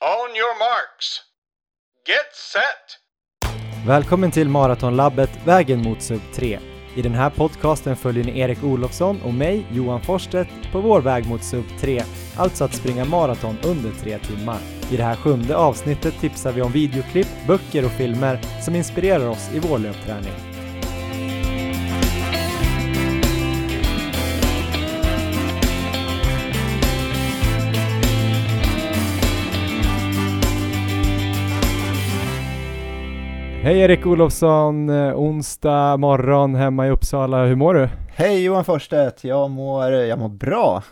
On 0.00 0.36
your 0.36 0.58
marks. 0.58 1.20
Get 2.06 2.34
set! 2.52 3.86
Välkommen 3.86 4.30
till 4.30 4.48
Maratonlabbet 4.48 5.30
Vägen 5.46 5.82
mot 5.82 6.02
Sub 6.02 6.20
3. 6.34 6.58
I 6.96 7.02
den 7.02 7.14
här 7.14 7.30
podcasten 7.30 7.96
följer 7.96 8.24
ni 8.24 8.38
Erik 8.38 8.64
Olofsson 8.64 9.22
och 9.22 9.34
mig, 9.34 9.66
Johan 9.72 10.02
Forsstedt, 10.02 10.72
på 10.72 10.80
vår 10.80 11.00
väg 11.00 11.28
mot 11.28 11.44
Sub 11.44 11.64
3, 11.80 12.02
alltså 12.36 12.64
att 12.64 12.74
springa 12.74 13.04
maraton 13.04 13.56
under 13.64 13.90
tre 13.90 14.18
timmar. 14.18 14.58
I 14.90 14.96
det 14.96 15.02
här 15.02 15.16
sjunde 15.16 15.56
avsnittet 15.56 16.20
tipsar 16.20 16.52
vi 16.52 16.62
om 16.62 16.72
videoklipp, 16.72 17.28
böcker 17.46 17.84
och 17.84 17.92
filmer 17.92 18.40
som 18.64 18.74
inspirerar 18.74 19.28
oss 19.28 19.50
i 19.54 19.58
vår 19.58 19.78
löpträning. 19.78 20.47
Hej 33.68 33.78
Erik 33.78 34.06
Olofsson, 34.06 34.88
eh, 34.88 35.14
onsdag 35.14 35.96
morgon 35.96 36.54
hemma 36.54 36.86
i 36.86 36.90
Uppsala. 36.90 37.44
Hur 37.44 37.54
mår 37.54 37.74
du? 37.74 37.88
Hej 38.08 38.44
Johan 38.44 38.64
Forstedt, 38.64 39.24
jag 39.24 39.50
mår, 39.50 39.92
jag 39.92 40.18
mår 40.18 40.28
bra. 40.28 40.82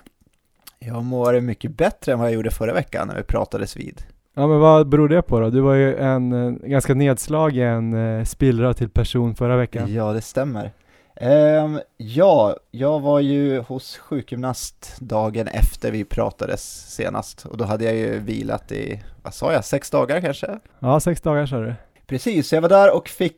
Jag 0.78 1.04
mår 1.04 1.40
mycket 1.40 1.76
bättre 1.76 2.12
än 2.12 2.18
vad 2.18 2.28
jag 2.28 2.34
gjorde 2.34 2.50
förra 2.50 2.72
veckan 2.72 3.08
när 3.08 3.16
vi 3.16 3.22
pratades 3.22 3.76
vid. 3.76 4.02
Ja 4.34 4.46
men 4.46 4.60
vad 4.60 4.88
beror 4.88 5.08
det 5.08 5.22
på 5.22 5.40
då? 5.40 5.50
Du 5.50 5.60
var 5.60 5.74
ju 5.74 5.96
en 5.96 6.32
eh, 6.32 6.68
ganska 6.68 6.94
nedslagen 6.94 7.94
eh, 8.18 8.24
spillra 8.24 8.74
till 8.74 8.88
person 8.88 9.34
förra 9.34 9.56
veckan. 9.56 9.94
Ja, 9.94 10.12
det 10.12 10.20
stämmer. 10.20 10.72
Ehm, 11.14 11.80
ja, 11.96 12.56
jag 12.70 13.00
var 13.00 13.20
ju 13.20 13.58
hos 13.58 13.98
sjukgymnast 13.98 14.96
dagen 15.00 15.48
efter 15.48 15.90
vi 15.90 16.04
pratades 16.04 16.94
senast 16.94 17.46
och 17.46 17.56
då 17.56 17.64
hade 17.64 17.84
jag 17.84 17.94
ju 17.94 18.18
vilat 18.18 18.72
i, 18.72 19.02
vad 19.22 19.34
sa 19.34 19.52
jag, 19.52 19.64
sex 19.64 19.90
dagar 19.90 20.20
kanske? 20.20 20.58
Ja, 20.78 21.00
sex 21.00 21.20
dagar 21.20 21.46
sa 21.46 21.60
du. 21.60 21.74
Precis, 22.06 22.48
så 22.48 22.54
jag 22.54 22.62
var 22.62 22.68
där 22.68 22.96
och 22.96 23.08
fick 23.08 23.36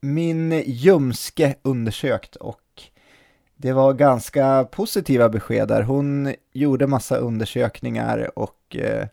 min 0.00 0.62
ljumske 0.66 1.54
undersökt 1.62 2.36
och 2.36 2.60
det 3.56 3.72
var 3.72 3.92
ganska 3.92 4.64
positiva 4.64 5.28
besked 5.28 5.68
där. 5.68 5.82
Hon 5.82 6.34
gjorde 6.52 6.86
massa 6.86 7.16
undersökningar 7.16 8.38
och 8.38 8.76
eh, 8.76 9.06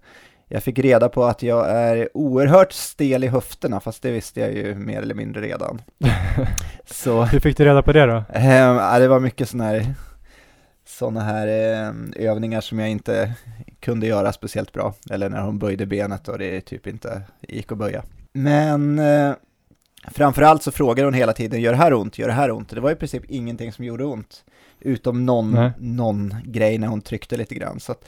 jag 0.48 0.64
fick 0.64 0.80
reda 0.80 1.09
på 1.09 1.23
att 1.23 1.44
jag 1.44 1.70
är 1.70 2.18
oerhört 2.18 2.72
stel 2.72 3.23
i 3.23 3.28
höfterna, 3.28 3.80
fast 3.80 4.02
det 4.02 4.12
visste 4.12 4.40
jag 4.40 4.54
ju 4.54 4.76
mer 4.76 5.02
eller 5.02 5.16
mindre 5.16 5.42
redan. 5.42 5.81
Så, 6.86 7.24
Hur 7.24 7.40
fick 7.40 7.58
du 7.58 7.66
reda 7.66 7.81
på 7.81 7.94
det 7.94 8.06
då? 8.06 8.16
eh, 8.34 9.00
det 9.00 9.08
var 9.08 9.20
mycket 9.20 9.50
sådana 9.50 9.70
här, 9.70 9.94
såna 10.86 11.22
här 11.22 11.48
eh, 11.48 11.94
övningar 12.30 12.62
som 12.62 12.80
jag 12.80 12.90
inte 12.90 13.34
kunde 13.80 14.08
göra 14.08 14.34
speciellt 14.34 14.74
bra, 14.74 14.94
eller 15.12 15.30
när 15.30 15.42
hon 15.42 15.59
böjde 15.59 15.86
benet 15.86 16.28
och 16.28 16.38
det 16.38 16.62
typ 16.62 16.88
inte 16.88 17.22
gick 17.42 17.72
att 17.72 17.78
böja. 17.78 18.03
Men 18.33 18.99
eh, 18.99 19.33
framförallt 20.08 20.63
så 20.63 20.72
frågade 20.72 21.08
hon 21.08 21.13
hela 21.13 21.33
tiden, 21.33 21.61
gör 21.61 21.72
det 21.72 21.77
här 21.77 21.94
ont, 21.94 22.17
gör 22.17 22.27
det 22.27 22.33
här 22.33 22.52
ont? 22.52 22.69
Det 22.69 22.80
var 22.80 22.91
i 22.91 22.95
princip 22.95 23.23
ingenting 23.27 23.72
som 23.72 23.85
gjorde 23.85 24.05
ont, 24.05 24.44
utom 24.80 25.25
någon, 25.25 25.52
Nej. 25.52 25.72
någon 25.80 26.35
grej 26.44 26.77
när 26.77 26.88
hon 26.88 27.02
tryckte 27.02 27.38
lite 27.38 27.55
grann. 27.55 27.80
Så 27.80 27.91
att, 27.91 28.05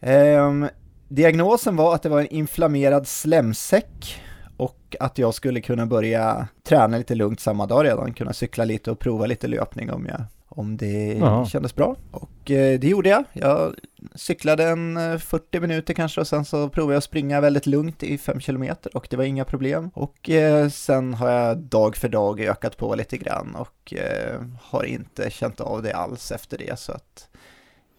ehm, 0.00 0.68
diagnosen 1.08 1.76
var 1.76 1.94
att 1.94 2.02
det 2.02 2.08
var 2.08 2.20
en 2.20 2.26
inflammerad 2.26 3.06
slemsäck 3.06 4.20
och 4.56 4.96
att 5.00 5.18
jag 5.18 5.34
skulle 5.34 5.60
kunna 5.60 5.86
börja 5.86 6.48
träna 6.62 6.96
lite 6.98 7.14
lugnt 7.14 7.40
samma 7.40 7.66
dag 7.66 7.84
redan, 7.84 8.14
kunna 8.14 8.32
cykla 8.32 8.64
lite 8.64 8.90
och 8.90 8.98
prova 8.98 9.26
lite 9.26 9.48
löpning 9.48 9.90
om, 9.90 10.06
jag, 10.06 10.22
om 10.52 10.76
det 10.76 11.14
Jaha. 11.18 11.46
kändes 11.46 11.74
bra. 11.74 11.96
Och 12.10 12.50
eh, 12.50 12.78
det 12.80 12.88
gjorde 12.88 13.08
jag. 13.08 13.24
Jag 13.32 13.74
cyklade 14.14 14.64
en 14.68 14.96
eh, 14.96 15.18
40 15.18 15.60
minuter 15.60 15.94
kanske 15.94 16.20
och 16.20 16.26
sen 16.26 16.44
så 16.44 16.68
provade 16.68 16.92
jag 16.94 16.98
att 16.98 17.04
springa 17.04 17.40
väldigt 17.40 17.66
lugnt 17.66 18.02
i 18.02 18.18
5 18.18 18.40
kilometer 18.40 18.96
och 18.96 19.06
det 19.10 19.16
var 19.16 19.24
inga 19.24 19.44
problem. 19.44 19.90
Och 19.94 20.30
eh, 20.30 20.68
sen 20.68 21.14
har 21.14 21.30
jag 21.30 21.58
dag 21.58 21.96
för 21.96 22.08
dag 22.08 22.40
ökat 22.40 22.76
på 22.76 22.94
lite 22.94 23.16
grann 23.16 23.54
och 23.54 23.94
eh, 23.94 24.40
har 24.62 24.84
inte 24.84 25.30
känt 25.30 25.60
av 25.60 25.82
det 25.82 25.92
alls 25.92 26.32
efter 26.32 26.58
det 26.58 26.78
så 26.78 26.92
att 26.92 27.28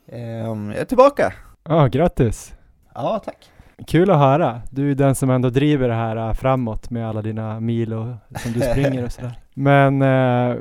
eh, 0.07 0.21
jag 0.21 0.75
är 0.75 0.85
tillbaka. 0.85 1.33
Ja, 1.63 1.87
grattis! 1.87 2.53
Ja, 2.93 3.21
tack. 3.25 3.51
Kul 3.87 4.11
att 4.11 4.17
höra. 4.17 4.61
Du 4.69 4.91
är 4.91 4.95
den 4.95 5.15
som 5.15 5.29
ändå 5.29 5.49
driver 5.49 5.87
det 5.87 5.93
här 5.93 6.33
framåt 6.33 6.89
med 6.89 7.09
alla 7.09 7.21
dina 7.21 7.59
mil 7.59 7.93
och 7.93 8.07
som 8.39 8.51
du 8.53 8.59
springer 8.61 9.05
och 9.05 9.11
sådär. 9.11 9.33
Men, 9.53 10.01
eh, 10.01 10.57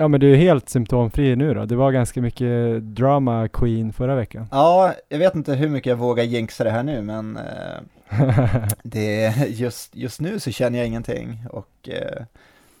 ja 0.00 0.08
men 0.08 0.20
du 0.20 0.32
är 0.32 0.36
helt 0.36 0.68
symptomfri 0.68 1.36
nu 1.36 1.54
då. 1.54 1.64
Det 1.64 1.76
var 1.76 1.92
ganska 1.92 2.20
mycket 2.20 2.82
drama 2.82 3.48
queen 3.48 3.92
förra 3.92 4.14
veckan. 4.14 4.46
Ja, 4.50 4.94
jag 5.08 5.18
vet 5.18 5.34
inte 5.34 5.54
hur 5.54 5.68
mycket 5.68 5.90
jag 5.90 5.96
vågar 5.96 6.24
jinxa 6.24 6.64
det 6.64 6.70
här 6.70 6.82
nu 6.82 7.02
men 7.02 7.36
eh, 7.36 8.62
det, 8.82 9.34
just, 9.48 9.96
just 9.96 10.20
nu 10.20 10.40
så 10.40 10.50
känner 10.50 10.78
jag 10.78 10.86
ingenting 10.86 11.46
och 11.50 11.88
eh, 11.88 12.24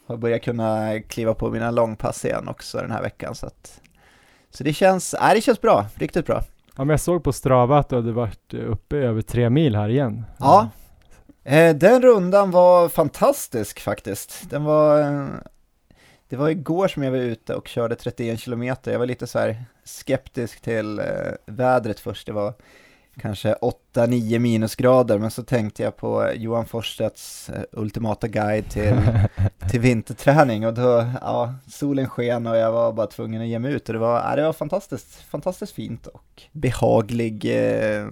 har 0.06 0.16
börjat 0.16 0.42
kunna 0.42 1.00
kliva 1.00 1.34
på 1.34 1.50
mina 1.50 1.70
långpass 1.70 2.24
igen 2.24 2.48
också 2.48 2.78
den 2.78 2.90
här 2.90 3.02
veckan 3.02 3.34
så 3.34 3.46
att 3.46 3.80
så 4.50 4.64
det 4.64 4.72
känns, 4.72 5.14
nej, 5.20 5.34
det 5.34 5.40
känns 5.40 5.60
bra, 5.60 5.86
riktigt 5.94 6.26
bra. 6.26 6.42
ja 6.76 6.84
men 6.84 6.88
jag 6.88 7.00
såg 7.00 7.24
på 7.24 7.32
Strava 7.32 7.78
att 7.78 7.88
du 7.88 7.96
hade 7.96 8.12
varit 8.12 8.54
uppe 8.54 8.96
över 8.96 9.22
tre 9.22 9.50
mil 9.50 9.76
här 9.76 9.88
igen. 9.88 10.24
Ja, 10.38 10.68
eh, 11.44 11.76
den 11.76 12.02
rundan 12.02 12.50
var 12.50 12.88
fantastisk 12.88 13.80
faktiskt. 13.80 14.50
Den 14.50 14.64
var, 14.64 15.00
eh, 15.00 15.26
det 16.30 16.36
var 16.36 16.48
igår 16.48 16.88
som 16.88 17.02
jag 17.02 17.10
var 17.10 17.18
ute 17.18 17.54
och 17.54 17.68
körde 17.68 17.94
31 17.94 18.40
kilometer. 18.40 18.92
Jag 18.92 18.98
var 18.98 19.06
lite 19.06 19.26
så 19.26 19.38
här 19.38 19.64
skeptisk 19.84 20.60
till 20.60 20.98
eh, 20.98 21.04
vädret 21.46 22.00
först. 22.00 22.26
Det 22.26 22.32
var 22.32 22.54
kanske 23.20 23.54
8-9 23.94 24.38
minusgrader, 24.38 25.18
men 25.18 25.30
så 25.30 25.42
tänkte 25.42 25.82
jag 25.82 25.96
på 25.96 26.30
Johan 26.34 26.66
Forstedts 26.66 27.50
eh, 27.50 27.62
ultimata 27.72 28.28
guide 28.28 28.68
till, 28.68 28.94
till 29.70 29.80
vinterträning 29.80 30.66
och 30.66 30.74
då, 30.74 31.06
ja, 31.20 31.54
solen 31.66 32.08
sken 32.08 32.46
och 32.46 32.56
jag 32.56 32.72
var 32.72 32.92
bara 32.92 33.06
tvungen 33.06 33.42
att 33.42 33.48
ge 33.48 33.58
mig 33.58 33.72
ut 33.72 33.88
och 33.88 33.92
det 33.92 33.98
var, 33.98 34.20
ja, 34.20 34.36
det 34.36 34.42
var 34.42 34.52
fantastiskt, 34.52 35.14
fantastiskt 35.14 35.72
fint 35.72 36.06
och 36.06 36.42
behaglig 36.52 37.44
eh, 37.44 38.06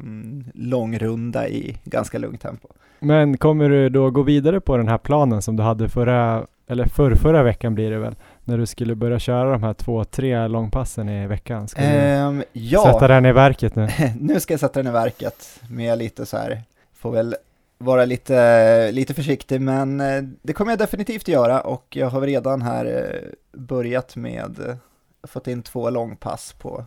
långrunda 0.54 1.48
i 1.48 1.76
ganska 1.84 2.18
lugnt 2.18 2.40
tempo. 2.40 2.68
Men 3.00 3.38
kommer 3.38 3.68
du 3.68 3.88
då 3.88 4.10
gå 4.10 4.22
vidare 4.22 4.60
på 4.60 4.76
den 4.76 4.88
här 4.88 4.98
planen 4.98 5.42
som 5.42 5.56
du 5.56 5.62
hade 5.62 5.88
förra, 5.88 6.46
eller 6.68 6.84
för 6.84 7.14
förra 7.14 7.42
veckan 7.42 7.74
blir 7.74 7.90
det 7.90 7.98
väl? 7.98 8.14
När 8.44 8.58
du 8.58 8.66
skulle 8.66 8.94
börja 8.94 9.18
köra 9.18 9.50
de 9.50 9.62
här 9.62 9.74
två, 9.74 10.04
tre 10.04 10.48
långpassen 10.48 11.08
i 11.08 11.26
veckan. 11.26 11.68
Ska 11.68 11.80
du 11.80 11.86
Ehm, 11.86 12.44
ja, 12.52 12.92
sätta 12.92 13.08
den 13.08 13.26
i 13.26 13.32
verket 13.32 13.74
nu? 13.76 13.88
nu 14.20 14.40
ska 14.40 14.52
jag 14.52 14.60
sätta 14.60 14.82
den 14.82 14.86
i 14.86 14.92
verket 14.92 15.60
med 15.70 15.98
lite 15.98 16.26
så 16.26 16.36
här, 16.36 16.62
får 16.92 17.10
väl 17.12 17.36
vara 17.78 18.04
lite, 18.04 18.92
lite 18.92 19.14
försiktig, 19.14 19.60
men 19.60 20.00
eh, 20.00 20.22
det 20.42 20.52
kommer 20.52 20.72
jag 20.72 20.78
definitivt 20.78 21.28
göra 21.28 21.60
och 21.60 21.96
jag 21.96 22.06
har 22.06 22.20
redan 22.20 22.62
här 22.62 22.84
eh, 22.84 23.58
börjat 23.60 24.16
med, 24.16 24.60
eh, 24.68 24.76
fått 25.22 25.46
in 25.46 25.62
två 25.62 25.90
långpass 25.90 26.52
på, 26.52 26.84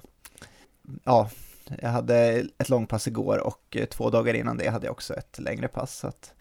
ja, 1.03 1.29
jag 1.81 1.89
hade 1.89 2.17
ett 2.57 2.69
långpass 2.69 3.07
igår 3.07 3.37
och 3.37 3.77
två 3.89 4.09
dagar 4.09 4.33
innan 4.33 4.57
det 4.57 4.69
hade 4.69 4.85
jag 4.85 4.91
också 4.91 5.13
ett 5.13 5.39
längre 5.39 5.67
pass. 5.67 5.97
Så 5.97 6.07
att 6.07 6.33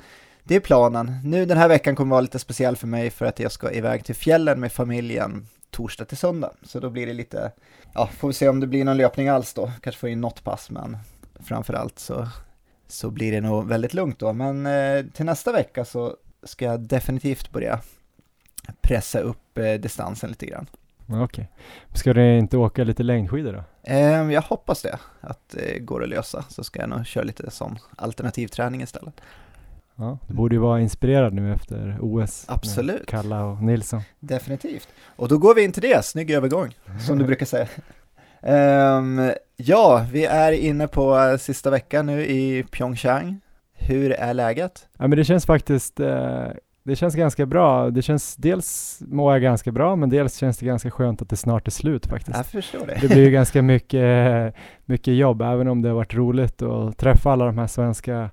det 0.50 0.56
är 0.56 0.60
planen. 0.60 1.16
Nu 1.24 1.46
den 1.46 1.58
här 1.58 1.68
veckan 1.68 1.96
kommer 1.96 2.10
vara 2.10 2.20
lite 2.20 2.38
speciell 2.38 2.76
för 2.76 2.86
mig 2.86 3.10
för 3.10 3.26
att 3.26 3.38
jag 3.40 3.52
ska 3.52 3.72
iväg 3.72 4.04
till 4.04 4.14
fjällen 4.14 4.60
med 4.60 4.72
familjen 4.72 5.46
torsdag 5.70 6.04
till 6.04 6.16
söndag. 6.16 6.50
Så 6.62 6.80
då 6.80 6.90
blir 6.90 7.06
det 7.06 7.12
lite, 7.12 7.52
ja, 7.94 8.06
får 8.06 8.28
vi 8.28 8.34
se 8.34 8.48
om 8.48 8.60
det 8.60 8.66
blir 8.66 8.84
någon 8.84 8.96
löpning 8.96 9.28
alls 9.28 9.54
då. 9.54 9.72
Kanske 9.82 10.00
får 10.00 10.08
in 10.08 10.20
något 10.20 10.44
pass, 10.44 10.70
men 10.70 10.96
framförallt 11.40 11.98
så, 11.98 12.28
så 12.88 13.10
blir 13.10 13.32
det 13.32 13.40
nog 13.40 13.68
väldigt 13.68 13.94
lugnt 13.94 14.18
då. 14.18 14.32
Men 14.32 14.66
eh, 14.66 15.04
till 15.12 15.24
nästa 15.24 15.52
vecka 15.52 15.84
så 15.84 16.16
ska 16.42 16.64
jag 16.64 16.80
definitivt 16.80 17.50
börja 17.50 17.80
pressa 18.80 19.20
upp 19.20 19.58
eh, 19.58 19.72
distansen 19.72 20.28
lite 20.28 20.46
grann. 20.46 20.66
Okej. 21.06 21.50
Ska 21.94 22.12
du 22.12 22.38
inte 22.38 22.56
åka 22.56 22.84
lite 22.84 23.02
längdskidor 23.02 23.52
då? 23.52 23.92
Eh, 23.92 24.32
jag 24.32 24.42
hoppas 24.42 24.82
det, 24.82 24.98
att 25.20 25.48
det 25.48 25.78
går 25.78 26.02
att 26.02 26.08
lösa. 26.08 26.44
Så 26.48 26.64
ska 26.64 26.80
jag 26.80 26.88
nog 26.88 27.06
köra 27.06 27.24
lite 27.24 27.50
sån 27.50 27.78
alternativträning 27.96 28.82
istället. 28.82 29.20
Ja, 30.00 30.18
du 30.28 30.34
borde 30.34 30.54
ju 30.54 30.60
vara 30.60 30.80
inspirerad 30.80 31.34
nu 31.34 31.52
efter 31.52 31.98
OS. 32.00 32.44
Absolut. 32.48 33.06
Kalla 33.06 33.44
och 33.44 33.62
Nilsson. 33.62 34.00
Definitivt. 34.20 34.88
Och 35.16 35.28
då 35.28 35.38
går 35.38 35.54
vi 35.54 35.64
in 35.64 35.72
till 35.72 35.82
det, 35.82 36.04
snygg 36.04 36.30
övergång, 36.30 36.74
som 37.06 37.18
du 37.18 37.24
brukar 37.24 37.46
säga. 37.46 37.68
Ehm, 38.42 39.32
ja, 39.56 40.06
vi 40.12 40.24
är 40.24 40.52
inne 40.52 40.88
på 40.88 41.18
eh, 41.18 41.36
sista 41.36 41.70
veckan 41.70 42.06
nu 42.06 42.26
i 42.26 42.64
Pyeongchang. 42.70 43.40
Hur 43.72 44.12
är 44.12 44.34
läget? 44.34 44.88
Ja 44.98 45.06
men 45.06 45.18
det 45.18 45.24
känns 45.24 45.46
faktiskt, 45.46 46.00
eh, 46.00 46.46
det 46.82 46.96
känns 46.96 47.14
ganska 47.14 47.46
bra. 47.46 47.90
Det 47.90 48.02
känns, 48.02 48.36
dels 48.36 48.98
mår 49.06 49.32
jag 49.32 49.42
ganska 49.42 49.72
bra, 49.72 49.96
men 49.96 50.10
dels 50.10 50.36
känns 50.36 50.58
det 50.58 50.66
ganska 50.66 50.90
skönt 50.90 51.22
att 51.22 51.28
det 51.28 51.36
snart 51.36 51.66
är 51.66 51.70
slut 51.70 52.06
faktiskt. 52.06 52.36
Jag 52.36 52.46
förstår 52.46 52.86
det. 52.86 52.98
Det 53.00 53.08
blir 53.08 53.24
ju 53.24 53.30
ganska 53.30 53.62
mycket, 53.62 54.54
mycket 54.84 55.14
jobb, 55.14 55.42
även 55.42 55.68
om 55.68 55.82
det 55.82 55.88
har 55.88 55.96
varit 55.96 56.14
roligt 56.14 56.62
att 56.62 56.98
träffa 56.98 57.32
alla 57.32 57.44
de 57.44 57.58
här 57.58 57.66
svenska 57.66 58.30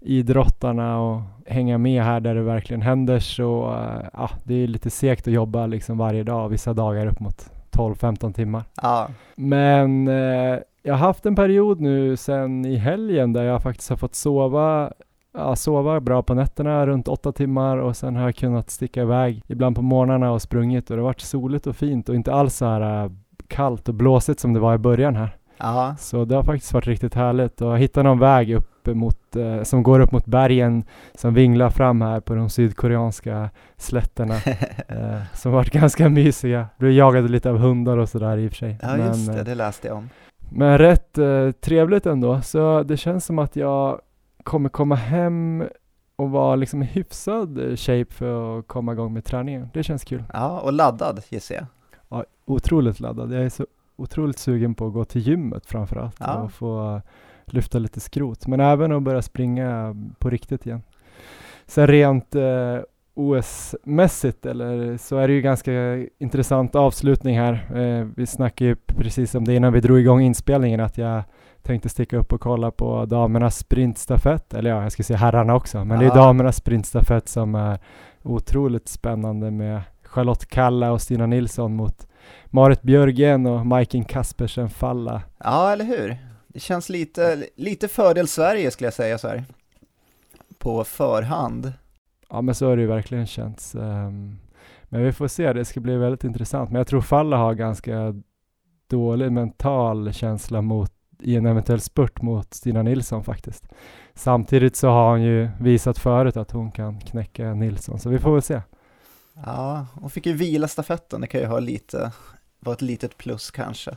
idrottarna 0.00 1.00
och 1.00 1.20
hänga 1.46 1.78
med 1.78 2.02
här 2.02 2.20
där 2.20 2.34
det 2.34 2.42
verkligen 2.42 2.82
händer 2.82 3.18
så, 3.18 3.72
eh, 3.72 4.08
ja, 4.12 4.30
det 4.44 4.54
är 4.54 4.66
lite 4.66 4.90
segt 4.90 5.28
att 5.28 5.34
jobba 5.34 5.66
liksom 5.66 5.98
varje 5.98 6.22
dag, 6.22 6.48
vissa 6.48 6.72
dagar 6.74 7.06
upp 7.06 7.20
mot 7.20 7.50
12-15 7.70 8.32
timmar. 8.32 8.62
Ja, 8.82 9.08
Men 9.36 10.08
eh, 10.08 10.58
jag 10.82 10.94
har 10.94 11.06
haft 11.06 11.26
en 11.26 11.36
period 11.36 11.80
nu 11.80 12.16
sen 12.16 12.64
i 12.64 12.76
helgen 12.76 13.32
där 13.32 13.42
jag 13.42 13.62
faktiskt 13.62 13.90
har 13.90 13.96
fått 13.96 14.14
sova 14.14 14.92
ja, 15.34 15.56
sova 15.56 16.00
bra 16.00 16.22
på 16.22 16.34
nätterna 16.34 16.86
runt 16.86 17.08
åtta 17.08 17.32
timmar 17.32 17.76
och 17.76 17.96
sen 17.96 18.16
har 18.16 18.22
jag 18.22 18.36
kunnat 18.36 18.70
sticka 18.70 19.02
iväg 19.02 19.42
ibland 19.46 19.76
på 19.76 19.82
morgnarna 19.82 20.32
och 20.32 20.42
sprungit 20.42 20.90
och 20.90 20.96
det 20.96 21.02
har 21.02 21.06
varit 21.06 21.20
soligt 21.20 21.66
och 21.66 21.76
fint 21.76 22.08
och 22.08 22.14
inte 22.14 22.32
alls 22.32 22.56
så 22.56 22.64
här 22.64 23.04
äh, 23.04 23.10
kallt 23.48 23.88
och 23.88 23.94
blåsigt 23.94 24.40
som 24.40 24.52
det 24.52 24.60
var 24.60 24.74
i 24.74 24.78
början 24.78 25.16
här. 25.16 25.36
Ja, 25.58 25.94
Så 25.98 26.24
det 26.24 26.34
har 26.34 26.42
faktiskt 26.42 26.72
varit 26.72 26.86
riktigt 26.86 27.14
härligt 27.14 27.60
och 27.60 27.78
hitta 27.78 28.02
någon 28.02 28.18
väg 28.18 28.52
upp 28.52 28.69
mot, 28.94 29.36
eh, 29.36 29.62
som 29.62 29.82
går 29.82 30.00
upp 30.00 30.12
mot 30.12 30.26
bergen 30.26 30.84
som 31.14 31.34
vinglar 31.34 31.70
fram 31.70 32.00
här 32.00 32.20
på 32.20 32.34
de 32.34 32.50
sydkoreanska 32.50 33.50
slätterna 33.76 34.34
eh, 34.88 35.22
som 35.34 35.52
varit 35.52 35.70
ganska 35.72 36.08
mysiga. 36.08 36.66
Blev 36.78 36.92
jagade 36.92 37.28
lite 37.28 37.50
av 37.50 37.58
hundar 37.58 37.96
och 37.98 38.08
sådär 38.08 38.36
i 38.36 38.46
och 38.46 38.50
för 38.50 38.56
sig. 38.56 38.78
ja 38.82 38.96
just 38.96 39.26
men, 39.26 39.34
det, 39.34 39.40
eh, 39.40 39.44
det 39.44 39.54
läste 39.54 39.88
jag 39.88 39.96
om. 39.96 40.08
men 40.50 40.78
rätt 40.78 41.18
eh, 41.18 41.50
trevligt 41.50 42.06
ändå, 42.06 42.40
så 42.42 42.82
det 42.82 42.96
känns 42.96 43.24
som 43.24 43.38
att 43.38 43.56
jag 43.56 44.00
kommer 44.44 44.68
komma 44.68 44.94
hem 44.94 45.64
och 46.16 46.30
vara 46.30 46.56
liksom 46.56 46.82
i 46.82 46.86
hyfsad 46.86 47.78
shape 47.78 48.06
för 48.14 48.58
att 48.58 48.66
komma 48.68 48.92
igång 48.92 49.12
med 49.12 49.24
träningen. 49.24 49.68
Det 49.72 49.82
känns 49.82 50.04
kul. 50.04 50.24
Ja, 50.32 50.60
och 50.60 50.72
laddad 50.72 51.22
gissar 51.28 51.54
jag. 51.54 51.66
Ja, 52.08 52.24
otroligt 52.44 53.00
laddad. 53.00 53.32
Jag 53.32 53.44
är 53.44 53.48
så 53.48 53.66
otroligt 53.96 54.38
sugen 54.38 54.74
på 54.74 54.86
att 54.86 54.92
gå 54.92 55.04
till 55.04 55.20
gymmet 55.20 55.66
framförallt 55.66 56.16
Ja. 56.20 56.34
och 56.34 56.52
få 56.52 57.02
lyfta 57.52 57.78
lite 57.78 58.00
skrot, 58.00 58.46
men 58.46 58.60
även 58.60 58.92
att 58.92 59.02
börja 59.02 59.22
springa 59.22 59.96
på 60.18 60.30
riktigt 60.30 60.66
igen. 60.66 60.82
Sen 61.66 61.86
rent 61.86 62.34
eh, 62.34 62.78
OS-mässigt 63.14 64.46
eller 64.46 64.96
så 64.96 65.16
är 65.18 65.28
det 65.28 65.34
ju 65.34 65.40
ganska 65.40 65.72
intressant 66.18 66.74
avslutning 66.74 67.38
här. 67.38 67.52
Eh, 67.74 68.06
vi 68.16 68.26
snackade 68.26 68.68
ju 68.68 68.76
precis 68.86 69.34
om 69.34 69.44
det 69.44 69.54
innan 69.54 69.72
vi 69.72 69.80
drog 69.80 69.98
igång 70.00 70.20
inspelningen 70.20 70.80
att 70.80 70.98
jag 70.98 71.22
tänkte 71.62 71.88
sticka 71.88 72.16
upp 72.16 72.32
och 72.32 72.40
kolla 72.40 72.70
på 72.70 73.04
damernas 73.06 73.56
sprintstafett, 73.58 74.54
eller 74.54 74.70
ja, 74.70 74.82
jag 74.82 74.92
ska 74.92 75.02
säga 75.02 75.16
herrarna 75.16 75.54
också, 75.54 75.84
men 75.84 75.98
det 75.98 76.04
är 76.04 76.08
Ja. 76.08 76.14
damernas 76.14 76.56
sprintstafett 76.56 77.28
som 77.28 77.54
är 77.54 77.78
otroligt 78.22 78.88
spännande 78.88 79.50
med 79.50 79.80
Charlotte 80.04 80.46
Kalla 80.46 80.92
och 80.92 81.00
Stina 81.02 81.26
Nilsson 81.26 81.76
mot 81.76 82.06
Marit 82.46 82.82
Björgen 82.82 83.46
och 83.46 83.66
Majken 83.66 84.04
Kaspersen 84.04 84.70
Falla. 84.70 85.22
Ja, 85.44 85.72
eller 85.72 85.84
hur? 85.84 86.16
Det 86.52 86.60
känns 86.60 86.88
lite, 86.88 87.46
lite 87.56 87.88
fördel 87.88 88.28
Sverige 88.28 88.70
skulle 88.70 88.86
jag 88.86 88.94
säga 88.94 89.18
så 89.18 89.28
här. 89.28 89.44
På 90.58 90.84
förhand. 90.84 91.72
Ja 92.30 92.42
men 92.42 92.54
så 92.54 92.66
har 92.66 92.76
det 92.76 92.82
ju 92.82 92.88
verkligen 92.88 93.26
känts. 93.26 93.74
Ehm, 93.74 94.38
men 94.84 95.02
vi 95.02 95.12
får 95.12 95.28
se, 95.28 95.52
det 95.52 95.64
ska 95.64 95.80
bli 95.80 95.96
väldigt 95.96 96.24
intressant. 96.24 96.70
Men 96.70 96.78
jag 96.78 96.86
tror 96.86 97.00
Falla 97.00 97.36
har 97.36 97.54
ganska 97.54 98.14
dålig 98.90 99.32
mental 99.32 100.12
känsla 100.12 100.62
mot, 100.62 100.92
i 101.20 101.36
en 101.36 101.46
eventuell 101.46 101.80
spurt 101.80 102.22
mot 102.22 102.54
Stina 102.54 102.82
Nilsson 102.82 103.24
faktiskt. 103.24 103.64
Samtidigt 104.14 104.76
så 104.76 104.88
har 104.88 105.10
hon 105.10 105.22
ju 105.22 105.48
visat 105.60 105.98
förut 105.98 106.36
att 106.36 106.50
hon 106.50 106.70
kan 106.70 107.00
knäcka 107.00 107.54
Nilsson, 107.54 107.98
så 107.98 108.08
vi 108.08 108.18
får 108.18 108.32
väl 108.32 108.42
se. 108.42 108.60
Ja, 109.34 109.86
hon 109.94 110.10
fick 110.10 110.26
ju 110.26 110.32
vila 110.32 110.68
stafetten, 110.68 111.20
det 111.20 111.26
kan 111.26 111.40
ju 111.40 111.46
ha 111.46 111.58
lite, 111.58 112.12
vara 112.60 112.74
ett 112.74 112.82
litet 112.82 113.16
plus 113.16 113.50
kanske. 113.50 113.96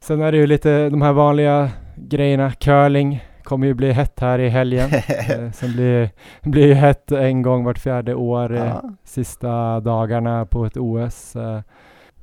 Sen 0.00 0.20
är 0.20 0.32
det 0.32 0.38
ju 0.38 0.46
lite 0.46 0.88
de 0.90 1.02
här 1.02 1.12
vanliga 1.12 1.70
grejerna, 1.96 2.50
curling 2.52 3.24
kommer 3.42 3.66
ju 3.66 3.74
bli 3.74 3.92
hett 3.92 4.20
här 4.20 4.38
i 4.38 4.48
helgen. 4.48 4.88
Eh, 5.30 5.50
Sen 5.52 5.72
blir 5.72 6.10
blir 6.42 6.66
ju 6.66 6.74
hett 6.74 7.12
en 7.12 7.42
gång 7.42 7.64
vart 7.64 7.78
fjärde 7.78 8.14
år. 8.14 8.54
eh, 8.56 8.76
sista 9.04 9.80
dagarna 9.80 10.46
på 10.46 10.64
ett 10.66 10.76
OS. 10.76 11.36
eh. 11.36 11.60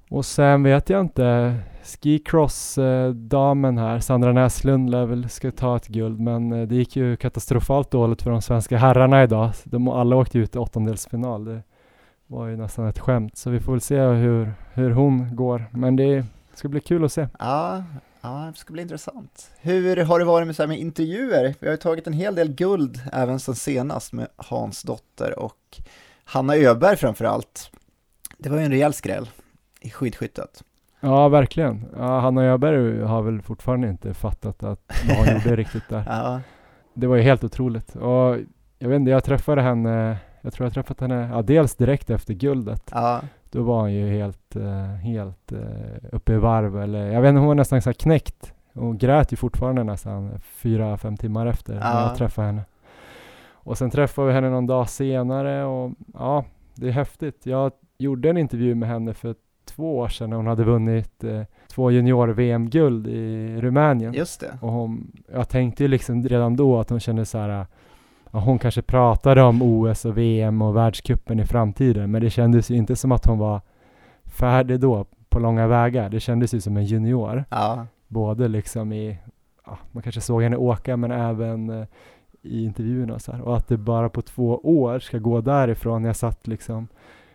Och 0.10 0.26
sen 0.26 0.64
vet 0.64 0.90
jag 0.90 1.02
inte, 1.02 1.56
skicross-damen 1.84 3.78
här, 3.78 4.00
Sandra 4.00 4.32
Näslund 4.34 4.90
lär 4.90 5.06
väl 5.06 5.30
ska 5.30 5.52
ta 5.52 5.76
ett 5.76 5.88
guld, 5.88 6.20
men 6.20 6.52
eh, 6.54 6.68
det 6.68 6.76
gick 6.76 6.96
ju 6.96 7.16
katastrofalt 7.16 7.92
dåligt 7.92 8.22
för 8.22 8.32
de 8.32 8.42
svenska 8.42 8.78
herrarna 8.78 9.24
idag. 9.24 9.52
De 9.64 9.88
alla 9.88 10.16
åkte 10.16 10.40
ut 10.40 10.56
i 10.56 10.60
åttondelsfinal. 10.60 11.46
Det 11.46 11.62
var 12.28 12.48
ju 12.48 12.58
nästan 12.58 12.88
ett 12.88 13.00
skämt, 13.00 13.38
så 13.38 13.50
vi 13.50 13.60
får 13.60 13.72
väl 13.72 13.82
se 13.82 14.00
hur, 14.00 14.54
hur 14.74 14.92
hon 14.92 15.36
går. 15.36 15.66
Men 15.72 15.96
det 15.96 16.26
ska 16.58 16.68
bli 16.70 16.80
kul 16.82 17.06
att 17.06 17.12
se. 17.14 17.28
Ja, 17.40 17.84
ja, 18.22 18.50
det 18.54 18.60
ska 18.60 18.74
bli 18.74 18.82
intressant. 18.82 19.52
Hur 19.62 19.98
har 20.06 20.20
det 20.20 20.26
varit 20.26 20.48
med, 20.48 20.56
så 20.56 20.68
med 20.68 20.80
intervjuer? 20.80 21.56
Vi 21.60 21.68
har 21.68 21.74
ju 21.74 21.78
tagit 21.78 22.08
en 22.08 22.14
hel 22.14 22.36
del 22.36 22.54
guld 22.54 23.02
även 23.14 23.40
sen 23.40 23.56
senast 23.56 24.14
med 24.14 24.28
Hans 24.36 24.84
Dotter 24.84 25.40
och 25.40 25.82
Hanna 26.24 26.56
Öberg 26.56 26.98
framför 26.98 27.26
allt. 27.26 27.72
Det 28.38 28.50
var 28.50 28.58
ju 28.58 28.64
en 28.64 28.72
rejäl 28.72 28.94
skräll 28.94 29.30
i 29.82 29.90
skidskyttet. 29.90 30.64
Ja, 31.00 31.30
verkligen. 31.30 31.86
Ja, 31.98 32.20
Hanna 32.20 32.44
Öberg 32.44 33.02
har 33.02 33.22
väl 33.22 33.42
fortfarande 33.42 33.88
inte 33.88 34.14
fattat 34.14 34.64
att 34.64 34.80
vad 35.08 35.18
hon 35.18 35.28
gjorde 35.36 35.56
riktigt 35.56 35.90
där. 35.90 36.04
Ja, 36.08 36.42
Det 36.94 37.08
var 37.08 37.16
ju 37.16 37.22
helt 37.22 37.44
otroligt. 37.44 37.96
Och 37.96 38.38
jag 38.80 38.90
vet 38.90 38.96
inte, 38.96 39.12
jag 39.12 39.24
träffade 39.24 39.62
henne, 39.62 40.18
jag 40.42 40.54
tror 40.54 40.66
jag 40.66 40.74
träffat 40.74 41.00
henne, 41.00 41.30
ja, 41.32 41.42
dels 41.42 41.76
direkt 41.76 42.10
efter 42.10 42.34
guldet. 42.34 42.90
ja, 42.92 43.22
Då 43.54 43.64
var 43.64 43.82
hon 43.82 43.94
ju 43.94 44.10
helt, 44.10 44.56
eh, 44.56 44.84
helt 44.86 45.52
eh, 45.52 45.60
uppe 46.12 46.34
i 46.34 46.38
varv, 46.38 46.82
eller 46.82 47.12
jag 47.12 47.22
vet 47.22 47.30
inte, 47.30 47.40
hon 47.40 47.48
var 47.48 47.56
nästan 47.56 47.82
så 47.82 47.94
knäckt. 47.94 48.54
Hon 48.74 48.98
grät 48.98 49.34
ju 49.34 49.38
fortfarande 49.38 49.84
nästan 49.84 50.32
fyra, 50.42 50.98
fem 50.98 51.18
timmar 51.18 51.46
efter 51.46 51.74
när 51.74 51.82
Ja. 51.82 52.08
jag 52.08 52.18
träffade 52.18 52.48
henne. 52.48 52.62
Och 53.54 53.78
sen 53.78 53.90
träffade 53.90 54.28
vi 54.28 54.34
henne 54.34 54.50
någon 54.50 54.68
dag 54.68 54.90
senare 54.90 55.64
och 55.66 55.92
ja, 56.14 56.46
det 56.76 56.88
är 56.88 56.92
häftigt. 56.92 57.46
Jag 57.46 57.72
gjorde 57.98 58.30
en 58.30 58.38
intervju 58.38 58.76
med 58.76 58.90
henne 58.90 59.14
för 59.14 59.36
två 59.66 59.98
år 59.98 60.08
sedan 60.08 60.30
när 60.30 60.38
hon 60.38 60.48
hade 60.48 60.64
vunnit 60.64 61.24
eh, 61.24 61.42
två 61.68 61.92
junior-VM-guld 61.92 63.08
i 63.08 63.56
Rumänien. 63.62 64.14
just 64.14 64.40
det. 64.40 64.58
Och 64.62 64.72
hon, 64.72 65.12
jag 65.34 65.50
tänkte 65.50 65.84
ju 65.84 65.88
liksom 65.88 66.24
redan 66.24 66.56
då 66.56 66.80
att 66.80 66.90
hon 66.90 67.00
kände 67.00 67.26
så 67.26 67.38
här, 67.38 67.66
hon 68.42 68.60
kanske 68.60 68.82
pratade 68.82 69.42
om 69.42 69.62
OS 69.62 70.06
och 70.06 70.18
VM 70.18 70.62
och 70.62 70.76
världscupen 70.76 71.40
i 71.40 71.46
framtiden, 71.46 72.12
men 72.12 72.22
det 72.22 72.30
kändes 72.30 72.70
ju 72.70 72.76
inte 72.76 72.96
som 72.96 73.12
att 73.12 73.26
hon 73.26 73.40
var 73.40 73.62
färdig 74.26 74.80
då 74.80 75.06
på 75.30 75.40
långa 75.40 75.68
vägar. 75.68 76.10
Det 76.10 76.20
kändes 76.20 76.54
ju 76.54 76.62
som 76.62 76.78
en 76.78 76.86
junior, 76.86 77.46
Ja, 77.50 77.88
både 78.08 78.48
liksom 78.48 78.94
i, 78.94 79.18
ja, 79.66 79.78
man 79.92 80.04
kanske 80.04 80.22
såg 80.22 80.44
henne 80.44 80.58
åka, 80.58 80.98
men 80.98 81.12
även 81.12 81.70
eh, 81.70 81.88
i 82.42 82.64
intervjuerna 82.64 83.14
och 83.14 83.22
så 83.22 83.32
här. 83.32 83.42
Och 83.42 83.58
att 83.58 83.68
det 83.68 83.78
bara 83.78 84.10
på 84.10 84.22
två 84.22 84.60
år 84.64 85.00
ska 85.00 85.18
gå 85.18 85.42
därifrån, 85.42 86.04
jag 86.04 86.16
satt 86.16 86.48
liksom 86.48 86.88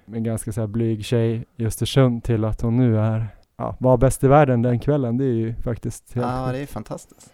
med 0.05 0.17
en 0.17 0.25
ganska 0.25 0.53
så 0.53 0.61
här 0.61 0.69
blyg 0.69 1.05
tjej 1.05 1.45
i 1.57 1.67
Östersund 1.67 2.25
till 2.25 2.45
att 2.45 2.61
hon 2.61 2.77
nu 2.77 2.99
är, 2.99 3.27
ja, 3.57 3.77
var 3.79 3.97
bäst 3.97 4.25
i 4.25 4.29
världen 4.29 4.63
den 4.63 4.79
kvällen, 4.79 5.17
det 5.17 5.25
är 5.25 5.33
ju 5.33 5.55
faktiskt 5.55 6.15
helt 6.15 6.27
ja 6.27 6.53
det 6.53 6.59
är 6.59 6.67
fantastiskt. 6.67 7.33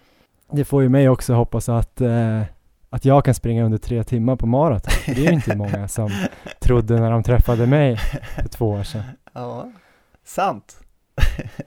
Det 0.50 0.64
får 0.64 0.82
ju 0.82 0.88
mig 0.88 1.08
också 1.08 1.34
hoppas 1.34 1.69
att, 1.69 2.00
eh, 2.00 2.40
att 2.94 3.05
jag 3.05 3.25
kan 3.25 3.35
springa 3.35 3.64
under 3.64 3.79
tre 3.79 4.05
timmar 4.05 4.37
på 4.37 4.46
maraton. 4.46 4.93
Det 5.06 5.26
är 5.26 5.28
ju 5.28 5.33
inte 5.33 5.57
många 5.64 5.88
som 5.88 6.11
trodde 6.61 7.00
när 7.00 7.11
de 7.11 7.23
träffade 7.23 7.66
mig 7.66 7.97
för 7.97 8.49
två 8.49 8.71
år 8.71 8.83
sedan. 8.83 9.02
Ja, 9.33 9.73
sant. 10.25 10.80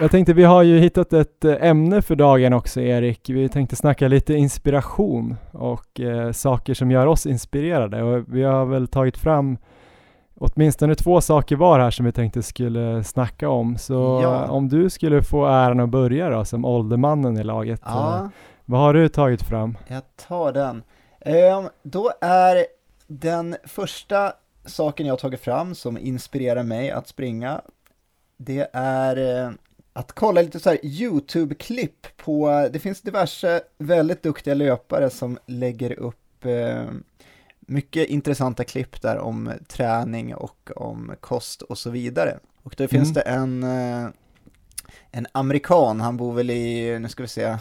Jag 0.00 0.10
tänkte 0.10 0.32
vi 0.32 0.44
har 0.44 0.62
ju 0.62 0.78
hittat 0.78 1.12
ett 1.12 1.44
eh, 1.44 1.54
ämne 1.60 2.02
för 2.02 2.16
dagen 2.16 2.52
också 2.52 2.80
Erik. 2.80 3.30
Vi 3.30 3.48
tänkte 3.48 3.76
snacka 3.76 4.08
lite 4.08 4.34
inspiration 4.34 5.36
och 5.50 6.00
eh, 6.00 6.32
saker 6.32 6.74
som 6.74 6.90
gör 6.90 7.06
oss 7.06 7.26
inspirerade 7.26 8.02
och 8.02 8.24
vi 8.28 8.42
har 8.42 8.64
väl 8.64 8.88
tagit 8.88 9.18
fram 9.18 9.58
åtminstone 10.40 10.94
två 10.94 11.20
saker 11.20 11.56
var 11.56 11.78
här 11.80 11.90
som 11.90 12.06
vi 12.06 12.12
tänkte 12.12 12.42
skulle 12.42 13.04
snacka 13.04 13.48
om. 13.48 13.78
Så 13.78 13.94
Ja. 14.22 14.44
eh, 14.44 14.50
om 14.50 14.68
du 14.68 14.90
skulle 14.90 15.22
få 15.22 15.46
äran 15.46 15.80
att 15.80 15.88
börja 15.88 16.30
då 16.30 16.44
som 16.44 16.64
åldermannen 16.64 17.36
i 17.36 17.44
laget. 17.44 17.80
eh, 17.86 17.92
Ja, 17.94 18.30
Vad 18.64 18.80
har 18.80 18.94
du 18.94 19.08
tagit 19.08 19.42
fram? 19.42 19.78
jag 19.88 20.02
tar 20.28 20.52
den. 20.52 20.82
Ehm, 21.20 21.68
då 21.82 22.10
är 22.20 22.66
den 23.06 23.56
första 23.64 24.32
saken 24.64 25.06
jag 25.06 25.12
har 25.12 25.18
tagit 25.18 25.40
fram 25.40 25.74
som 25.74 25.98
inspirerar 25.98 26.62
mig 26.62 26.90
att 26.90 27.08
springa, 27.08 27.60
det 28.36 28.70
är 28.72 29.44
eh, 29.44 29.50
att 29.92 30.12
kolla 30.12 30.42
lite 30.42 30.60
så 30.60 30.70
här 30.70 30.78
YouTube-klipp 30.82 32.06
på, 32.16 32.68
det 32.72 32.78
finns 32.78 33.00
diverse 33.02 33.60
väldigt 33.78 34.22
duktiga 34.22 34.54
löpare 34.54 35.10
som 35.10 35.38
lägger 35.46 35.92
upp 35.98 36.44
eh, 36.44 36.82
mycket 37.68 38.08
intressanta 38.08 38.64
klipp 38.64 39.02
där 39.02 39.18
om 39.18 39.52
träning 39.68 40.34
och 40.34 40.70
om 40.76 41.14
kost 41.20 41.62
och 41.62 41.78
så 41.78 41.90
vidare. 41.90 42.38
Och 42.62 42.74
då 42.78 42.88
finns 42.88 43.08
Mm. 43.08 43.14
det 43.14 43.20
en, 43.20 43.62
eh, 43.62 44.10
en 45.10 45.26
amerikan, 45.32 46.00
han 46.00 46.16
bor 46.16 46.32
väl 46.32 46.50
i, 46.50 46.98
nu 46.98 47.08
ska 47.08 47.22
vi 47.22 47.28
se, 47.28 47.42
eh, 47.42 47.58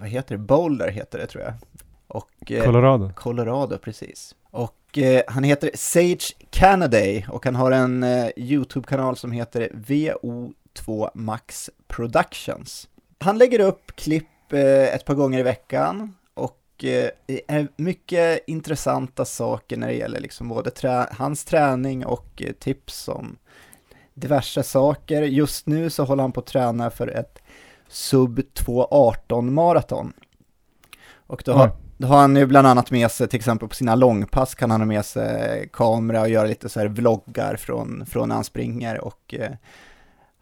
vad 0.00 0.08
heter 0.08 0.34
det, 0.34 0.38
Boulder 0.38 0.88
heter 0.88 1.18
det 1.18 1.26
tror 1.26 1.44
jag. 1.44 1.52
Och, 2.06 2.52
eh, 2.52 2.64
Colorado? 2.64 3.12
Colorado, 3.16 3.78
precis. 3.78 4.34
Och 4.50 4.76
han 5.26 5.44
heter 5.44 5.70
Sage 5.74 6.36
Canaday 6.50 7.26
och 7.28 7.44
han 7.44 7.54
har 7.54 7.70
en 7.70 8.04
YouTube-kanal 8.36 9.16
som 9.16 9.32
heter 9.32 9.68
VO2 9.74 11.10
Max 11.14 11.70
Productions. 11.88 12.88
Han 13.18 13.38
lägger 13.38 13.60
upp 13.60 13.92
klipp 13.96 14.52
ett 14.52 15.04
par 15.04 15.14
gånger 15.14 15.38
i 15.38 15.42
veckan 15.42 16.14
och 16.80 16.84
eh, 17.48 17.64
mycket 17.76 18.40
intressanta 18.46 19.24
saker 19.24 19.76
när 19.76 19.88
det 19.88 19.94
gäller 19.94 20.20
liksom 20.20 20.48
både 20.48 20.70
trä- 20.70 21.08
hans 21.12 21.44
träning 21.44 22.06
och 22.06 22.42
eh, 22.46 22.52
tips 22.52 23.08
om 23.08 23.36
diverse 24.14 24.62
saker. 24.62 25.22
Just 25.22 25.66
nu 25.66 25.90
så 25.90 26.04
håller 26.04 26.22
han 26.22 26.32
på 26.32 26.40
att 26.40 26.46
träna 26.46 26.90
för 26.90 27.08
ett 27.08 27.38
sub 27.88 28.38
2.18 28.38 29.50
maraton. 29.50 30.12
Och 31.26 31.42
då 31.44 31.52
har, 31.52 31.70
då 31.98 32.06
har 32.06 32.18
han 32.18 32.36
ju 32.36 32.46
bland 32.46 32.66
annat 32.66 32.90
med 32.90 33.10
sig, 33.10 33.28
till 33.28 33.38
exempel 33.38 33.68
på 33.68 33.74
sina 33.74 33.94
långpass 33.94 34.54
kan 34.54 34.70
han 34.70 34.80
ha 34.80 34.86
med 34.86 35.04
sig 35.04 35.68
kamera 35.72 36.20
och 36.20 36.28
göra 36.28 36.46
lite 36.46 36.68
så 36.68 36.80
här 36.80 36.88
vloggar 36.88 37.56
från, 37.56 38.06
från 38.06 38.28
när 38.28 38.34
han 38.34 38.44
springer 38.44 39.00
och 39.00 39.34
eh, 39.34 39.50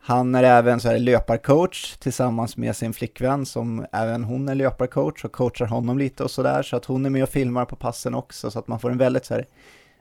han 0.08 0.34
är 0.34 0.42
även 0.42 0.80
så 0.80 0.88
här 0.88 0.98
löparcoach 0.98 1.96
tillsammans 1.96 2.56
med 2.56 2.76
sin 2.76 2.92
flickvän 2.92 3.46
som 3.46 3.86
även 3.92 4.24
hon 4.24 4.48
är 4.48 4.54
löparcoach 4.54 5.24
och 5.24 5.32
coachar 5.32 5.66
honom 5.66 5.98
lite 5.98 6.24
och 6.24 6.30
sådär. 6.30 6.62
Så 6.62 6.76
att 6.76 6.84
hon 6.84 7.06
är 7.06 7.10
med 7.10 7.22
och 7.22 7.28
filmar 7.28 7.64
på 7.64 7.76
passen 7.76 8.14
också 8.14 8.50
så 8.50 8.58
att 8.58 8.68
man 8.68 8.80
får 8.80 8.90
en 8.90 8.98
väldigt 8.98 9.24
så 9.24 9.34
här 9.34 9.46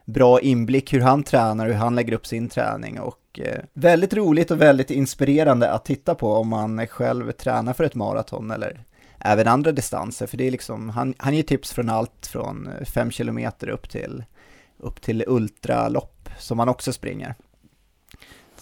bra 0.04 0.40
inblick 0.40 0.92
hur 0.92 1.00
han 1.00 1.22
tränar 1.22 1.66
och 1.66 1.72
hur 1.72 1.78
han 1.78 1.94
lägger 1.94 2.12
upp 2.12 2.26
sin 2.26 2.48
träning. 2.48 3.00
Och 3.00 3.40
eh, 3.40 3.60
väldigt 3.72 4.14
roligt 4.14 4.50
och 4.50 4.60
väldigt 4.60 4.90
inspirerande 4.90 5.70
att 5.70 5.84
titta 5.84 6.14
på 6.14 6.32
om 6.32 6.48
man 6.48 6.86
själv 6.86 7.32
tränar 7.32 7.72
för 7.72 7.84
ett 7.84 7.94
maraton 7.94 8.50
eller 8.50 8.84
även 9.18 9.48
andra 9.48 9.72
distanser. 9.72 10.26
För 10.26 10.36
det 10.36 10.46
är 10.46 10.50
liksom, 10.50 10.88
han, 10.88 11.14
han 11.18 11.34
ger 11.34 11.42
tips 11.42 11.72
från 11.72 11.88
allt 11.88 12.26
från 12.26 12.68
5 12.94 13.10
km 13.10 13.38
upp 13.60 13.90
till, 13.90 14.24
upp 14.78 15.00
till 15.00 15.24
ultralopp 15.26 16.28
som 16.38 16.58
han 16.58 16.68
också 16.68 16.92
springer. 16.92 17.34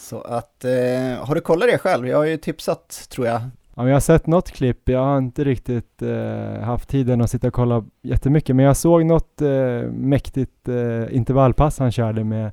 Så 0.07 0.21
att, 0.21 0.65
eh, 0.65 1.27
har 1.27 1.35
du 1.35 1.41
kollat 1.41 1.69
det 1.69 1.79
själv? 1.79 2.09
Jag 2.09 2.17
har 2.17 2.25
ju 2.25 2.37
tipsat, 2.37 3.09
tror 3.11 3.27
jag. 3.27 3.41
Ja, 3.75 3.87
jag 3.87 3.95
har 3.95 4.01
sett 4.01 4.27
något 4.27 4.51
klipp, 4.51 4.89
jag 4.89 4.99
har 4.99 5.19
inte 5.19 5.45
riktigt 5.45 6.03
eh, 6.03 6.65
haft 6.65 6.89
tiden 6.89 7.21
att 7.21 7.31
sitta 7.31 7.47
och 7.47 7.53
kolla 7.53 7.85
jättemycket, 8.03 8.57
men 8.57 8.65
jag 8.65 8.77
såg 8.77 9.05
något 9.05 9.43
eh, 9.43 9.49
mäktigt 9.91 10.69
eh, 10.69 11.17
intervallpass 11.17 11.79
han 11.79 11.93
körde 11.93 12.25
med, 12.25 12.53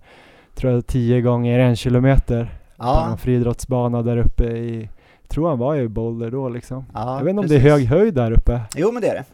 tror 0.56 0.74
jag, 0.74 0.88
tio 0.88 1.22
gånger 1.22 1.60
en 1.60 1.76
kilometer 1.76 2.60
ja. 2.78 3.04
på 3.06 3.12
en 3.12 3.18
friidrottsbana 3.18 4.02
där 4.02 4.18
uppe 4.18 4.44
i, 4.44 4.90
tror 5.28 5.50
han 5.50 5.60
var 5.60 5.76
i 5.76 5.88
Boulder 5.88 6.32
då 6.32 6.50
liksom. 6.50 6.86
Ja, 6.94 7.18
jag 7.18 7.24
vet 7.24 7.30
inte 7.30 7.40
om 7.40 7.48
det 7.48 7.56
är 7.56 7.60
hög 7.60 7.86
höjd 7.86 8.14
där 8.14 8.32
uppe? 8.32 8.62
Jo, 8.76 8.92
men 8.92 9.02
det 9.02 9.08
är 9.08 9.16
det. 9.16 9.26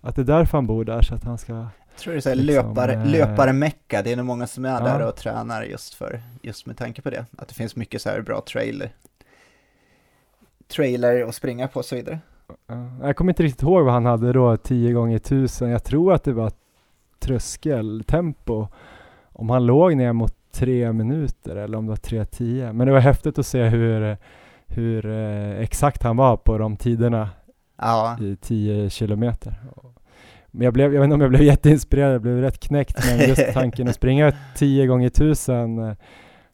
Att 0.00 0.16
det 0.16 0.22
är 0.22 0.26
därför 0.26 0.58
han 0.58 0.66
bor 0.66 0.84
där, 0.84 1.02
så 1.02 1.14
att 1.14 1.24
han 1.24 1.38
ska 1.38 1.66
jag 1.98 2.02
tror 2.02 2.12
det 2.12 2.18
är 2.18 2.20
så 2.20 2.34
liksom, 2.34 2.66
löpare, 2.66 2.92
eh, 2.92 3.06
löparmecka, 3.06 4.02
det 4.02 4.12
är 4.12 4.16
nog 4.16 4.26
många 4.26 4.46
som 4.46 4.64
är 4.64 4.68
ja. 4.68 4.80
där 4.80 5.08
och 5.08 5.16
tränar 5.16 5.62
just, 5.62 5.94
för, 5.94 6.20
just 6.42 6.66
med 6.66 6.76
tanke 6.76 7.02
på 7.02 7.10
det. 7.10 7.26
Att 7.38 7.48
det 7.48 7.54
finns 7.54 7.76
mycket 7.76 8.02
så 8.02 8.08
här 8.08 8.20
bra 8.20 8.40
trailer, 8.40 8.90
trailer 10.68 11.28
att 11.28 11.34
springa 11.34 11.68
på 11.68 11.78
och 11.78 11.84
så 11.84 11.96
vidare. 11.96 12.18
Jag 13.02 13.16
kommer 13.16 13.32
inte 13.32 13.42
riktigt 13.42 13.62
ihåg 13.62 13.84
vad 13.84 13.94
han 13.94 14.06
hade 14.06 14.32
då, 14.32 14.56
10 14.56 14.92
gånger 14.92 15.16
1000 15.16 15.70
Jag 15.70 15.84
tror 15.84 16.12
att 16.12 16.24
det 16.24 16.32
var 16.32 16.52
tröskeltempo. 17.18 18.68
Om 19.32 19.50
han 19.50 19.66
låg 19.66 19.96
ner 19.96 20.12
mot 20.12 20.34
tre 20.52 20.92
minuter 20.92 21.56
eller 21.56 21.78
om 21.78 21.86
det 21.86 21.90
var 21.90 21.96
3.10. 21.96 22.72
Men 22.72 22.86
det 22.86 22.92
var 22.92 23.00
häftigt 23.00 23.38
att 23.38 23.46
se 23.46 23.62
hur, 23.62 24.16
hur 24.66 25.06
eh, 25.06 25.60
exakt 25.60 26.02
han 26.02 26.16
var 26.16 26.36
på 26.36 26.58
de 26.58 26.76
tiderna 26.76 27.30
ja. 27.76 28.18
i 28.20 28.36
10 28.36 28.90
kilometer. 28.90 29.60
Men 30.50 30.64
jag, 30.64 30.74
blev, 30.74 30.94
jag 30.94 31.00
vet 31.00 31.04
inte 31.04 31.14
om 31.14 31.20
jag 31.20 31.30
blev 31.30 31.42
jätteinspirerad, 31.52 32.14
jag 32.14 32.22
blev 32.22 32.40
rätt 32.40 32.60
knäckt, 32.60 33.06
men 33.06 33.28
just 33.28 33.42
tanken 33.52 33.88
att 33.88 33.94
springa 33.94 34.32
10 34.56 34.86
gånger 34.86 35.06
1000 35.06 35.78
eh, 35.78 35.94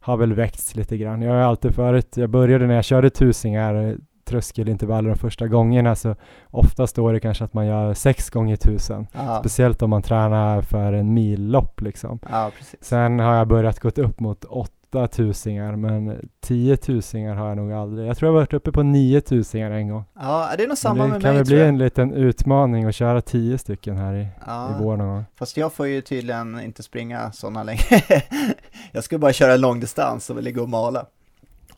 har 0.01 0.17
väl 0.17 0.33
väckts 0.33 0.77
lite 0.77 0.97
grann. 0.97 1.23
Jag 1.23 1.33
har 1.33 1.39
alltid 1.41 1.75
förut, 1.75 2.17
jag 2.17 2.31
började 2.31 2.67
när 2.67 2.75
jag 2.75 2.85
körde 2.85 3.11
tusingar, 3.11 3.89
eh, 3.89 3.95
tröskelintervaller 4.25 5.09
de 5.09 5.19
första 5.19 5.49
gångerna, 5.49 5.95
så 5.95 6.17
ofta 6.51 6.87
står 6.87 7.13
det 7.13 7.21
kanske 7.21 7.45
att 7.45 7.55
man 7.55 7.67
gör 7.67 7.95
6 7.95 8.31
gånger 8.31 8.55
1000. 8.55 9.07
Speciellt 9.41 9.83
om 9.83 9.91
man 9.91 10.03
tränar 10.03 10.63
för 10.63 10.93
en 10.93 11.15
millopp 11.15 11.81
liksom. 11.81 12.19
Ja, 12.31 12.51
Sen 12.81 13.19
har 13.19 13.35
jag 13.35 13.49
börjat 13.49 13.81
gått 13.81 13.99
upp 13.99 14.21
mot 14.21 14.45
8 14.45 14.73
åtta 14.95 15.07
tusingar, 15.09 15.77
men 15.77 16.29
tio 16.41 16.77
tusingar 16.77 17.35
har 17.35 17.49
jag 17.49 17.57
nog 17.57 17.73
aldrig. 17.73 18.09
Jag 18.09 18.17
tror 18.17 18.29
jag 18.29 18.35
varit 18.35 18.53
uppe 18.53 18.73
på 18.73 18.83
nio 18.83 19.21
tusingar 19.21 19.71
en 19.71 19.89
gång. 19.89 20.05
Ja, 20.15 20.51
det 20.57 20.65
är 20.65 20.69
nog 20.69 20.79
samma 20.79 20.95
med 20.95 21.09
mig 21.09 21.19
Det 21.19 21.23
kan 21.23 21.35
väl 21.35 21.45
bli 21.45 21.61
en 21.61 21.79
liten 21.79 22.13
utmaning 22.13 22.85
att 22.85 22.95
köra 22.95 23.21
tio 23.21 23.59
stycken 23.59 23.97
här 23.97 24.15
i, 24.15 24.29
ja, 24.47 24.71
i 24.71 24.83
vår 24.83 24.97
någon 24.97 25.09
gång. 25.09 25.25
Fast 25.35 25.57
jag 25.57 25.73
får 25.73 25.87
ju 25.87 26.01
tydligen 26.01 26.61
inte 26.61 26.83
springa 26.83 27.33
sådana 27.33 27.63
längre. 27.63 27.83
jag 28.93 29.05
ska 29.05 29.19
bara 29.19 29.33
köra 29.33 29.57
långdistans 29.57 30.31
och 30.31 30.43
ligga 30.43 30.63
och 30.63 30.69
mala. 30.69 31.07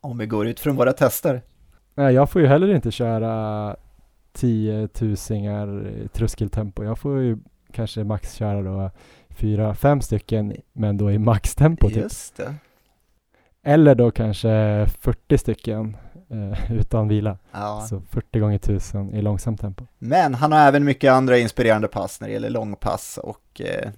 Om 0.00 0.18
vi 0.18 0.26
går 0.26 0.46
ut 0.46 0.60
från 0.60 0.76
våra 0.76 0.92
tester. 0.92 1.42
Nej, 1.94 2.14
jag 2.14 2.30
får 2.30 2.42
ju 2.42 2.48
heller 2.48 2.74
inte 2.74 2.90
köra 2.90 3.76
tio 4.32 4.88
tusingar 4.88 5.86
i 5.86 6.08
tröskeltempo. 6.08 6.84
Jag 6.84 6.98
får 6.98 7.20
ju 7.20 7.38
kanske 7.72 8.04
max 8.04 8.34
köra 8.34 8.62
då 8.62 8.90
fyra, 9.28 9.74
fem 9.74 10.00
stycken, 10.00 10.56
men 10.72 10.96
då 10.96 11.10
i 11.10 11.18
maxtempo 11.18 11.88
typ. 11.88 11.96
Just 11.96 12.36
det. 12.36 12.54
Eller 13.68 13.94
då 13.94 14.10
kanske 14.10 14.86
40 15.00 15.38
stycken 15.38 15.96
eh, 16.30 16.72
utan 16.72 17.08
vila. 17.08 17.38
Ja. 17.52 17.86
Så 17.88 18.00
40 18.00 18.38
gånger 18.38 18.56
1000 18.56 19.14
i 19.14 19.22
långsamt 19.22 19.60
tempo. 19.60 19.86
Men 19.98 20.34
han 20.34 20.52
har 20.52 20.58
även 20.58 20.84
mycket 20.84 21.12
andra 21.12 21.38
inspirerande 21.38 21.88
pass 21.88 22.20
när 22.20 22.28
det 22.28 22.34
gäller 22.34 22.50
långpass 22.50 23.18
och 23.22 23.60
eh, 23.60 23.90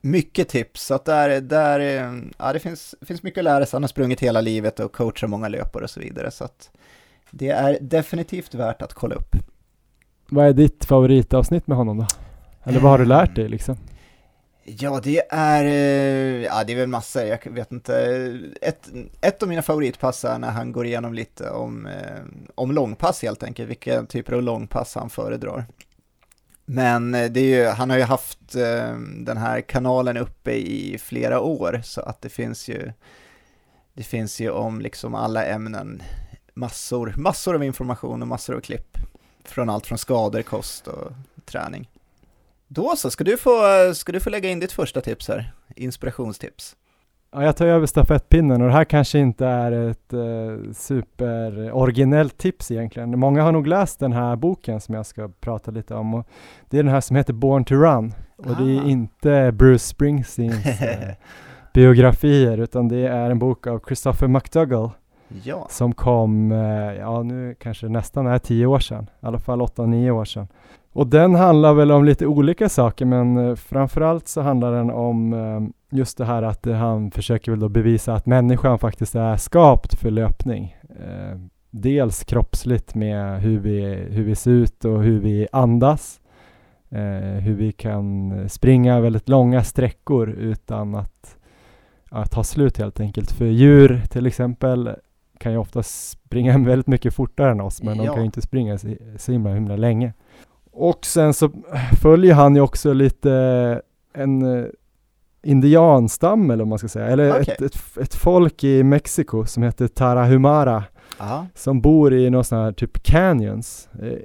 mycket 0.00 0.48
tips. 0.48 0.86
Så 0.86 0.94
att 0.94 1.04
där, 1.04 1.40
där, 1.40 1.80
ja, 2.38 2.52
det 2.52 2.58
finns, 2.58 2.94
finns 3.00 3.22
mycket 3.22 3.38
att 3.38 3.44
lära 3.44 3.66
sig. 3.66 3.76
Han 3.76 3.82
har 3.82 3.88
sprungit 3.88 4.20
hela 4.20 4.40
livet 4.40 4.80
och 4.80 4.92
coachar 4.92 5.26
många 5.26 5.48
löpare 5.48 5.84
och 5.84 5.90
så 5.90 6.00
vidare. 6.00 6.30
Så 6.30 6.44
att 6.44 6.70
det 7.30 7.48
är 7.48 7.78
definitivt 7.80 8.54
värt 8.54 8.82
att 8.82 8.94
kolla 8.94 9.14
upp. 9.14 9.36
Vad 10.28 10.46
är 10.46 10.52
ditt 10.52 10.84
favoritavsnitt 10.84 11.66
med 11.66 11.76
honom 11.76 11.98
då? 11.98 12.06
Eller 12.64 12.80
vad 12.80 12.90
har 12.90 12.98
du 12.98 13.04
lärt 13.04 13.34
dig 13.34 13.48
liksom? 13.48 13.76
Ja, 14.64 15.00
det 15.02 15.22
är, 15.30 15.64
eh, 15.64 16.44
ja 16.44 16.64
det 16.64 16.72
är 16.72 16.76
väl 16.76 16.88
massor, 16.88 17.22
jag 17.22 17.52
vet 17.52 17.72
inte. 17.72 17.94
Ett, 18.60 18.90
ett 19.20 19.42
av 19.42 19.48
mina 19.48 19.62
favoritpass 19.62 20.24
är 20.24 20.38
när 20.38 20.50
han 20.50 20.72
går 20.72 20.86
igenom 20.86 21.14
lite 21.14 21.50
om, 21.50 21.86
eh, 21.86 22.20
om 22.54 22.72
långpass 22.72 23.22
helt 23.22 23.42
enkelt, 23.42 23.70
vilka 23.70 24.04
typer 24.06 24.32
av 24.32 24.42
långpass 24.42 24.94
han 24.94 25.10
föredrar. 25.10 25.64
Men 26.64 27.14
eh, 27.14 27.30
det 27.30 27.40
är 27.40 27.64
ju, 27.64 27.66
han 27.66 27.90
har 27.90 27.96
ju 27.96 28.02
haft 28.02 28.38
den 29.18 29.36
här 29.36 29.60
kanalen 29.60 30.16
uppe 30.16 30.52
i 30.52 30.98
flera 30.98 31.40
år, 31.40 31.80
så 31.84 32.00
att 32.00 32.22
det 32.22 32.28
finns 32.28 32.68
ju, 32.68 32.92
det 33.92 34.02
finns 34.02 34.40
ju 34.40 34.50
om 34.50 34.80
liksom 34.80 35.14
alla 35.14 35.44
ämnen, 35.44 36.02
massor, 36.54 37.14
massor 37.16 37.54
av 37.54 37.64
information 37.64 38.22
och 38.22 38.28
massor 38.28 38.56
av 38.56 38.60
klipp. 38.60 38.98
Från 39.44 39.70
allt 39.70 39.86
från 39.86 39.98
skador, 39.98 40.42
kost 40.42 40.86
och 40.86 41.12
träning. 41.44 41.88
Då 42.74 42.96
så, 42.96 43.10
ska 43.10 43.24
du, 43.24 43.36
få, 43.36 43.50
ska 43.94 44.12
du 44.12 44.20
få 44.20 44.30
lägga 44.30 44.50
in 44.50 44.60
ditt 44.60 44.72
första 44.72 45.00
tips 45.00 45.28
här, 45.28 45.52
inspirationstips. 45.76 46.76
Ja, 47.32 47.44
jag 47.44 47.56
tar 47.56 47.66
över 47.66 47.86
stafettpinnen 47.86 48.60
och 48.62 48.66
det 48.66 48.72
här 48.72 48.84
kanske 48.84 49.18
inte 49.18 49.46
är 49.46 49.72
ett 49.72 50.12
eh, 50.12 50.72
superoriginellt 50.72 52.38
tips 52.38 52.70
egentligen. 52.70 53.18
Många 53.18 53.42
har 53.42 53.52
nog 53.52 53.66
läst 53.66 54.00
den 54.00 54.12
här 54.12 54.36
boken 54.36 54.80
som 54.80 54.94
jag 54.94 55.06
ska 55.06 55.28
prata 55.40 55.70
lite 55.70 55.94
om 55.94 56.14
och 56.14 56.26
det 56.70 56.78
är 56.78 56.82
den 56.82 56.92
här 56.92 57.00
som 57.00 57.16
heter 57.16 57.32
Born 57.32 57.64
to 57.64 57.74
Run 57.74 58.14
och 58.36 58.50
ah. 58.50 58.54
det 58.62 58.76
är 58.76 58.80
ah. 58.80 58.88
inte 58.88 59.52
Bruce 59.52 59.84
Springsteens 59.84 60.66
eh, 60.82 61.14
biografier 61.74 62.58
utan 62.58 62.88
det 62.88 63.06
är 63.06 63.30
en 63.30 63.38
bok 63.38 63.66
av 63.66 63.80
Christopher 63.86 64.28
McDougall 64.28 64.90
ja. 65.44 65.66
som 65.70 65.94
kom, 65.94 66.52
eh, 66.52 66.92
ja 66.98 67.22
nu 67.22 67.54
kanske 67.60 67.88
nästan 67.88 68.26
är 68.26 68.38
tio 68.38 68.66
år 68.66 68.78
sedan, 68.78 69.10
i 69.22 69.26
alla 69.26 69.38
fall 69.38 69.62
åtta, 69.62 69.86
nio 69.86 70.10
år 70.10 70.24
sedan. 70.24 70.48
Och 70.92 71.06
den 71.06 71.34
handlar 71.34 71.74
väl 71.74 71.90
om 71.90 72.04
lite 72.04 72.26
olika 72.26 72.68
saker 72.68 73.04
men 73.04 73.36
eh, 73.36 73.54
framförallt 73.54 74.28
så 74.28 74.40
handlar 74.40 74.72
den 74.72 74.90
om 74.90 75.32
eh, 75.32 75.96
just 75.98 76.18
det 76.18 76.24
här 76.24 76.42
att 76.42 76.66
han 76.66 77.10
försöker 77.10 77.52
väl 77.52 77.60
då 77.60 77.68
bevisa 77.68 78.14
att 78.14 78.26
människan 78.26 78.78
faktiskt 78.78 79.14
är 79.14 79.36
skapt 79.36 79.94
för 79.94 80.10
löpning. 80.10 80.76
Eh, 80.90 81.38
dels 81.70 82.24
kroppsligt 82.24 82.94
med 82.94 83.40
hur 83.40 83.58
vi, 83.58 83.80
hur 84.10 84.24
vi 84.24 84.34
ser 84.34 84.50
ut 84.50 84.84
och 84.84 85.02
hur 85.02 85.20
vi 85.20 85.48
andas. 85.52 86.18
hur 87.40 87.54
vi 87.54 87.72
kan 87.72 88.48
springa 88.48 89.00
väldigt 89.00 89.28
långa 89.28 89.64
sträckor 89.64 90.30
utan 90.30 90.94
att, 90.94 91.36
att 92.10 92.30
ta 92.30 92.44
slut 92.44 92.78
helt 92.78 93.00
enkelt. 93.00 93.32
För 93.32 93.44
djur 93.44 94.02
till 94.08 94.26
exempel 94.26 94.90
kan 95.38 95.52
ju 95.52 95.58
ofta 95.58 95.82
springa 95.82 96.58
väldigt 96.66 96.86
mycket 96.86 97.14
fortare 97.14 97.50
än 97.50 97.60
oss 97.60 97.82
men 97.82 97.96
ja. 97.96 98.02
de 98.02 98.08
kan 98.08 98.18
ju 98.18 98.24
inte 98.24 98.42
springa 98.42 98.78
så, 98.78 98.94
så 99.16 99.32
himla, 99.32 99.54
himla 99.54 99.76
länge. 99.76 100.12
Och 100.72 101.06
sen 101.06 101.34
så 101.34 101.50
följer 102.02 102.34
han 102.34 102.54
ju 102.54 102.60
också 102.60 102.92
lite 102.92 103.32
en 104.12 104.42
uh, 104.42 104.66
indianstam 105.42 106.50
eller 106.50 106.64
vad 106.64 106.68
man 106.68 106.78
ska 106.78 106.88
säga, 106.88 107.06
eller 107.06 107.30
okay. 107.30 107.54
ett, 107.54 107.62
ett, 107.62 107.98
ett, 108.00 108.14
folk 108.14 108.64
i 108.64 108.82
Mexiko 108.82 109.46
som 109.46 109.62
heter 109.62 109.88
Tarahumara 109.88 110.84
Aha. 111.18 111.46
som 111.54 111.80
bor 111.80 112.14
i 112.14 112.30
några 112.30 112.44
sådana 112.44 112.64
här 112.64 112.72
typ 112.72 113.02
canyons. 113.02 113.88
Eh, 114.02 114.18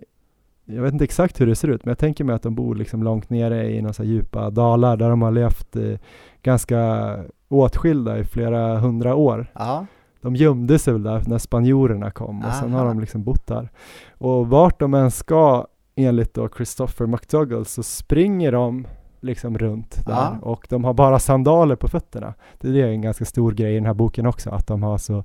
jag 0.66 0.84
vet 0.84 0.94
inte 0.94 1.04
exakt 1.04 1.42
hur 1.42 1.48
det 1.48 1.56
ser 1.56 1.68
ut, 1.68 1.86
men 1.86 1.92
jag 1.92 1.98
tänker 1.98 2.24
mig 2.24 2.36
att 2.36 2.44
de 2.44 2.56
bor 2.56 2.76
liksom 2.76 3.04
långt 3.04 3.30
nere 3.30 3.72
i 3.72 3.82
några 3.82 3.94
så 3.94 4.04
djupa 4.04 4.50
dalar 4.50 4.98
där 4.98 5.10
de 5.10 5.22
har 5.22 5.32
levt 5.32 5.76
eh, 5.76 6.00
ganska 6.44 7.14
åtskilda 7.48 8.20
i 8.20 8.24
flera 8.24 8.80
hundra 8.80 9.16
år. 9.16 9.52
Aha. 9.54 9.86
De 10.22 10.36
gömde 10.36 10.80
sig 10.80 10.94
väl 10.94 11.04
där 11.04 11.24
när 11.28 11.38
spanjorerna 11.38 12.12
kom 12.12 12.40
och 12.40 12.46
Aha. 12.46 12.62
sen 12.62 12.74
har 12.74 12.86
de 12.86 13.00
liksom 13.00 13.24
bott 13.24 13.48
där. 13.48 13.70
Och 14.18 14.48
vart 14.48 14.80
de 14.80 14.94
än 14.94 15.12
ska 15.12 15.68
enligt 15.98 16.34
då 16.34 16.50
Christopher 16.50 17.06
McDougall 17.06 17.66
så 17.66 17.84
springer 17.84 18.52
de 18.52 18.88
liksom 19.22 19.58
runt 19.58 20.06
där 20.06 20.14
ja. 20.14 20.38
och 20.42 20.68
de 20.70 20.84
har 20.84 20.94
bara 20.94 21.20
sandaler 21.20 21.76
på 21.76 21.88
fötterna. 21.88 22.34
Det 22.60 22.82
är 22.82 22.88
en 22.88 23.02
ganska 23.02 23.26
stor 23.26 23.52
grej 23.52 23.72
i 23.72 23.76
den 23.76 23.86
här 23.86 23.94
boken 23.94 24.26
också, 24.26 24.50
att 24.50 24.68
de 24.68 24.84
har 24.84 24.98
så 24.98 25.24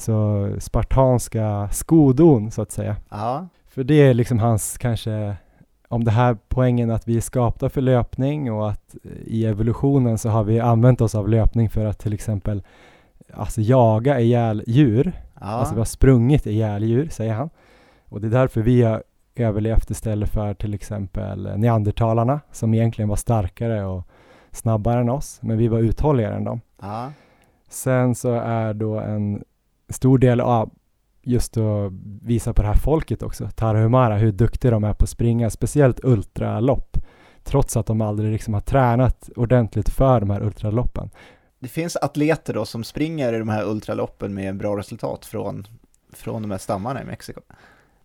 så 0.00 0.48
spartanska 0.58 1.68
skodon 1.72 2.50
så 2.50 2.62
att 2.62 2.70
säga. 2.72 2.96
Ja, 3.08 3.48
För 3.68 3.84
det 3.84 3.94
är 3.94 4.14
liksom 4.14 4.38
hans 4.38 4.78
kanske, 4.78 5.36
om 5.88 6.04
det 6.04 6.10
här 6.10 6.36
poängen 6.48 6.90
att 6.90 7.08
vi 7.08 7.16
är 7.16 7.20
skapta 7.20 7.68
för 7.68 7.80
löpning 7.80 8.52
och 8.52 8.70
att 8.70 8.96
i 9.24 9.46
evolutionen 9.46 10.18
så 10.18 10.28
har 10.28 10.44
vi 10.44 10.60
använt 10.60 11.00
oss 11.00 11.14
av 11.14 11.28
löpning 11.28 11.70
för 11.70 11.86
att 11.86 11.98
till 11.98 12.12
exempel 12.12 12.62
alltså 13.34 13.60
jaga 13.60 14.20
ihjäl 14.20 14.62
djur. 14.66 15.12
ja, 15.34 15.46
Alltså 15.46 15.74
vi 15.74 15.80
har 15.80 15.84
sprungit 15.84 16.46
ihjäl 16.46 16.84
djur, 16.84 17.08
säger 17.08 17.34
han. 17.34 17.50
Och 18.08 18.20
det 18.20 18.26
är 18.26 18.30
därför 18.30 18.62
vi 18.62 18.82
har 18.82 19.02
överlevt 19.34 19.90
istället 19.90 20.30
för 20.30 20.54
till 20.54 20.74
exempel 20.74 21.58
neandertalarna 21.58 22.40
som 22.52 22.74
egentligen 22.74 23.08
var 23.08 23.16
starkare 23.16 23.84
och 23.84 24.08
snabbare 24.50 25.00
än 25.00 25.08
oss, 25.10 25.38
men 25.42 25.58
vi 25.58 25.68
var 25.68 25.78
uthålligare 25.78 26.34
än 26.34 26.44
dem. 26.44 26.60
ja, 26.80 27.12
Sen 27.68 28.14
så 28.14 28.32
är 28.34 28.74
då 28.74 28.98
en 28.98 29.44
stor 29.88 30.18
del 30.18 30.40
av 30.40 30.70
just 31.22 31.56
att 31.56 31.92
visa 32.22 32.52
på 32.52 32.62
det 32.62 32.68
här 32.68 32.74
folket 32.74 33.22
också, 33.22 33.48
Tarahumara, 33.54 34.16
hur 34.16 34.32
duktiga 34.32 34.70
de 34.70 34.84
är 34.84 34.94
på 34.94 35.04
att 35.04 35.10
springa, 35.10 35.50
speciellt 35.50 36.04
ultralopp, 36.04 36.96
trots 37.44 37.76
att 37.76 37.86
de 37.86 38.00
aldrig 38.00 38.32
liksom 38.32 38.54
har 38.54 38.60
tränat 38.60 39.30
ordentligt 39.36 39.88
för 39.88 40.20
de 40.20 40.30
här 40.30 40.42
ultraloppen. 40.42 41.10
Det 41.58 41.68
finns 41.68 41.96
atleter 41.96 42.54
då 42.54 42.64
som 42.64 42.84
springer 42.84 43.32
i 43.32 43.38
de 43.38 43.48
här 43.48 43.64
ultraloppen 43.64 44.34
med 44.34 44.56
bra 44.56 44.76
resultat 44.76 45.24
från, 45.24 45.66
från 46.12 46.42
de 46.42 46.50
här 46.50 46.58
stammarna 46.58 47.02
i 47.02 47.04
Mexiko. 47.04 47.40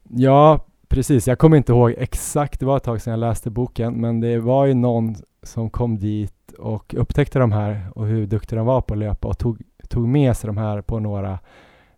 Ja, 0.10 0.66
precis. 0.88 1.28
Jag 1.28 1.40
kommer 1.40 1.58
inte 1.58 1.72
ihåg 1.72 1.96
exakt, 1.98 2.60
det 2.60 2.66
var 2.66 2.78
ett 2.78 2.84
tag 2.84 3.02
sedan 3.02 3.12
jag 3.12 3.20
läste 3.20 3.50
boken, 3.50 3.94
men 3.94 4.20
det 4.20 4.40
var 4.40 4.66
ju 4.66 4.74
någon 4.74 5.16
som 5.44 5.70
kom 5.70 6.00
dit 6.00 6.54
och 6.60 6.96
upptäckte 6.98 7.40
de 7.40 7.52
här 7.52 7.88
och 7.96 8.06
hur 8.06 8.28
duktiga 8.28 8.58
de 8.58 8.66
var 8.66 8.82
på 8.82 8.94
att 8.94 9.00
löpa 9.00 9.28
och 9.28 9.38
tog, 9.38 9.62
tog 9.90 10.08
med 10.08 10.38
sig 10.38 10.48
de 10.48 10.58
här 10.58 10.82
på 10.82 11.00
några, 11.00 11.40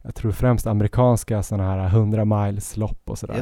jag 0.01 0.15
tror 0.15 0.31
främst 0.31 0.67
amerikanska 0.67 1.43
sådana 1.43 1.63
här 1.69 1.87
100 1.87 2.25
miles 2.25 2.77
lopp 2.77 3.09
och 3.09 3.17
sådär. 3.17 3.35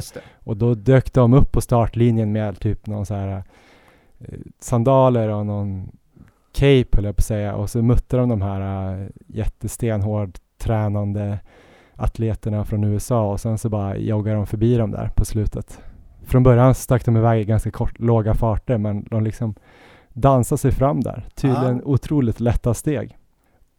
Och 0.44 0.56
då 0.56 0.74
dök 0.74 1.12
de 1.12 1.34
upp 1.34 1.52
på 1.52 1.60
startlinjen 1.60 2.32
med 2.32 2.60
typ 2.60 2.86
någon 2.86 3.06
så 3.06 3.14
här 3.14 3.42
eh, 4.18 4.38
sandaler 4.60 5.28
och 5.28 5.46
någon 5.46 5.88
cape 6.52 6.88
höll 6.92 7.04
jag 7.04 7.16
på 7.16 7.20
att 7.20 7.24
säga 7.24 7.54
och 7.54 7.70
så 7.70 7.82
mötte 7.82 8.16
de 8.16 8.28
de 8.28 8.42
här 8.42 8.92
eh, 9.00 9.08
jättestenhård 9.26 10.38
tränande 10.58 11.38
atleterna 11.96 12.64
från 12.64 12.84
USA 12.84 13.30
och 13.32 13.40
sen 13.40 13.58
så 13.58 13.68
bara 13.68 13.96
joggade 13.96 14.36
de 14.36 14.46
förbi 14.46 14.76
dem 14.76 14.90
där 14.90 15.10
på 15.16 15.24
slutet. 15.24 15.80
Från 16.24 16.42
början 16.42 16.74
stack 16.74 17.04
de 17.04 17.16
iväg 17.16 17.40
i 17.40 17.44
ganska 17.44 17.70
kort, 17.70 17.98
låga 17.98 18.34
farter 18.34 18.78
men 18.78 19.04
de 19.10 19.22
liksom 19.24 19.54
dansade 20.12 20.58
sig 20.58 20.72
fram 20.72 21.00
där. 21.00 21.26
Tydligen 21.34 21.76
Ah. 21.80 21.84
otroligt 21.84 22.40
lätta 22.40 22.74
steg. 22.74 23.16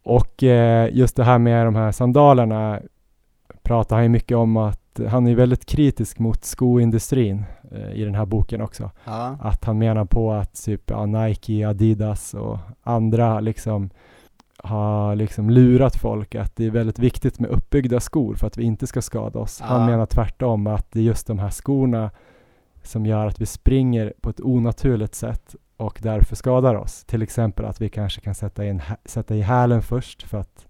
Och 0.02 0.42
eh, 0.42 0.88
just 0.92 1.16
det 1.16 1.24
här 1.24 1.38
med 1.38 1.66
de 1.66 1.76
här 1.76 1.92
sandalerna 1.92 2.80
pratar 3.62 3.96
han 3.96 4.02
ju 4.02 4.08
mycket 4.08 4.36
om 4.36 4.56
att 4.56 5.00
han 5.08 5.26
är 5.26 5.34
väldigt 5.34 5.66
kritisk 5.66 6.18
mot 6.18 6.44
skoindustrin 6.44 7.44
eh, 7.72 7.92
i 7.92 8.04
den 8.04 8.14
här 8.14 8.26
boken 8.26 8.60
också. 8.60 8.90
Ja, 9.04 9.36
Att 9.40 9.64
han 9.64 9.78
menar 9.78 10.04
på 10.04 10.32
att 10.32 10.64
typ 10.64 10.90
ja, 10.90 11.06
Nike, 11.06 11.68
Adidas 11.68 12.34
och 12.34 12.58
andra 12.82 13.40
liksom 13.40 13.90
har 14.64 15.16
liksom 15.16 15.50
lurat 15.50 15.96
folk 15.96 16.34
att 16.34 16.56
det 16.56 16.66
är 16.66 16.70
väldigt 16.70 16.98
viktigt 16.98 17.38
med 17.40 17.50
uppbyggda 17.50 18.00
skor 18.00 18.34
för 18.34 18.46
att 18.46 18.56
vi 18.58 18.62
inte 18.62 18.86
ska 18.86 19.02
skada 19.02 19.38
oss. 19.38 19.60
Han 19.60 19.80
Ja. 19.80 19.86
menar 19.86 20.06
tvärtom 20.06 20.66
att 20.66 20.86
det 20.92 20.98
är 20.98 21.02
just 21.02 21.26
de 21.26 21.38
här 21.38 21.50
skorna 21.50 22.10
som 22.82 23.06
gör 23.06 23.26
att 23.26 23.40
vi 23.40 23.46
springer 23.46 24.12
på 24.20 24.30
ett 24.30 24.40
onaturligt 24.40 25.14
sätt 25.14 25.54
och 25.76 25.98
därför 26.02 26.36
skadar 26.36 26.74
oss. 26.74 27.04
Till 27.04 27.22
exempel 27.22 27.64
att 27.64 27.80
vi 27.80 27.88
kanske 27.88 28.20
kan 28.20 28.34
sätta 28.34 28.64
i, 28.64 28.68
en, 28.68 28.80
hä- 28.80 28.96
sätta 29.04 29.34
i 29.34 29.40
hälen 29.40 29.82
först 29.82 30.22
för 30.22 30.38
att, 30.38 30.66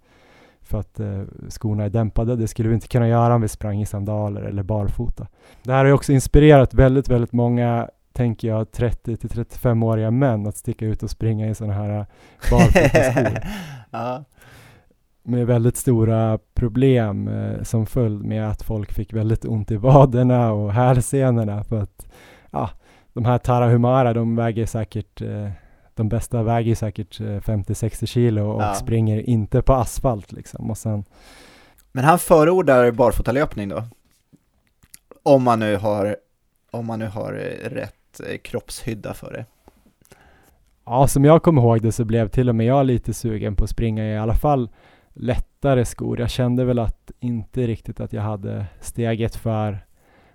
för 0.62 0.78
att 0.80 1.00
eh, 1.00 1.23
skorna 1.49 1.85
är 1.85 1.90
dämpade. 1.90 2.37
Det 2.37 2.49
skulle 2.49 2.68
vi 2.68 2.75
inte 2.75 2.88
kunna 2.88 3.09
göra 3.09 3.35
om 3.35 3.40
vi 3.40 3.49
sprang 3.49 3.80
i 3.80 3.87
sandaler 3.87 4.42
eller 4.42 4.62
barfota. 4.62 5.26
Det 5.62 5.73
här 5.73 5.78
har 5.78 5.87
ju 5.87 5.92
också 5.92 6.12
inspirerat 6.12 6.75
väldigt, 6.75 7.09
väldigt 7.09 7.33
många 7.33 7.88
tänker 8.18 8.48
jag 8.48 8.72
30 8.72 9.16
till 9.16 9.30
35-åriga 9.30 10.10
män 10.10 10.47
att 10.47 10.56
sticka 10.56 10.86
ut 10.86 11.02
och 11.02 11.10
springa 11.10 11.49
i 11.49 11.54
sådana 11.54 11.75
här 11.75 12.06
barfotaskor 12.50 13.38
ja, 13.90 14.25
med 15.23 15.47
väldigt 15.47 15.76
stora 15.76 16.38
problem 16.54 17.28
eh, 17.28 17.62
som 17.62 17.86
följd 17.86 18.25
med 18.25 18.50
att 18.50 18.62
folk 18.62 18.93
fick 18.93 19.12
väldigt 19.12 19.45
ont 19.45 19.71
i 19.71 19.76
vaderna 19.76 20.52
och 20.52 20.73
hälsenorna 20.73 21.64
för 21.64 21.82
att 21.82 22.06
ja, 22.50 22.71
de 23.12 23.25
här 23.25 23.38
Tarahumara 23.38 24.12
de 24.12 24.36
väger 24.36 24.66
säkert 24.66 25.21
eh, 25.21 25.50
de 25.95 26.08
bästa 26.08 26.43
väger 26.43 26.75
säkert 26.75 27.21
eh, 27.21 27.25
50-60 27.25 28.06
kilo 28.06 28.50
och 28.50 28.62
Ja. 28.62 28.75
springer 28.75 29.28
inte 29.30 29.62
på 29.62 29.75
asfalt 29.75 30.32
liksom 30.32 30.71
och 30.71 30.78
sen 30.78 31.04
Men 31.93 32.04
han 32.04 32.19
förordar 32.19 32.90
barfotalöpning 32.90 33.69
då? 33.69 33.84
Om 35.23 35.43
man 35.43 35.58
nu 35.60 35.76
har, 35.76 36.16
om 36.71 36.86
man 36.86 36.99
nu 36.99 37.06
har 37.06 37.32
rätt 37.64 37.95
kroppshydda 38.42 39.14
för 39.14 39.32
det. 39.32 39.47
Ja, 40.84 41.06
som 41.06 41.25
jag 41.25 41.42
kommer 41.42 41.62
ihåg 41.62 41.82
det 41.82 41.92
så 41.92 42.04
blev 42.04 42.28
till 42.28 42.49
och 42.49 42.54
med 42.54 42.66
jag 42.66 42.86
lite 42.86 43.14
sugen 43.14 43.56
på 43.56 43.64
att 43.64 43.71
springa 43.71 44.04
i 44.04 44.18
alla 44.18 44.34
fall 44.34 44.68
lättare 45.12 45.84
skor. 45.84 46.21
Jag 46.21 46.30
kände 46.30 46.64
väl 46.64 46.78
att 46.78 47.10
inte 47.21 47.66
riktigt 47.66 48.00
att 48.00 48.12
jag 48.12 48.23
hade 48.23 48.66
steget 48.80 49.36
för 49.36 49.78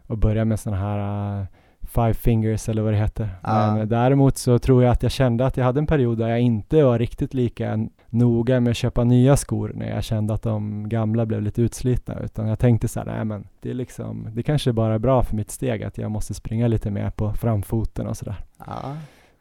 att 0.07 0.17
börja 0.17 0.45
med 0.45 0.59
sådana 0.59 0.81
här 0.81 1.39
uh, 1.39 1.45
five 1.81 2.13
fingers 2.13 2.69
eller 2.69 2.81
vad 2.81 2.93
det 2.93 2.97
heter. 2.97 3.29
Ja. 3.43 3.75
Men 3.75 3.89
däremot 3.89 4.37
så 4.37 4.59
tror 4.59 4.83
jag 4.83 4.91
att 4.91 5.03
jag 5.03 5.11
kände 5.11 5.45
att 5.45 5.57
jag 5.57 5.65
hade 5.65 5.79
en 5.79 5.87
period 5.87 6.17
där 6.17 6.29
jag 6.29 6.39
inte 6.39 6.83
var 6.83 6.99
riktigt 6.99 7.33
lika 7.33 7.87
noga 8.13 8.59
med 8.59 8.71
att 8.71 8.77
köpa 8.77 9.03
nya 9.03 9.37
skor 9.37 9.71
när 9.75 9.89
jag 9.89 10.03
kände 10.03 10.33
att 10.33 10.41
de 10.41 10.89
gamla 10.89 11.25
blev 11.25 11.41
lite 11.41 11.61
utslitna 11.61 12.19
utan 12.19 12.47
jag 12.47 12.59
tänkte 12.59 12.87
så 12.87 12.99
här, 12.99 13.07
nej 13.07 13.25
men 13.25 13.47
det 13.61 13.69
är 13.69 13.73
liksom, 13.73 14.27
det 14.31 14.43
kanske 14.43 14.73
bara 14.73 14.93
är 14.93 14.99
bra 14.99 15.23
för 15.23 15.35
mitt 15.35 15.51
steg 15.51 15.83
att 15.83 15.97
jag 15.97 16.11
måste 16.11 16.33
springa 16.33 16.67
lite 16.67 16.91
mer 16.91 17.09
på 17.09 17.33
framfoten 17.33 18.07
och 18.07 18.17
sådär. 18.17 18.35
Ja, 18.57 18.95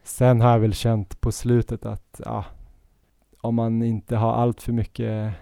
Sen 0.04 0.40
har 0.40 0.50
jag 0.50 0.58
väl 0.58 0.74
känt 0.74 1.20
på 1.20 1.32
slutet 1.32 1.86
att 1.86 2.20
ja, 2.24 2.44
om 3.40 3.54
man 3.54 3.82
inte 3.82 4.16
har 4.16 4.32
allt 4.32 4.62
för 4.62 4.72
mycket, 4.72 5.32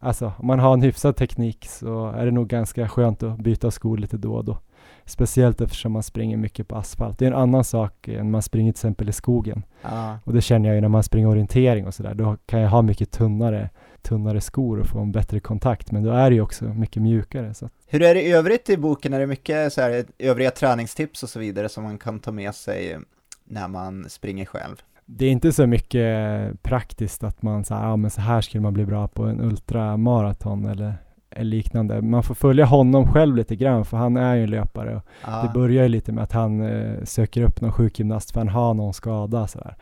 alltså 0.00 0.32
om 0.38 0.46
man 0.46 0.58
har 0.58 0.74
en 0.74 0.82
hyfsad 0.82 1.16
teknik 1.16 1.66
så 1.68 2.06
är 2.06 2.24
det 2.24 2.32
nog 2.32 2.48
ganska 2.48 2.88
skönt 2.88 3.22
att 3.22 3.38
byta 3.38 3.70
skor 3.70 3.98
lite 3.98 4.16
då 4.16 4.34
och 4.34 4.44
då. 4.44 4.58
Speciellt 5.06 5.60
eftersom 5.60 5.92
man 5.92 6.02
springer 6.02 6.36
mycket 6.36 6.68
på 6.68 6.76
asfalt. 6.76 7.18
Det 7.18 7.24
är 7.24 7.30
en 7.30 7.36
annan 7.38 7.64
sak 7.64 8.08
än 8.08 8.30
man 8.30 8.42
springer 8.42 8.72
till 8.72 8.78
exempel 8.78 9.08
i 9.08 9.12
skogen. 9.12 9.62
ja, 9.82 10.18
Och 10.24 10.32
det 10.32 10.40
känner 10.40 10.68
jag 10.68 10.74
ju 10.74 10.80
när 10.80 10.88
man 10.88 11.02
springer 11.02 11.28
orientering 11.28 11.86
och 11.86 11.94
sådär. 11.94 12.14
Då 12.14 12.36
kan 12.46 12.60
jag 12.60 12.70
ha 12.70 12.82
mycket 12.82 13.10
tunnare, 13.10 13.70
tunnare 14.02 14.40
skor 14.40 14.80
och 14.80 14.86
få 14.86 14.98
en 15.00 15.12
bättre 15.12 15.40
kontakt. 15.40 15.92
Men 15.92 16.02
då 16.02 16.10
är 16.10 16.30
det 16.30 16.34
ju 16.34 16.42
också 16.42 16.64
mycket 16.64 17.02
mjukare. 17.02 17.54
Så 17.54 17.68
Hur 17.86 18.02
är 18.02 18.14
det 18.14 18.22
i 18.22 18.32
övrigt 18.32 18.70
i 18.70 18.76
boken? 18.76 19.12
Är 19.12 19.20
det 19.20 19.26
mycket 19.26 19.72
så 19.72 19.80
här, 19.80 20.04
övriga 20.18 20.50
träningstips 20.50 21.22
och 21.22 21.28
så 21.28 21.38
vidare 21.38 21.68
som 21.68 21.84
man 21.84 21.98
kan 21.98 22.20
ta 22.20 22.32
med 22.32 22.54
sig 22.54 22.98
när 23.44 23.68
man 23.68 24.06
springer 24.08 24.44
själv? 24.44 24.82
det 25.06 25.26
är 25.26 25.30
inte 25.30 25.52
så 25.52 25.66
mycket 25.66 26.62
praktiskt 26.62 27.24
att 27.24 27.42
man 27.42 27.64
säger, 27.64 27.82
ja 27.82 27.96
men 27.96 28.10
så 28.10 28.20
här 28.20 28.40
skulle 28.40 28.60
man 28.60 28.74
bli 28.74 28.86
bra 28.86 29.08
på 29.08 29.22
en 29.22 29.40
ultramaraton 29.40 30.66
eller 30.66 30.94
liknande. 31.40 32.02
Man 32.02 32.22
får 32.22 32.34
följa 32.34 32.64
honom 32.64 33.12
själv 33.12 33.36
lite 33.36 33.56
grann 33.56 33.84
för 33.84 33.96
han 33.96 34.16
är 34.16 34.34
ju 34.34 34.42
en 34.42 34.50
löpare. 34.50 35.02
Ja, 35.26 35.42
Det 35.42 35.58
börjar 35.58 35.82
ju 35.82 35.88
lite 35.88 36.12
med 36.12 36.24
att 36.24 36.32
han 36.32 36.60
eh, 36.60 37.04
söker 37.04 37.42
upp 37.42 37.60
någon 37.60 37.72
sjukgymnast 37.72 38.30
för 38.30 38.40
han 38.40 38.48
har 38.48 38.74
någon 38.74 38.94
skada 38.94 39.46
sådär. 39.46 39.76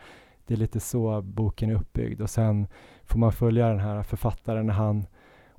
Det 0.47 0.53
är 0.53 0.57
lite 0.57 0.79
så 0.79 1.21
boken 1.21 1.69
är 1.69 1.75
uppbyggd 1.75 2.21
och 2.21 2.29
sen 2.29 2.67
får 3.03 3.19
man 3.19 3.31
följa 3.31 3.67
den 3.67 3.79
här 3.79 4.03
författaren 4.03 4.67
när 4.67 4.73
han 4.73 5.05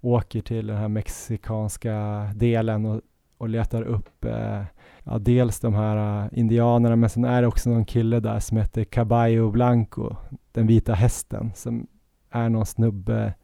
åker 0.00 0.40
till 0.40 0.66
den 0.66 0.76
här 0.76 0.88
mexikanska 0.88 2.28
delen 2.34 2.86
och, 2.86 3.00
och 3.38 3.48
letar 3.48 3.82
upp 3.82 4.24
eh, 4.24 4.62
ja, 5.04 5.18
dels 5.18 5.60
de 5.60 5.74
här 5.74 6.24
eh, 6.24 6.38
indianerna 6.38 6.96
men 6.96 7.10
sen 7.10 7.24
är 7.24 7.42
det 7.42 7.48
också 7.48 7.70
någon 7.70 7.84
kille 7.84 8.20
där 8.20 8.40
som 8.40 8.56
heter 8.56 8.84
Caballo 8.84 9.50
Blanco, 9.50 10.16
den 10.52 10.66
vita 10.66 10.94
hästen 10.94 11.52
som 11.54 11.86
är 12.30 12.48
någon 12.48 12.66
snubbe, 12.66 13.34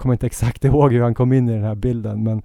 kommer 0.00 0.12
inte 0.14 0.26
exakt 0.26 0.64
ihåg 0.68 0.92
hur 0.92 1.02
han 1.02 1.14
kom 1.14 1.32
in 1.32 1.48
i 1.48 1.52
den 1.52 1.64
här 1.64 1.74
bilden 1.74 2.22
men 2.22 2.42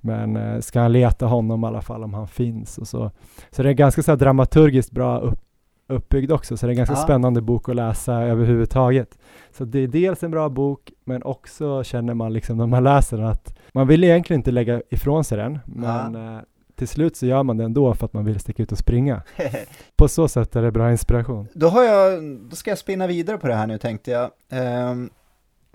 men 0.00 0.36
eh, 0.36 0.60
ska 0.60 0.80
han 0.80 0.92
leta 0.92 1.26
honom 1.26 1.64
i 1.64 1.66
alla 1.66 1.82
fall 1.82 2.04
om 2.04 2.14
han 2.14 2.28
finns 2.28 2.78
och 2.78 2.88
så. 2.88 3.10
Så 3.50 3.62
det 3.62 3.68
är 3.68 3.72
ganska 3.72 4.02
så 4.02 4.16
dramaturgiskt 4.16 4.90
bra 4.90 5.18
upp, 5.18 5.40
uppbyggd 5.88 6.32
också, 6.32 6.56
så 6.56 6.66
det 6.66 6.70
är 6.70 6.72
en 6.72 6.76
ganska 6.76 6.94
Ja. 6.94 7.02
spännande 7.02 7.40
bok 7.40 7.68
att 7.68 7.76
läsa 7.76 8.14
överhuvudtaget. 8.14 9.18
Så 9.56 9.64
det 9.64 9.78
är 9.78 9.88
dels 9.88 10.22
en 10.22 10.30
bra 10.30 10.48
bok, 10.48 10.92
men 11.04 11.22
också 11.22 11.84
känner 11.84 12.14
man 12.14 12.32
liksom 12.32 12.56
när 12.58 12.66
man 12.66 12.84
läser 12.84 13.16
den 13.16 13.26
att 13.26 13.58
man 13.72 13.86
vill 13.86 14.04
egentligen 14.04 14.40
inte 14.40 14.50
lägga 14.50 14.82
ifrån 14.90 15.24
sig 15.24 15.38
den, 15.38 15.58
men 15.64 16.14
eh, 16.14 16.40
till 16.76 16.88
slut 16.88 17.16
så 17.16 17.26
gör 17.26 17.42
man 17.42 17.56
det 17.56 17.64
ändå 17.64 17.94
för 17.94 18.04
att 18.06 18.12
man 18.12 18.24
vill 18.24 18.40
sticka 18.40 18.62
ut 18.62 18.72
och 18.72 18.78
springa. 18.78 19.22
På 19.96 20.08
så 20.08 20.28
sätt 20.28 20.56
är 20.56 20.62
det 20.62 20.70
bra 20.72 20.90
inspiration. 20.90 21.48
Då 21.54 21.68
har 21.68 21.82
jag, 21.82 22.22
då 22.50 22.56
ska 22.56 22.70
jag 22.70 22.78
spinna 22.78 23.06
vidare 23.06 23.38
på 23.38 23.46
det 23.48 23.54
här 23.54 23.66
nu 23.66 23.78
tänkte 23.78 24.10
jag. 24.10 24.30
Ehm, 24.50 25.10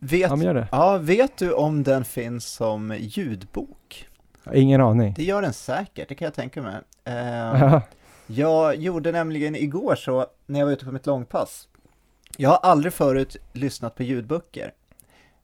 vet, 0.04 0.30
Ja, 0.72 0.94
ja, 0.94 0.98
vet 0.98 1.38
du 1.38 1.54
om 1.54 1.84
den 1.84 2.06
finns 2.06 2.46
som 2.46 2.96
ljudbok? 3.00 4.08
Ingen 4.54 4.82
aning. 4.82 5.14
Det 5.18 5.24
gör 5.24 5.42
den 5.42 5.54
säkert, 5.54 6.10
det 6.10 6.16
kan 6.16 6.26
jag 6.26 6.34
tänka 6.34 6.62
mig. 6.62 6.76
Ja, 7.04 7.82
Jag 8.28 8.76
gjorde 8.76 9.12
nämligen 9.12 9.56
igår 9.56 9.96
så, 9.96 10.26
när 10.46 10.60
jag 10.60 10.66
var 10.66 10.74
ute 10.74 10.86
på 10.86 10.92
mitt 10.92 11.06
långpass. 11.06 11.68
Jag 12.38 12.50
har 12.50 12.58
aldrig 12.58 12.94
förut 12.94 13.38
lyssnat 13.54 13.96
på 13.96 14.04
ljudböcker. 14.04 14.74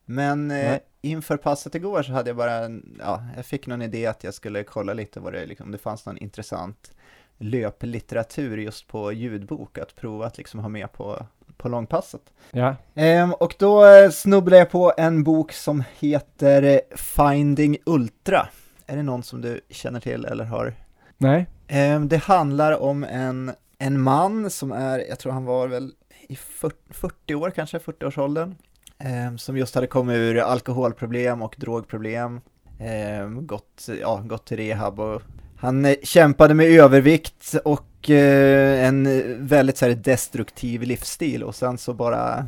Men 0.05 0.51
eh, 0.51 0.79
inför 1.01 1.37
passet 1.37 1.75
igår 1.75 2.03
så 2.03 2.11
hade 2.11 2.29
jag 2.29 2.37
bara, 2.37 2.53
en- 2.53 2.97
ja, 2.99 3.23
jag 3.35 3.45
fick 3.45 3.67
någon 3.67 3.81
idé 3.81 4.05
att 4.05 4.23
jag 4.23 4.33
skulle 4.33 4.63
kolla 4.63 4.93
lite 4.93 5.19
vad 5.19 5.33
det, 5.33 5.45
liksom, 5.45 5.71
det 5.71 5.77
fanns 5.77 6.05
någon 6.05 6.17
intressant 6.17 6.91
löplitteratur 7.37 8.57
just 8.57 8.87
på 8.87 9.11
ljudbok 9.11 9.77
att 9.77 9.95
prova 9.95 10.25
att 10.25 10.37
liksom 10.37 10.59
ha 10.59 10.69
med 10.69 10.91
på, 10.91 11.25
på 11.57 11.69
långpasset. 11.69 12.21
Ja. 12.51 12.75
Ehm, 12.95 13.33
och 13.33 13.55
då 13.59 13.85
eh, 13.85 14.09
snubblade 14.09 14.57
jag 14.57 14.69
på 14.69 14.93
en 14.97 15.23
bok 15.23 15.51
som 15.51 15.83
heter 15.99 16.63
eh, 16.63 16.79
Finding 16.97 17.77
Ultra. 17.85 18.47
Är 18.85 18.95
det 18.97 19.03
någon 19.03 19.23
som 19.23 19.41
du 19.41 19.61
känner 19.69 19.99
till 19.99 20.25
eller 20.25 20.45
har? 20.45 20.73
Nej. 21.17 21.47
Ehm, 21.67 22.07
det 22.07 22.17
handlar 22.17 22.81
om 22.81 23.03
en, 23.03 23.51
en 23.79 24.01
man 24.01 24.49
som 24.49 24.71
är, 24.71 24.99
jag 25.09 25.19
tror 25.19 25.31
han 25.33 25.45
var 25.45 25.67
väl 25.67 25.91
i 26.29 26.35
40, 26.35 26.75
40 26.89 27.35
år 27.35 27.49
kanske, 27.49 27.77
40-årsåldern. 27.77 28.55
ehm, 28.99 29.37
som 29.37 29.57
just 29.57 29.75
hade 29.75 29.87
kommit 29.87 30.15
ur 30.15 30.37
alkoholproblem 30.37 31.41
och 31.41 31.55
drogproblem. 31.57 32.41
ehm, 32.79 33.47
gått, 33.47 33.87
ja, 34.01 34.21
gått 34.25 34.45
till 34.45 34.57
rehab 34.57 34.99
och 34.99 35.21
han 35.59 35.85
eh, 35.85 35.95
kämpade 36.03 36.53
med 36.53 36.65
övervikt 36.67 37.55
och 37.65 37.87
eh, 38.03 38.85
en 38.87 39.05
eh, 39.05 39.23
väldigt 39.37 39.77
så 39.77 39.85
här, 39.85 39.95
destruktiv 39.95 40.81
livsstil 40.81 41.43
och 41.43 41.55
sen 41.55 41.77
så 41.77 41.93
bara 41.93 42.45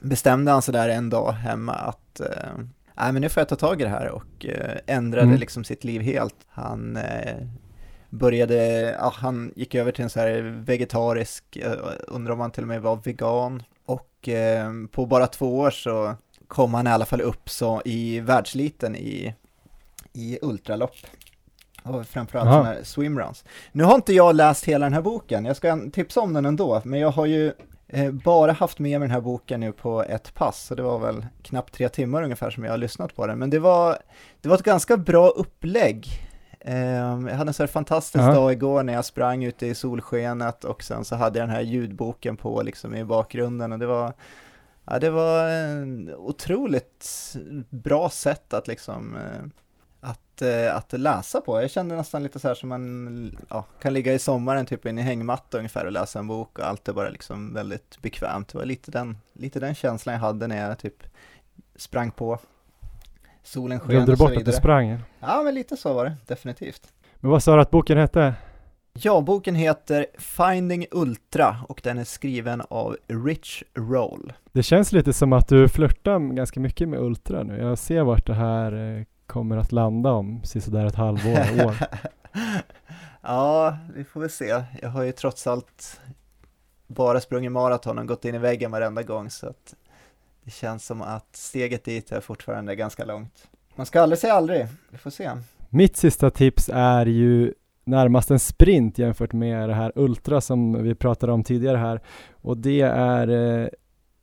bestämde 0.00 0.50
han 0.50 0.62
sig 0.62 0.72
där 0.72 0.88
en 0.88 1.10
dag 1.10 1.32
hemma 1.32 1.72
att 1.72 2.20
eh, 2.20 2.52
nej 2.94 3.12
men 3.12 3.22
nu 3.22 3.28
får 3.28 3.40
jag 3.40 3.48
ta 3.48 3.56
tag 3.56 3.80
i 3.80 3.84
det 3.84 3.90
här 3.90 4.08
och 4.08 4.46
ändrade 4.86 5.26
Mm. 5.26 5.40
liksom 5.40 5.64
sitt 5.64 5.84
liv 5.84 6.02
helt. 6.02 6.34
Han 6.48 6.98
började, 8.10 8.56
ja, 9.00 9.12
han 9.16 9.52
gick 9.56 9.74
över 9.74 9.92
till 9.92 10.04
en 10.04 10.10
så 10.10 10.20
här 10.20 10.62
vegetarisk, 10.66 11.58
undrar 12.06 12.32
om 12.32 12.40
han 12.40 12.50
till 12.50 12.62
och 12.64 12.68
med 12.68 12.82
var 12.82 12.96
vegan 12.96 13.62
och 13.84 14.28
eh, 14.28 14.72
på 14.92 15.06
bara 15.06 15.26
två 15.26 15.58
år 15.58 15.70
så 15.70 16.14
kom 16.48 16.74
han 16.74 16.86
i 16.86 16.90
alla 16.90 17.06
fall 17.06 17.20
upp 17.20 17.50
så 17.50 17.82
i 17.84 18.20
världsliten 18.20 18.96
i, 18.96 19.34
i 20.12 20.38
ultralopp. 20.42 20.96
Och 21.88 22.06
framförallt 22.06 22.46
Aha. 22.48 22.56
sådana 22.58 22.74
här 22.74 22.82
swimruns. 22.82 23.44
Nu 23.72 23.84
har 23.84 23.94
inte 23.94 24.12
jag 24.12 24.34
läst 24.36 24.64
hela 24.64 24.86
den 24.86 24.92
här 24.92 25.02
boken, 25.02 25.44
jag 25.44 25.56
ska 25.56 25.78
tipsa 25.92 26.20
om 26.20 26.32
den 26.32 26.46
ändå, 26.46 26.82
men 26.84 27.00
jag 27.00 27.10
har 27.10 27.26
ju 27.26 27.52
eh, 27.88 28.10
bara 28.12 28.52
haft 28.52 28.78
med 28.78 29.00
mig 29.00 29.08
den 29.08 29.14
här 29.14 29.20
boken 29.20 29.60
nu 29.60 29.72
på 29.72 30.02
ett 30.02 30.34
pass, 30.34 30.66
så 30.66 30.74
det 30.74 30.82
var 30.82 30.98
väl 30.98 31.26
knappt 31.42 31.74
tre 31.74 31.88
timmar 31.88 32.22
ungefär 32.22 32.50
som 32.50 32.64
jag 32.64 32.70
har 32.70 32.78
lyssnat 32.78 33.16
på 33.16 33.26
den, 33.26 33.38
men 33.38 33.50
det 33.50 33.58
var, 33.58 33.96
det 34.40 34.48
var 34.48 34.56
ett 34.56 34.62
ganska 34.62 34.96
bra 34.96 35.28
upplägg. 35.28 36.06
Eh, 36.60 36.78
jag 36.86 37.34
hade 37.34 37.50
en 37.50 37.54
så 37.54 37.62
här 37.62 37.68
fantastisk 37.68 38.24
Ja. 38.24 38.34
dag 38.34 38.52
igår 38.52 38.82
när 38.82 38.92
jag 38.92 39.04
sprang 39.04 39.44
ute 39.44 39.66
i 39.66 39.74
solskenet 39.74 40.64
och 40.64 40.82
sen 40.82 41.04
så 41.04 41.16
hade 41.16 41.38
jag 41.38 41.48
den 41.48 41.54
här 41.54 41.62
ljudboken 41.62 42.36
på 42.36 42.62
liksom 42.62 42.94
i 42.94 43.04
bakgrunden 43.04 43.72
och 43.72 43.78
det 43.78 43.86
var 43.86 44.12
Ja, 44.90 44.98
det 44.98 45.10
var 45.10 45.48
en 45.48 46.14
otroligt 46.16 47.34
bra 47.70 48.10
sätt 48.10 48.54
att 48.54 48.68
liksom 48.68 49.16
eh, 49.16 49.44
att, 50.00 50.42
eh, 50.42 50.76
att 50.76 50.92
läsa 50.92 51.40
på. 51.40 51.62
Jag 51.62 51.70
kände 51.70 51.96
nästan 51.96 52.22
lite 52.22 52.38
så 52.38 52.48
här 52.48 52.54
som 52.54 52.68
man 52.68 53.38
ja, 53.48 53.64
kan 53.82 53.92
ligga 53.92 54.14
i 54.14 54.18
sommaren 54.18 54.66
typ 54.66 54.86
in 54.86 54.98
i 54.98 55.02
hängmatta 55.02 55.58
ungefär 55.58 55.84
och 55.84 55.92
läsa 55.92 56.18
en 56.18 56.26
bok 56.26 56.58
och 56.58 56.64
allt 56.64 56.88
är 56.88 56.92
bara 56.92 57.08
liksom 57.08 57.54
väldigt 57.54 58.02
bekvämt. 58.02 58.48
Det 58.48 58.58
var 58.58 58.64
lite 58.64 58.90
den, 58.90 59.18
lite 59.32 59.60
den 59.60 59.74
känslan 59.74 60.12
jag 60.12 60.20
hade 60.20 60.46
när 60.46 60.68
jag 60.68 60.78
typ 60.78 61.02
sprang 61.76 62.10
på. 62.10 62.38
Solen 63.42 63.80
sken 63.80 63.90
Glömde 63.90 64.12
du 64.12 64.16
bort 64.16 64.36
att 64.36 64.44
du 64.44 64.52
sprang? 64.52 64.98
Ja, 65.20 65.42
men 65.42 65.54
lite 65.54 65.76
så 65.76 65.94
var 65.94 66.04
det, 66.04 66.16
definitivt. 66.26 66.92
Men 67.16 67.30
vad 67.30 67.42
sa 67.42 67.54
du 67.54 67.62
att 67.62 67.70
boken 67.70 67.98
hette? 67.98 68.34
Ja, 68.92 69.20
boken 69.20 69.54
heter 69.54 70.06
Finding 70.18 70.86
Ultra 70.90 71.56
och 71.68 71.80
den 71.84 71.98
är 71.98 72.04
skriven 72.04 72.62
av 72.70 72.96
Rich 73.06 73.62
Roll. 73.74 74.32
Det 74.52 74.62
känns 74.62 74.92
lite 74.92 75.12
som 75.12 75.32
att 75.32 75.48
du 75.48 75.68
flörtar 75.68 76.34
ganska 76.34 76.60
mycket 76.60 76.88
med 76.88 77.00
Ultra 77.00 77.42
nu. 77.42 77.58
Jag 77.58 77.78
ser 77.78 78.02
vart 78.02 78.26
det 78.26 78.34
här 78.34 78.96
eh, 78.98 79.04
kommer 79.28 79.56
att 79.56 79.72
landa 79.72 80.10
om 80.10 80.40
sådär 80.44 80.86
ett 80.86 80.94
halvår, 80.94 81.64
år. 81.66 81.76
ja, 83.22 83.76
vi 83.94 84.04
får 84.04 84.20
väl 84.20 84.30
se. 84.30 84.62
Jag 84.82 84.88
har 84.88 85.02
ju 85.02 85.12
trots 85.12 85.46
allt 85.46 86.00
bara 86.86 87.20
sprungit 87.20 87.52
maraton 87.52 87.98
och 87.98 88.08
gått 88.08 88.24
in 88.24 88.34
i 88.34 88.38
väggen 88.38 88.70
varenda 88.70 89.02
gång 89.02 89.30
så 89.30 89.46
att 89.48 89.74
det 90.44 90.50
känns 90.50 90.86
som 90.86 91.02
att 91.02 91.36
steget 91.36 91.84
dit 91.84 92.12
är 92.12 92.20
fortfarande 92.20 92.76
ganska 92.76 93.04
långt. 93.04 93.48
Man 93.74 93.86
ska 93.86 94.00
aldrig 94.00 94.18
säga 94.18 94.34
aldrig, 94.34 94.66
vi 94.90 94.98
får 94.98 95.10
se. 95.10 95.30
Mitt 95.70 95.96
sista 95.96 96.30
tips 96.30 96.70
är 96.72 97.06
ju 97.06 97.54
närmast 97.84 98.30
en 98.30 98.38
sprint 98.38 98.98
jämfört 98.98 99.32
med 99.32 99.68
det 99.68 99.74
här 99.74 99.92
Ultra 99.94 100.40
som 100.40 100.82
vi 100.82 100.94
pratade 100.94 101.32
om 101.32 101.44
tidigare 101.44 101.76
här. 101.76 102.00
Och 102.30 102.56
det 102.56 102.80
är 102.80 103.28
eh, 103.28 103.68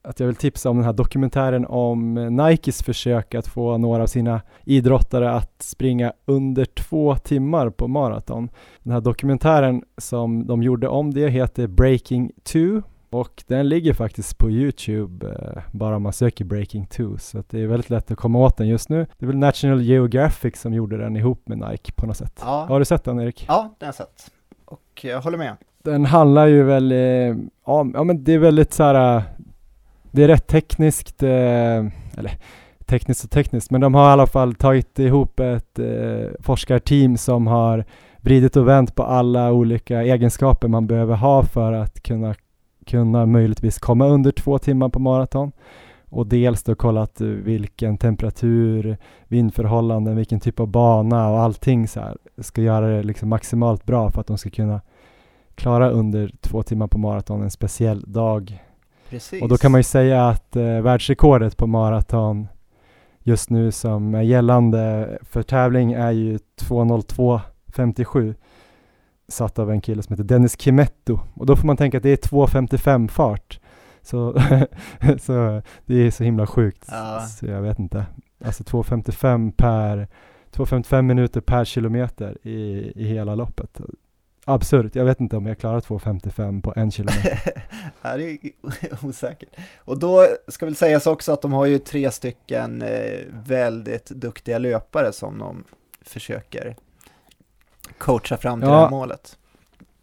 att 0.06 0.20
jag 0.20 0.28
vill 0.28 0.36
tipsa 0.36 0.70
om 0.70 0.78
den 0.78 0.86
här 0.86 0.94
dokumentären 0.94 1.66
om 1.66 2.18
eh, 2.18 2.32
Nikes 2.32 2.84
försök 2.84 3.36
att 3.36 3.48
få 3.48 3.78
några 3.78 4.04
av 4.04 4.08
sina 4.08 4.42
idrottare 4.64 5.32
att 5.32 5.62
springa 5.62 6.14
under 6.26 6.66
två 6.66 7.16
timmar 7.16 7.70
på 7.70 7.88
maraton. 7.88 8.50
Den 8.84 8.94
här 8.94 9.02
dokumentären 9.02 9.84
som 9.98 10.48
de 10.48 10.64
gjorde 10.64 10.88
om 10.88 11.14
det 11.14 11.30
heter 11.30 11.68
Breaking 11.68 12.32
2 12.44 12.82
och 13.10 13.44
den 13.48 13.70
ligger 13.70 13.94
faktiskt 13.94 14.38
på 14.38 14.50
Youtube 14.50 15.28
eh, 15.28 15.62
bara 15.72 16.00
man 16.00 16.14
söker 16.14 16.46
Breaking 16.46 16.88
2 16.88 17.18
så 17.18 17.40
att 17.40 17.50
det 17.50 17.60
är 17.62 17.68
väldigt 17.68 17.90
lätt 17.90 18.12
att 18.12 18.18
komma 18.18 18.40
åt 18.40 18.58
den 18.58 18.68
just 18.68 18.90
nu. 18.90 19.08
Det 19.18 19.26
är 19.26 19.28
väl 19.28 19.38
National 19.38 19.82
Geographic 19.82 20.62
som 20.62 20.74
gjorde 20.74 20.98
den 20.98 21.16
ihop 21.16 21.48
med 21.48 21.58
Nike 21.58 21.92
på 21.92 22.06
något 22.06 22.18
sätt. 22.18 22.40
Ja, 22.42 22.66
Har 22.70 22.80
du 22.80 22.86
sett 22.86 23.04
den 23.04 23.20
Erik? 23.20 23.46
ja 23.48 23.76
det 23.80 23.86
har 23.86 23.88
jag 23.88 23.96
sett. 23.96 24.32
Och 24.66 25.00
jag 25.04 25.22
håller 25.22 25.38
med. 25.38 25.56
Den 25.84 26.06
handlar 26.06 26.48
ju 26.48 26.64
väl, 26.64 26.92
eh, 26.92 26.98
ja, 26.98 27.88
ja 27.94 28.04
men 28.04 28.24
det 28.24 28.34
är 28.34 28.40
väldigt 28.40 28.74
så 28.74 28.84
här 28.84 29.24
det 30.16 30.24
är 30.24 30.28
rätt 30.28 30.48
tekniskt, 30.48 31.24
eh, 31.24 31.30
eller 32.18 32.38
tekniskt 32.86 33.24
och 33.24 33.32
tekniskt, 33.32 33.72
men 33.72 33.82
de 33.82 33.94
har 33.94 34.10
i 34.10 34.14
alla 34.14 34.28
fall 34.28 34.56
tagit 34.56 35.00
ihop 35.00 35.40
ett 35.40 35.80
eh, 35.80 36.30
forskarteam 36.40 37.18
som 37.18 37.48
har 37.48 37.86
vridit 38.22 38.56
och 38.56 38.68
vänt 38.68 38.96
på 38.96 39.04
alla 39.04 39.52
olika 39.52 40.02
egenskaper 40.02 40.68
man 40.68 40.88
behöver 40.88 41.16
ha 41.16 41.44
för 41.44 41.74
att 41.74 42.04
kunna, 42.04 42.36
kunna 42.86 43.26
möjligtvis 43.26 43.80
komma 43.80 44.08
under 44.08 44.32
två 44.32 44.60
timmar 44.60 44.90
på 44.90 45.00
maraton. 45.00 45.52
Och 46.10 46.28
dels 46.28 46.64
då 46.64 46.76
kollat 46.76 47.22
vilken 47.22 47.98
temperatur, 47.98 48.98
vindförhållanden, 49.28 50.16
vilken 50.16 50.40
typ 50.40 50.60
av 50.60 50.68
bana 50.68 51.30
och 51.30 51.40
allting 51.40 51.88
så 51.88 52.00
här 52.00 52.18
ska 52.38 52.62
göra 52.62 52.88
det 52.88 53.04
liksom 53.04 53.30
maximalt 53.30 53.86
bra 53.86 54.12
för 54.12 54.22
att 54.22 54.28
de 54.28 54.38
ska 54.38 54.50
kunna 54.50 54.82
klara 55.56 55.90
under 55.90 56.32
två 56.42 56.64
timmar 56.64 56.88
på 56.88 56.98
maraton 56.98 57.42
en 57.42 57.52
speciell 57.52 58.02
dag. 58.08 58.65
Precis. 59.10 59.42
Och 59.42 59.50
då 59.50 59.58
kan 59.58 59.72
man 59.72 59.80
ju 59.80 59.84
säga 59.84 60.28
att 60.28 60.56
eh, 60.56 60.82
världsrekordet 60.82 61.58
på 61.58 61.68
maraton 61.68 62.48
just 63.24 63.50
nu 63.50 63.72
som 63.72 64.16
är 64.16 64.22
gällande 64.22 65.10
för 65.22 65.44
tävling 65.44 65.94
är 65.94 66.12
ju 66.12 66.38
2.02.57 66.62 68.36
satt 69.28 69.60
av 69.60 69.72
en 69.72 69.82
kille 69.82 70.04
som 70.04 70.14
heter 70.14 70.24
Dennis 70.24 70.62
Kimetto 70.62 71.20
och 71.34 71.46
då 71.46 71.56
får 71.56 71.68
man 71.68 71.78
tänka 71.78 71.98
att 71.98 72.04
det 72.04 72.10
är 72.10 72.30
2.55 72.30 73.08
fart. 73.08 73.60
Så, 74.02 74.34
så 75.22 75.62
det 75.86 75.96
är 75.96 76.12
så 76.12 76.24
himla 76.24 76.48
sjukt 76.48 76.86
Ja. 76.92 77.22
så 77.22 77.46
jag 77.46 77.62
vet 77.62 77.80
inte. 77.80 78.06
Alltså 78.46 78.64
2.55 78.64 79.52
per 79.52 80.08
2.55 80.52 81.02
minuter 81.02 81.42
per 81.42 81.66
kilometer 81.66 82.48
i, 82.48 82.92
i 82.96 83.08
hela 83.08 83.36
loppet. 83.36 83.82
Absurt, 84.48 84.96
jag 84.96 85.06
vet 85.06 85.20
inte 85.20 85.38
om 85.38 85.46
jag 85.46 85.58
klarar 85.58 85.80
2.55 85.80 86.62
på 86.62 86.74
en 86.76 86.92
kilometer. 86.92 87.40
Det 88.18 88.24
är 88.32 88.38
osäkert. 89.06 89.50
Och 89.78 90.00
då 90.00 90.28
ska 90.48 90.66
väl 90.66 90.76
sägas 90.76 91.08
också 91.08 91.32
att 91.34 91.42
de 91.42 91.54
har 91.54 91.66
ju 91.66 91.80
tre 91.80 92.12
stycken 92.12 92.82
eh, 92.82 93.20
väldigt 93.48 94.10
duktiga 94.10 94.58
löpare 94.58 95.14
som 95.14 95.38
de 95.38 95.64
försöker 96.02 96.76
coacha 97.98 98.38
fram 98.38 98.62
till 98.62 98.70
Ja. 98.70 98.76
det 98.76 98.82
här 98.82 98.90
målet. 98.90 99.38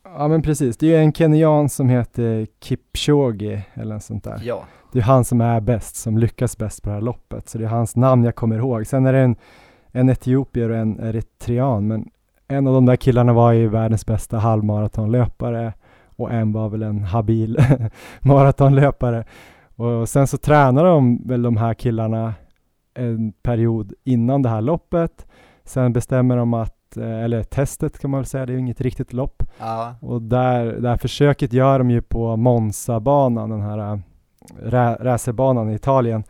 Ja 0.05 0.29
men 0.29 0.43
precis, 0.43 0.77
det 0.77 0.87
är 0.87 0.91
ju 0.91 0.97
en 0.97 1.13
kenyan 1.13 1.69
som 1.69 1.89
heter 1.89 2.47
Kipchoge 2.61 3.63
eller 3.75 3.95
något 3.95 4.05
sånt 4.05 4.25
där. 4.25 4.41
Ja, 4.45 4.65
Det 4.93 4.99
är 4.99 5.03
han 5.03 5.25
som 5.25 5.41
är 5.41 5.61
bäst, 5.61 5.97
som 5.97 6.19
lyckas 6.19 6.57
bäst 6.59 6.83
på 6.83 6.89
det 6.89 6.95
här 6.95 7.01
loppet. 7.03 7.49
Så 7.49 7.59
det 7.59 7.65
är 7.65 7.69
hans 7.69 7.97
namn 7.97 8.25
jag 8.25 8.35
kommer 8.35 8.57
ihåg. 8.57 8.87
Sen 8.87 9.07
är 9.07 9.13
det 9.13 9.19
en, 9.19 9.37
en 9.93 10.09
etiopier 10.09 10.69
och 10.71 10.77
en 10.77 11.01
eritrean, 11.01 11.87
men 11.87 12.11
en 12.53 12.67
av 12.67 12.75
de 12.75 12.87
där 12.87 12.97
killarna 12.97 13.33
var 13.33 13.53
ju 13.53 13.69
världens 13.69 14.07
bästa 14.07 14.39
halvmaratonlöpare 14.39 15.73
och 16.17 16.33
en 16.33 16.53
var 16.53 16.69
väl 16.69 16.83
en 16.83 17.05
habil 17.05 17.59
maratonlöpare. 18.21 19.25
Och 19.77 20.09
sen 20.09 20.27
så 20.27 20.39
tränar 20.39 20.85
de 20.85 21.29
väl 21.29 21.43
de 21.43 21.57
här 21.57 21.75
killarna 21.75 22.35
en 22.95 23.33
period 23.33 23.93
innan 24.05 24.43
det 24.43 24.49
här 24.49 24.61
loppet. 24.61 25.27
Sen 25.65 25.93
bestämmer 25.93 26.37
de 26.37 26.55
att, 26.55 26.97
eh, 26.97 27.25
eller 27.25 27.43
testet 27.43 27.99
kan 27.99 28.11
man 28.11 28.21
väl 28.21 28.27
säga, 28.27 28.47
det 28.47 28.53
är 28.53 28.55
ju 28.55 28.61
inget 28.61 28.81
riktigt 28.81 29.13
lopp. 29.13 29.43
ja, 29.59 29.95
Och 30.01 30.23
där, 30.23 30.65
det 30.65 30.89
här 30.89 30.97
försöket 30.97 31.53
gör 31.53 31.79
de 31.79 31.91
ju 31.91 32.03
på 32.03 32.37
Monza-banan, 32.37 33.51
den 33.51 33.61
här 33.61 34.01
rä, 34.63 34.97
racerbanan 35.01 35.71
i 35.71 35.75
Italien. 35.75 36.25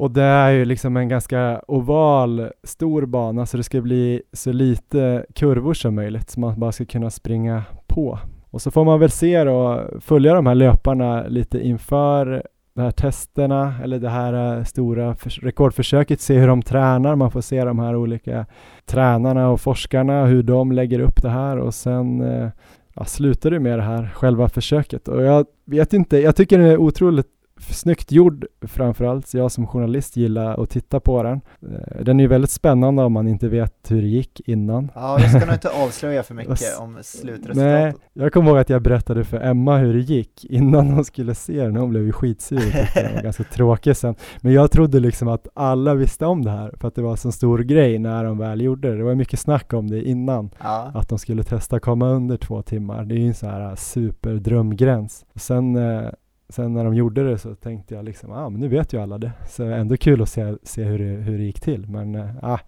Och 0.00 0.10
det 0.10 0.22
är 0.22 0.50
ju 0.50 0.64
liksom 0.64 0.96
en 0.96 1.08
ganska 1.08 1.62
oval, 1.68 2.50
stor 2.64 3.06
bana 3.06 3.46
så 3.46 3.56
det 3.56 3.62
ska 3.62 3.80
bli 3.80 4.22
så 4.32 4.52
lite 4.52 5.26
kurvor 5.34 5.74
som 5.74 5.94
möjligt 5.94 6.30
så 6.30 6.40
man 6.40 6.60
bara 6.60 6.72
ska 6.72 6.84
kunna 6.84 7.10
springa 7.10 7.62
på. 7.86 8.18
Och 8.50 8.62
så 8.62 8.70
får 8.70 8.84
man 8.84 9.00
väl 9.00 9.10
se 9.10 9.40
och 9.48 10.02
följa 10.02 10.34
de 10.34 10.46
här 10.46 10.54
löparna 10.54 11.26
lite 11.28 11.66
inför 11.66 12.42
de 12.74 12.82
här 12.82 12.90
testerna 12.90 13.74
eller 13.82 13.98
det 13.98 14.08
här 14.08 14.58
eh, 14.58 14.64
stora 14.64 15.14
rekordförsöket, 15.42 16.20
se 16.20 16.38
hur 16.38 16.48
de 16.48 16.62
tränar. 16.62 17.16
Man 17.16 17.30
får 17.30 17.40
se 17.40 17.64
de 17.64 17.78
här 17.78 17.96
olika 17.96 18.46
tränarna 18.86 19.48
och 19.48 19.60
forskarna, 19.60 20.24
hur 20.24 20.42
de 20.42 20.72
lägger 20.72 21.00
upp 21.00 21.22
det 21.22 21.30
här 21.30 21.58
och 21.58 21.74
sen 21.74 22.20
eh, 22.20 22.48
ja, 22.94 23.04
slutar 23.04 23.50
det 23.50 23.60
med 23.60 23.78
det 23.78 23.84
här 23.84 24.10
själva 24.14 24.48
försöket. 24.48 25.08
Och 25.08 25.22
jag 25.22 25.46
vet 25.64 25.92
inte, 25.92 26.18
jag 26.18 26.36
tycker 26.36 26.58
det 26.58 26.68
är 26.68 26.78
otroligt 26.78 27.39
snyggt 27.60 28.12
gjord 28.12 28.46
framförallt. 28.62 29.34
Jag 29.34 29.52
som 29.52 29.66
journalist 29.66 30.16
gillar 30.16 30.62
att 30.62 30.70
titta 30.70 31.00
på 31.00 31.22
den. 31.22 31.40
Eh, 31.62 32.04
den 32.04 32.20
är 32.20 32.24
ju 32.24 32.28
väldigt 32.28 32.50
spännande 32.50 33.02
om 33.02 33.12
man 33.12 33.28
inte 33.28 33.48
vet 33.48 33.74
hur 33.88 34.02
det 34.02 34.08
gick 34.08 34.48
innan. 34.48 34.90
Ja, 34.94 35.20
jag 35.20 35.30
ska 35.30 35.44
nog 35.44 35.54
inte 35.54 35.70
avslöja 35.70 36.22
för 36.22 36.34
mycket 36.34 36.78
om 36.78 36.98
slutresultatet. 37.02 37.56
Nej, 37.56 37.94
jag 38.12 38.32
kommer 38.32 38.50
ihåg 38.50 38.58
att 38.58 38.70
jag 38.70 38.82
berättade 38.82 39.24
för 39.24 39.40
Emma 39.40 39.76
hur 39.76 39.94
det 39.94 40.00
gick 40.00 40.44
innan 40.44 40.90
hon 40.90 41.04
skulle 41.04 41.34
se 41.34 41.64
den. 41.64 41.76
Hon 41.76 41.90
blev 41.90 42.02
ju 42.02 42.12
skitsur 42.12 42.56
och 42.56 43.02
den 43.02 43.14
var 43.14 43.22
ganska 43.22 43.44
tråkig 43.44 43.96
sen. 43.96 44.14
Men 44.40 44.52
jag 44.52 44.70
trodde 44.70 45.00
liksom 45.00 45.28
att 45.28 45.48
alla 45.54 45.94
visste 45.94 46.26
om 46.26 46.44
det 46.44 46.50
här 46.50 46.74
för 46.80 46.88
att 46.88 46.94
det 46.94 47.02
var 47.02 47.10
en 47.10 47.16
så 47.16 47.32
stor 47.32 47.58
grej 47.58 47.98
när 47.98 48.24
de 48.24 48.38
väl 48.38 48.60
gjorde 48.60 48.90
det. 48.90 48.96
Det 48.96 49.04
var 49.04 49.14
mycket 49.14 49.40
snack 49.40 49.72
om 49.72 49.90
det 49.90 50.02
innan. 50.02 50.50
Ja. 50.58 50.90
Att 50.94 51.08
de 51.08 51.18
skulle 51.18 51.42
testa 51.42 51.80
komma 51.80 52.08
under 52.08 52.36
två 52.36 52.62
timmar. 52.62 53.04
Det 53.04 53.14
är 53.14 53.18
ju 53.18 53.26
en 53.28 53.34
sån 53.34 53.48
här 53.48 53.76
superdrömgräns. 53.76 55.24
Sen 55.34 55.76
eh, 55.76 56.08
sen 56.50 56.72
när 56.72 56.84
de 56.84 56.94
gjorde 56.94 57.30
det 57.30 57.38
så 57.38 57.54
tänkte 57.54 57.94
jag 57.94 58.04
liksom, 58.04 58.32
ah, 58.32 58.48
men 58.48 58.60
nu 58.60 58.68
vet 58.68 58.92
ju 58.92 59.02
alla 59.02 59.18
det. 59.18 59.32
Så 59.48 59.64
ändå 59.64 59.96
kul 59.96 60.22
att 60.22 60.28
se, 60.28 60.54
se 60.62 60.84
hur, 60.84 60.98
det, 60.98 61.04
hur 61.04 61.38
det 61.38 61.44
gick 61.44 61.60
till. 61.60 61.86
Men 61.88 62.14
äh, 62.14 62.30
ah, 62.42 62.58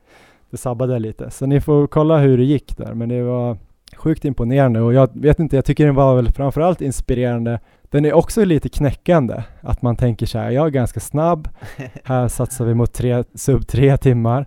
det 0.51 0.57
sabbade 0.57 0.99
lite. 0.99 1.31
Så 1.31 1.47
ni 1.47 1.61
får 1.61 1.87
kolla 1.87 2.19
hur 2.19 2.39
det 2.39 2.45
gick 2.45 2.77
där. 2.77 2.95
Men 2.95 3.09
det 3.09 3.23
var 3.23 3.57
sjukt 3.97 4.25
imponerande 4.25 4.81
och 4.81 4.95
jag 4.95 5.11
vet 5.15 5.39
inte, 5.39 5.57
jag 5.57 5.65
tycker 5.65 5.87
den 5.87 5.95
var 5.95 6.17
väl 6.17 6.33
framförallt 6.33 6.81
inspirerande. 6.81 7.61
Den 7.83 8.05
är 8.05 8.13
också 8.13 8.45
lite 8.45 8.69
knäckande, 8.69 9.43
att 9.61 9.83
man 9.83 9.97
tänker 9.97 10.27
så 10.27 10.39
här, 10.39 10.51
jag 10.51 10.67
är 10.67 10.71
ganska 10.71 11.01
snabb, 11.01 11.49
här 12.05 12.29
satsar 12.29 12.65
vi 12.65 12.75
mot 12.75 12.93
tre, 12.93 13.25
sub 13.35 13.67
tre 13.67 13.97
timmar 13.97 14.47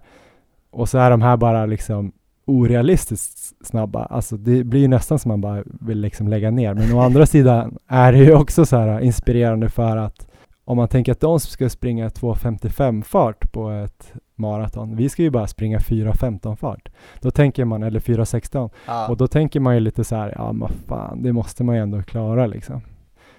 och 0.72 0.90
så 0.90 0.98
är 0.98 1.12
de 1.12 1.22
här 1.22 1.38
bara 1.38 1.66
liksom 1.66 2.12
orealistiskt 2.46 3.66
snabba. 3.66 4.06
Alltså 4.06 4.38
det 4.38 4.64
blir 4.64 4.82
ju 4.82 4.88
nästan 4.88 5.20
som 5.20 5.30
man 5.30 5.42
bara 5.42 5.64
vill 5.66 6.00
liksom 6.00 6.28
lägga 6.28 6.52
ner. 6.52 6.74
Men 6.74 6.94
å 6.94 7.00
andra 7.00 7.26
sidan 7.26 7.78
är 7.88 8.12
det 8.12 8.18
ju 8.18 8.36
också 8.36 8.66
så 8.66 8.78
här 8.78 9.00
inspirerande 9.00 9.70
för 9.70 9.98
att 9.98 10.28
om 10.66 10.78
man 10.78 10.88
tänker 10.88 11.12
att 11.12 11.20
de 11.20 11.40
ska 11.40 11.70
springa 11.70 12.10
2.55 12.10 13.04
fart 13.04 13.52
på 13.52 13.70
ett 13.70 14.14
maraton. 14.36 14.96
Vi 14.96 15.10
ska 15.10 15.22
ju 15.22 15.30
bara 15.30 15.48
springa 15.48 15.80
4.15 15.80 16.56
fart. 16.56 16.90
Då 17.22 17.32
tänker 17.32 17.66
man, 17.66 17.84
eller 17.84 18.00
4.16. 18.00 18.70
Ah. 18.86 19.08
Och 19.08 19.18
då 19.18 19.28
tänker 19.28 19.60
man 19.60 19.74
ju 19.74 19.80
lite 19.80 20.04
så 20.04 20.16
här, 20.16 20.34
ja 20.38 20.52
men 20.52 20.70
fan, 20.88 21.24
det 21.24 21.34
måste 21.34 21.64
man 21.64 21.76
ju 21.76 21.82
ändå 21.82 22.04
klara 22.04 22.48
liksom. 22.48 22.82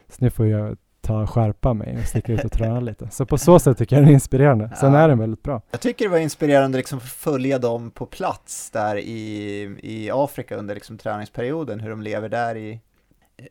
Så 0.09 0.25
nu 0.25 0.31
får 0.31 0.47
jag 0.47 0.77
ta 1.07 1.27
skärpa 1.27 1.75
mig 1.75 1.99
och 2.01 2.09
sticka 2.09 2.33
ut 2.33 2.45
och 2.45 2.53
träna 2.53 2.81
lite. 2.81 3.09
Så 3.11 3.27
på 3.27 3.39
så 3.39 3.59
sätt 3.59 3.79
tycker 3.79 3.97
jag 3.97 4.03
den 4.03 4.09
är 4.09 4.15
inspirerande. 4.15 4.71
Sen 4.81 4.93
ja. 4.93 4.99
är 4.99 5.09
den 5.09 5.19
väldigt 5.19 5.43
bra. 5.43 5.63
Jag 5.71 5.81
tycker 5.81 6.05
det 6.05 6.11
var 6.11 6.19
inspirerande 6.19 6.79
liksom 6.79 6.99
att 6.99 7.05
följa 7.05 7.59
dem 7.59 7.91
på 7.91 8.07
plats 8.07 8.71
där 8.71 8.97
i, 8.97 9.61
i 9.83 10.11
Afrika 10.13 10.57
under 10.57 10.75
liksom 10.75 10.99
träningsperioden, 10.99 11.81
hur 11.81 11.91
de 11.91 12.03
lever 12.03 12.29
där 12.29 12.57
i 12.57 12.81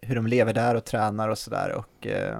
hur 0.02 0.16
de 0.16 0.28
lever 0.28 0.54
där 0.54 0.76
och 0.76 0.86
tränar 0.86 1.30
och 1.30 1.38
sådär 1.38 1.72
och 1.72 2.08
eh, 2.08 2.38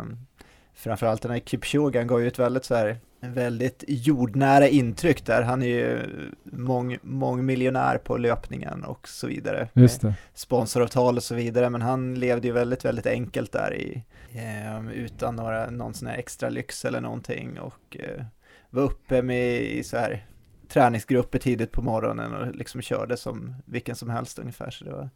framförallt 0.74 1.22
den 1.22 1.32
här 1.32 1.40
Kipchoge, 1.40 1.98
han 1.98 2.08
gav 2.08 2.22
ju 2.22 2.28
ett 2.28 2.40
väldigt 2.40 2.66
så 2.66 2.76
här 2.76 2.98
väldigt 3.34 3.84
jordnära 3.88 4.68
intryck 4.68 5.26
där. 5.26 5.42
Han 5.42 5.62
är 5.62 5.68
ju 5.68 6.00
mång, 6.44 6.98
mångmiljonär 7.02 7.98
på 7.98 8.18
löpningen 8.18 8.84
och 8.84 9.08
så 9.08 9.28
vidare. 9.28 9.70
Just 9.74 10.02
det. 10.02 10.14
Sponsoravtal 10.34 11.18
och 11.18 11.24
så 11.24 11.36
vidare, 11.36 11.70
men 11.70 11.82
han 11.82 12.16
levde 12.16 12.48
ju 12.48 12.54
väldigt, 12.54 12.86
väldigt 12.86 13.06
enkelt 13.06 13.52
där 13.52 13.76
i, 13.76 14.04
eh, 14.34 14.92
utan 14.94 15.36
några, 15.36 15.70
någon 15.70 15.94
sån 15.94 16.08
här 16.08 16.18
extra 16.18 16.50
lyx 16.50 16.86
eller 16.86 17.02
någonting 17.02 17.60
och 17.60 17.98
eh, 18.00 18.26
var 18.70 18.84
uppe 18.84 19.22
med 19.22 19.62
i 19.62 19.84
så 19.84 19.98
här 19.98 20.26
träningsgrupper 20.68 21.40
tidigt 21.40 21.72
på 21.72 21.82
morgonen 21.82 22.34
och 22.34 22.56
liksom 22.56 22.82
körde 22.82 23.18
som 23.18 23.56
vilken 23.66 23.96
som 23.96 24.10
helst 24.10 24.40
ungefär. 24.40 24.72
Så 24.72 24.86
det 24.86 24.92
var, 24.92 25.04
det 25.04 25.10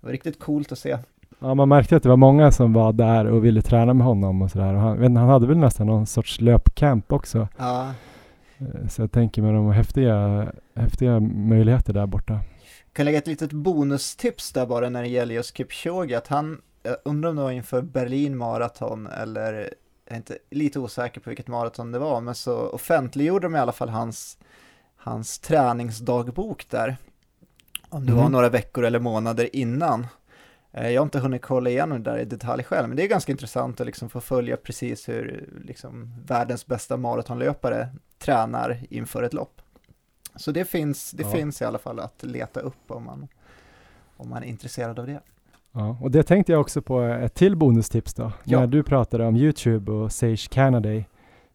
var 0.00 0.10
riktigt 0.10 0.38
coolt 0.38 0.72
att 0.72 0.78
se. 0.78 0.98
Ja, 1.42 1.54
man 1.54 1.68
märkte 1.68 1.96
att 1.96 2.02
det 2.02 2.08
var 2.08 2.16
många 2.16 2.52
som 2.52 2.72
var 2.72 2.92
där 2.92 3.24
och 3.24 3.44
ville 3.44 3.62
träna 3.62 3.94
med 3.94 4.06
honom 4.06 4.42
och 4.42 4.50
sådär. 4.50 4.72
Han, 4.74 5.16
han 5.16 5.28
hade 5.28 5.46
väl 5.46 5.58
nästan 5.58 5.86
någon 5.86 6.06
sorts 6.06 6.40
löpcamp 6.40 7.12
också. 7.12 7.48
Ja. 7.58 7.92
Eh, 8.58 8.88
så 8.88 9.02
jag 9.02 9.12
tänker 9.12 9.42
med 9.42 9.54
de 9.54 9.72
häftiga, 9.72 10.46
häftiga 10.74 11.20
möjligheter 11.20 11.92
där 11.92 12.06
borta. 12.06 12.32
Jag 12.32 12.92
kan 12.92 13.04
lägga 13.04 13.18
ett 13.18 13.26
litet 13.26 13.52
bonustips 13.52 14.52
där 14.52 14.66
bara 14.66 14.88
när 14.88 15.02
det 15.02 15.08
gäller 15.08 15.34
just 15.34 15.56
Kipchoge, 15.56 16.18
att 16.18 16.26
han, 16.26 16.60
jag 16.82 16.96
undrar 17.04 17.30
om 17.30 17.36
det 17.36 17.42
var 17.42 17.50
inför 17.50 17.82
Berlin 17.82 18.36
maraton 18.36 19.06
eller 19.06 19.52
jag 20.04 20.12
är 20.12 20.16
inte 20.16 20.38
lite 20.50 20.78
osäker 20.78 21.20
på 21.20 21.30
vilket 21.30 21.48
maraton 21.48 21.92
det 21.92 21.98
var, 21.98 22.20
men 22.20 22.34
så 22.34 22.68
offentliggjorde 22.68 23.46
de 23.46 23.56
i 23.56 23.58
alla 23.58 23.72
fall 23.72 23.88
hans, 23.88 24.38
hans 24.96 25.38
träningsdagbok 25.38 26.66
där. 26.70 26.96
Om 27.88 28.06
det 28.06 28.12
mm. 28.12 28.22
var 28.22 28.30
några 28.30 28.48
veckor 28.48 28.84
eller 28.84 28.98
månader 28.98 29.56
innan. 29.56 30.06
Eh, 30.72 30.90
jag 30.90 31.00
har 31.00 31.06
inte 31.06 31.18
hunnit 31.18 31.42
kolla 31.42 31.70
igenom 31.70 32.02
det 32.02 32.10
där 32.10 32.18
i 32.18 32.24
detalj 32.24 32.64
själv, 32.64 32.88
men 32.88 32.96
det 32.96 33.02
är 33.04 33.08
ganska 33.08 33.32
intressant 33.32 33.80
att 33.80 33.86
liksom 33.86 34.10
få 34.10 34.20
följa 34.20 34.56
precis 34.56 35.08
hur 35.08 35.48
liksom 35.64 36.12
världens 36.26 36.66
bästa 36.66 36.96
maratonlöpare 36.96 37.88
tränar 38.18 38.80
inför 38.90 39.22
ett 39.22 39.34
lopp. 39.34 39.62
Så 40.36 40.52
det 40.52 40.64
finns, 40.64 41.10
det 41.10 41.22
ja. 41.22 41.30
finns 41.30 41.62
i 41.62 41.64
alla 41.64 41.78
fall 41.78 42.00
att 42.00 42.22
leta 42.22 42.60
upp 42.60 42.90
om 42.90 43.04
man, 43.04 43.28
om 44.16 44.30
man 44.30 44.42
är 44.42 44.46
intresserad 44.46 44.98
av 44.98 45.06
det. 45.06 45.20
Ja, 45.72 45.96
och 46.00 46.10
det 46.10 46.22
tänkte 46.22 46.52
jag 46.52 46.60
också 46.60 46.82
på 46.82 47.02
ett 47.02 47.34
till 47.34 47.56
bonustips 47.56 48.14
då. 48.14 48.32
Ja. 48.44 48.60
När 48.60 48.66
du 48.66 48.82
pratade 48.82 49.26
om 49.26 49.36
YouTube 49.36 49.92
och 49.92 50.12
Sage 50.12 50.48
Canada 50.50 51.04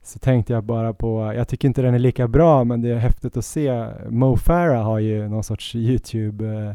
så 0.04 0.20
tänkte 0.20 0.54
jag 0.54 0.64
bara 0.64 0.94
på, 0.94 1.34
jag 1.36 1.48
tycker 1.48 1.68
inte 1.68 1.82
den 1.82 1.94
är 1.94 2.00
lika 2.00 2.28
bra, 2.28 2.64
men 2.64 2.82
det 2.82 2.90
är 2.90 2.96
häftigt 2.96 3.38
att 3.38 3.46
se. 3.46 3.88
Mo 4.10 4.38
Farah 4.38 4.84
har 4.84 5.00
ju 5.00 5.28
någon 5.28 5.44
sorts 5.44 5.76
YouTube 5.76 6.46
eh, 6.46 6.74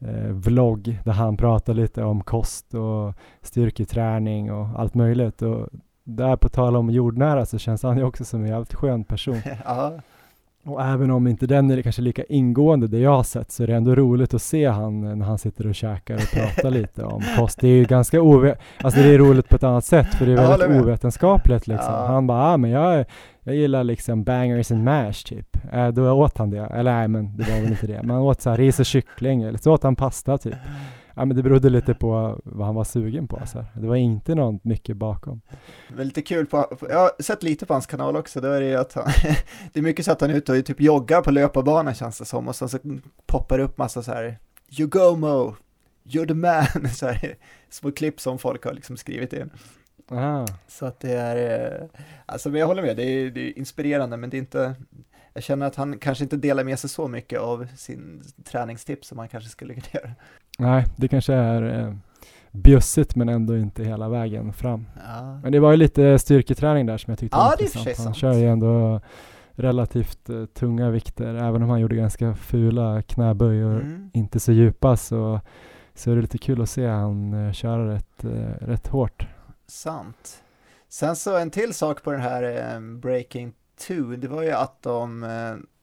eh, 0.00 0.32
vlogg 0.32 0.98
där 1.04 1.12
han 1.12 1.36
pratar 1.36 1.74
lite 1.74 2.04
om 2.04 2.20
kost 2.20 2.74
och 2.74 3.14
styrketräning 3.42 4.52
och 4.52 4.80
allt 4.80 4.94
möjligt. 4.94 5.42
Och 5.42 5.68
där 6.04 6.36
på 6.36 6.48
tal 6.48 6.76
om 6.76 6.90
jordnära 6.90 7.46
så 7.46 7.58
känns 7.58 7.82
han 7.82 7.98
ju 7.98 8.04
också 8.04 8.24
som 8.24 8.42
en 8.42 8.48
jävligt 8.48 8.74
skön 8.74 9.04
person. 9.04 9.40
ja. 9.64 9.92
Och 10.68 10.84
även 10.84 11.10
om 11.10 11.26
inte 11.26 11.46
den 11.46 11.70
är 11.70 11.82
kanske 11.82 12.02
lika 12.02 12.24
ingående 12.24 12.88
det 12.88 12.98
jag 12.98 13.16
har 13.16 13.22
sett 13.22 13.50
så 13.50 13.62
är 13.62 13.66
det 13.66 13.74
ändå 13.74 13.94
roligt 13.94 14.34
att 14.34 14.42
se 14.42 14.66
han 14.66 15.18
när 15.18 15.26
han 15.26 15.38
sitter 15.38 15.66
och 15.66 15.74
käkar 15.74 16.14
och 16.14 16.30
pratar 16.32 16.70
lite 16.70 17.04
om 17.04 17.22
kost. 17.36 17.60
Det 17.60 17.68
är 17.68 17.72
ju 17.72 17.84
ganska 17.84 18.22
ove 18.22 18.56
alltså 18.82 19.00
det 19.00 19.14
är 19.14 19.18
roligt 19.18 19.48
på 19.48 19.56
ett 19.56 19.64
annat 19.64 19.84
sätt 19.84 20.14
för 20.14 20.26
det 20.26 20.32
är 20.32 20.36
väldigt 20.36 20.82
ovetenskapligt 20.82 21.66
liksom. 21.66 21.94
Ja. 21.94 22.06
Han 22.06 22.26
bara, 22.26 22.42
ah, 22.42 22.56
men 22.56 22.70
jag, 22.70 23.04
jag 23.42 23.54
gillar 23.54 23.84
liksom 23.84 24.24
bangers 24.24 24.72
and 24.72 24.84
mash 24.84 25.12
typ. 25.12 25.56
Äh, 25.72 25.88
då 25.88 26.12
åt 26.12 26.38
han 26.38 26.50
det, 26.50 26.58
eller 26.58 26.92
nej 26.92 27.08
men 27.08 27.36
det 27.36 27.50
var 27.50 27.60
väl 27.60 27.70
inte 27.70 27.86
det. 27.86 28.02
Men 28.02 28.10
han 28.10 28.22
åt 28.22 28.40
så 28.40 28.50
här 28.50 28.56
ris 28.56 28.80
och 28.80 28.86
kyckling 28.86 29.42
eller 29.42 29.58
så 29.58 29.72
åt 29.72 29.82
han 29.82 29.96
pasta 29.96 30.38
typ. 30.38 30.54
Ja, 31.18 31.24
men 31.24 31.36
det 31.36 31.42
berodde 31.42 31.70
lite 31.70 31.94
på 31.94 32.40
vad 32.44 32.66
han 32.66 32.74
var 32.74 32.84
sugen 32.84 33.28
på. 33.28 33.40
Så 33.46 33.58
här. 33.58 33.66
Det 33.74 33.86
var 33.86 33.96
inte 33.96 34.34
något 34.34 34.64
mycket 34.64 34.96
bakom. 34.96 35.40
Det 35.96 36.04
lite 36.04 36.22
kul, 36.22 36.46
på, 36.46 36.78
jag 36.88 36.98
har 36.98 37.22
sett 37.22 37.42
lite 37.42 37.66
på 37.66 37.74
hans 37.74 37.86
kanal 37.86 38.16
också, 38.16 38.40
då 38.40 38.48
är 38.48 38.60
det 38.60 38.74
att 38.74 38.92
han, 38.92 39.04
det 39.72 39.80
är 39.80 39.82
mycket 39.82 40.04
så 40.04 40.12
att 40.12 40.20
han 40.20 40.30
är 40.30 40.34
ute 40.34 40.58
och 40.58 40.64
typ 40.64 40.80
joggar 40.80 41.22
på 41.22 41.30
löparbanan 41.30 41.94
känns 41.94 42.18
det 42.18 42.24
som 42.24 42.48
och 42.48 42.56
sen 42.56 42.68
så 42.68 42.78
poppar 43.26 43.58
det 43.58 43.64
upp 43.64 43.78
massa 43.78 44.02
så 44.02 44.12
här 44.12 44.38
You 44.78 44.88
go 44.88 45.16
Mo, 45.16 45.54
you're 46.04 46.26
the 46.26 46.34
man, 46.34 46.88
så 46.94 47.06
här, 47.06 47.36
små 47.70 47.90
klipp 47.90 48.20
som 48.20 48.38
folk 48.38 48.64
har 48.64 48.72
liksom 48.72 48.96
skrivit 48.96 49.32
in. 49.32 49.50
Aha. 50.10 50.46
Så 50.68 50.86
att 50.86 51.00
det 51.00 51.12
är, 51.12 51.70
eh, 51.72 51.88
alltså 52.26 52.50
men 52.50 52.60
jag 52.60 52.66
håller 52.66 52.82
med, 52.82 52.96
det 52.96 53.02
är, 53.02 53.30
det 53.30 53.40
är 53.40 53.58
inspirerande 53.58 54.16
men 54.16 54.30
det 54.30 54.36
är 54.36 54.38
inte, 54.38 54.74
jag 55.32 55.42
känner 55.42 55.66
att 55.66 55.76
han 55.76 55.98
kanske 55.98 56.24
inte 56.24 56.36
delar 56.36 56.64
med 56.64 56.78
sig 56.78 56.90
så 56.90 57.08
mycket 57.08 57.40
av 57.40 57.66
sin 57.76 58.22
träningstips 58.44 59.08
som 59.08 59.18
han 59.18 59.28
kanske 59.28 59.50
skulle 59.50 59.74
kunna 59.74 59.86
göra. 59.92 60.10
Nej, 60.60 60.84
det 60.96 61.08
kanske 61.08 61.34
är 61.34 61.80
eh, 61.80 61.94
bjussigt 62.52 63.16
men 63.16 63.28
ändå 63.28 63.56
inte 63.56 63.84
hela 63.84 64.08
vägen 64.08 64.52
fram. 64.52 64.86
Ja. 65.06 65.40
Men 65.42 65.52
det 65.52 65.60
var 65.60 65.70
ju 65.70 65.76
lite 65.76 66.18
styrketräning 66.18 66.86
där 66.86 66.98
som 66.98 67.10
jag 67.10 67.18
tyckte 67.18 67.36
ja, 67.36 67.44
var 67.44 67.62
intressant. 67.62 67.86
Han 67.86 68.04
sant. 68.04 68.16
kör 68.16 68.32
ju 68.32 68.46
ändå 68.46 69.00
relativt 69.58 70.30
uh, 70.30 70.46
tunga 70.46 70.90
vikter, 70.90 71.34
även 71.34 71.62
om 71.62 71.70
han 71.70 71.80
gjorde 71.80 71.96
ganska 71.96 72.34
fula 72.34 73.02
knäböj 73.02 73.64
och 73.64 73.72
mm. 73.72 74.10
inte 74.12 74.40
så 74.40 74.52
djupa 74.52 74.96
så, 74.96 75.40
så 75.94 76.10
är 76.10 76.16
det 76.16 76.22
lite 76.22 76.38
kul 76.38 76.62
att 76.62 76.70
se 76.70 76.86
han 76.86 77.34
uh, 77.34 77.52
köra 77.52 77.94
rätt, 77.94 78.24
uh, 78.24 78.50
rätt 78.60 78.86
hårt. 78.86 79.26
Sant. 79.66 80.42
Sen 80.88 81.16
så 81.16 81.36
en 81.36 81.50
till 81.50 81.74
sak 81.74 82.02
på 82.02 82.12
den 82.12 82.20
här 82.20 82.80
Breaking 82.80 83.52
2, 83.78 83.94
det 83.94 84.28
var 84.28 84.42
ju 84.42 84.50
att 84.50 84.82
de 84.82 85.24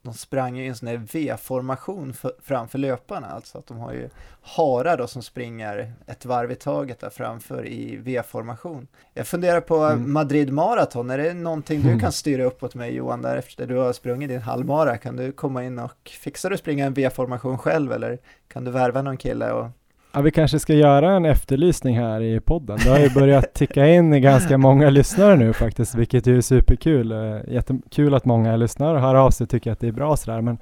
de 0.06 0.14
sprang 0.14 0.60
i 0.60 0.68
en 0.68 0.76
sån 0.76 0.88
här 0.88 1.02
V-formation 1.14 2.14
framför 2.44 2.78
löparna, 2.78 3.28
alltså 3.28 3.58
att 3.58 3.68
de 3.68 3.78
har 3.78 3.94
ju 3.94 4.10
harar 4.42 4.98
då 4.98 5.08
som 5.08 5.22
springer 5.22 5.94
ett 6.08 6.26
varv 6.26 6.52
i 6.52 6.56
taget 6.56 7.00
där 7.00 7.10
framför 7.10 7.68
i 7.68 7.96
V-formation. 7.96 8.88
Jag 9.14 9.28
funderar 9.28 9.62
på 9.62 9.78
mm. 9.78 10.14
Madrid 10.14 10.54
Marathon, 10.54 11.10
är 11.10 11.18
det 11.18 11.34
någonting 11.34 11.82
du 11.82 12.00
kan 12.00 12.12
styra 12.12 12.44
upp 12.44 12.64
åt 12.64 12.76
mig 12.76 12.96
Johan, 12.96 13.22
där 13.22 13.38
efter 13.38 13.68
du 13.68 13.76
har 13.76 13.94
sprungit 13.94 14.30
din 14.30 14.42
halvmara, 14.42 14.98
kan 14.98 15.16
du 15.16 15.32
komma 15.32 15.64
in 15.64 15.80
och 15.80 16.10
fixa 16.10 16.50
du 16.50 16.58
springa 16.58 16.86
en 16.86 16.94
V-formation 16.94 17.58
själv 17.58 17.92
eller 17.92 18.20
kan 18.48 18.64
du 18.64 18.72
värva 18.72 19.02
någon 19.02 19.18
kille 19.18 19.52
och 19.52 19.68
Ja, 20.16 20.22
vi 20.22 20.32
kanske 20.32 20.60
ska 20.60 20.74
göra 20.74 21.12
en 21.12 21.26
efterlysning 21.26 21.98
här 21.98 22.22
i 22.22 22.40
podden. 22.40 22.78
Det 22.84 22.90
har 22.90 23.00
ju 23.00 23.10
börjat 23.10 23.54
ticka 23.54 23.88
in 23.88 24.22
ganska 24.22 24.58
många 24.58 24.90
lyssnare 24.90 25.36
nu 25.36 25.54
faktiskt, 25.54 25.96
vilket 25.96 26.28
ju 26.28 26.38
är 26.38 26.42
superkul. 26.42 27.12
Eh, 27.12 27.54
jättekul 27.54 28.14
att 28.14 28.26
många 28.26 28.56
lyssnar 28.56 28.96
och 28.96 29.02
hör 29.02 29.16
av 29.16 29.32
sig 29.32 29.44
och 29.44 29.50
tycker 29.50 29.72
att 29.72 29.80
det 29.80 29.88
är 29.88 29.92
bra 29.92 30.18
sådär. 30.18 30.42
Men 30.42 30.58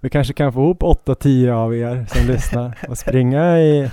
vi 0.00 0.10
kanske 0.10 0.34
kan 0.34 0.52
få 0.52 0.60
ihop 0.60 0.82
8-10 0.82 1.50
av 1.50 1.76
er 1.76 2.06
som 2.08 2.26
lyssnar 2.26 2.78
och 2.88 2.98
springa 2.98 3.58
i 3.58 3.90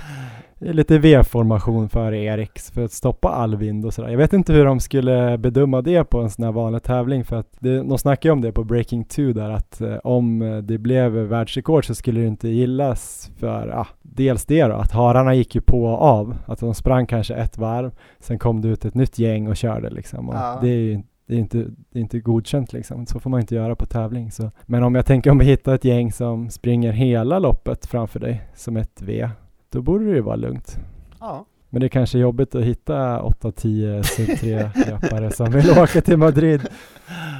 lite 0.72 0.98
V-formation 0.98 1.88
för 1.88 2.12
Erik 2.14 2.58
för 2.58 2.84
att 2.84 2.92
stoppa 2.92 3.28
all 3.28 3.56
vind 3.56 3.86
och 3.86 3.94
sådär. 3.94 4.08
Jag 4.08 4.18
vet 4.18 4.32
inte 4.32 4.52
hur 4.52 4.64
de 4.64 4.80
skulle 4.80 5.38
bedöma 5.38 5.82
det 5.82 6.04
på 6.04 6.20
en 6.20 6.30
sån 6.30 6.44
här 6.44 6.52
vanlig 6.52 6.82
tävling 6.82 7.24
för 7.24 7.36
att 7.36 7.56
det, 7.58 7.76
de 7.76 7.98
snackar 7.98 8.28
ju 8.28 8.32
om 8.32 8.40
det 8.40 8.52
på 8.52 8.64
Breaking 8.64 9.04
2 9.04 9.22
där 9.22 9.50
att 9.50 9.80
eh, 9.80 9.96
om 10.04 10.60
det 10.64 10.78
blev 10.78 11.12
världsrekord 11.12 11.86
så 11.86 11.94
skulle 11.94 12.20
det 12.20 12.26
inte 12.26 12.48
gillas 12.48 13.30
för 13.36 13.68
ah, 13.68 13.86
dels 14.02 14.44
det 14.44 14.64
då 14.64 14.74
att 14.74 14.92
hararna 14.92 15.34
gick 15.34 15.54
ju 15.54 15.60
på 15.60 15.84
och 15.84 16.02
av, 16.02 16.36
att 16.46 16.60
de 16.60 16.74
sprang 16.74 17.06
kanske 17.06 17.34
ett 17.34 17.58
varv, 17.58 17.94
sen 18.20 18.38
kom 18.38 18.60
det 18.60 18.68
ut 18.68 18.84
ett 18.84 18.94
nytt 18.94 19.18
gäng 19.18 19.48
och 19.48 19.56
körde 19.56 19.90
liksom. 19.90 20.28
Och 20.28 20.34
ja. 20.34 20.58
Det 20.62 20.68
är 20.68 20.78
ju 20.78 21.02
det 21.26 21.34
är 21.34 21.38
inte, 21.38 21.58
det 21.58 21.98
är 21.98 22.00
inte 22.00 22.20
godkänt 22.20 22.72
liksom. 22.72 23.06
Så 23.06 23.20
får 23.20 23.30
man 23.30 23.40
inte 23.40 23.54
göra 23.54 23.76
på 23.76 23.86
tävling. 23.86 24.30
Så. 24.30 24.50
Men 24.66 24.82
om 24.82 24.94
jag 24.94 25.06
tänker 25.06 25.30
om 25.30 25.38
vi 25.38 25.44
hittar 25.44 25.74
ett 25.74 25.84
gäng 25.84 26.12
som 26.12 26.50
springer 26.50 26.92
hela 26.92 27.38
loppet 27.38 27.86
framför 27.86 28.20
dig 28.20 28.42
som 28.54 28.76
ett 28.76 29.02
V, 29.02 29.28
då 29.74 29.82
borde 29.82 30.04
det 30.04 30.10
ju 30.10 30.20
vara 30.20 30.36
lugnt. 30.36 30.76
Ja. 31.20 31.46
Men 31.70 31.80
det 31.80 31.86
är 31.86 31.88
kanske 31.88 32.18
jobbigt 32.18 32.54
att 32.54 32.64
hitta 32.64 33.20
8-10 33.20 34.02
sub 34.02 34.28
3-löpare 34.28 35.30
som 35.30 35.50
vill 35.50 35.70
åka 35.78 36.00
till 36.00 36.16
Madrid. 36.16 36.68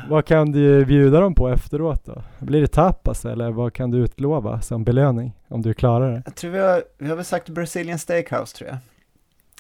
Vad 0.09 0.25
kan 0.25 0.53
du 0.53 0.85
bjuda 0.85 1.21
dem 1.21 1.35
på 1.35 1.49
efteråt 1.49 2.05
då? 2.05 2.23
Blir 2.39 2.61
det 2.61 2.67
tapas 2.67 3.25
eller 3.25 3.51
vad 3.51 3.73
kan 3.73 3.91
du 3.91 3.99
utlova 3.99 4.61
som 4.61 4.85
belöning 4.85 5.33
om 5.49 5.63
du 5.63 5.75
klarar 5.75 6.13
det? 6.13 6.23
Jag 6.25 6.35
tror 6.35 6.51
vi 6.51 6.59
har, 6.59 6.83
vi 6.99 7.09
har 7.09 7.17
väl 7.17 7.25
sagt 7.25 7.49
Brazilian 7.49 7.99
Steakhouse 7.99 8.57
tror 8.57 8.71
jag. 8.71 8.79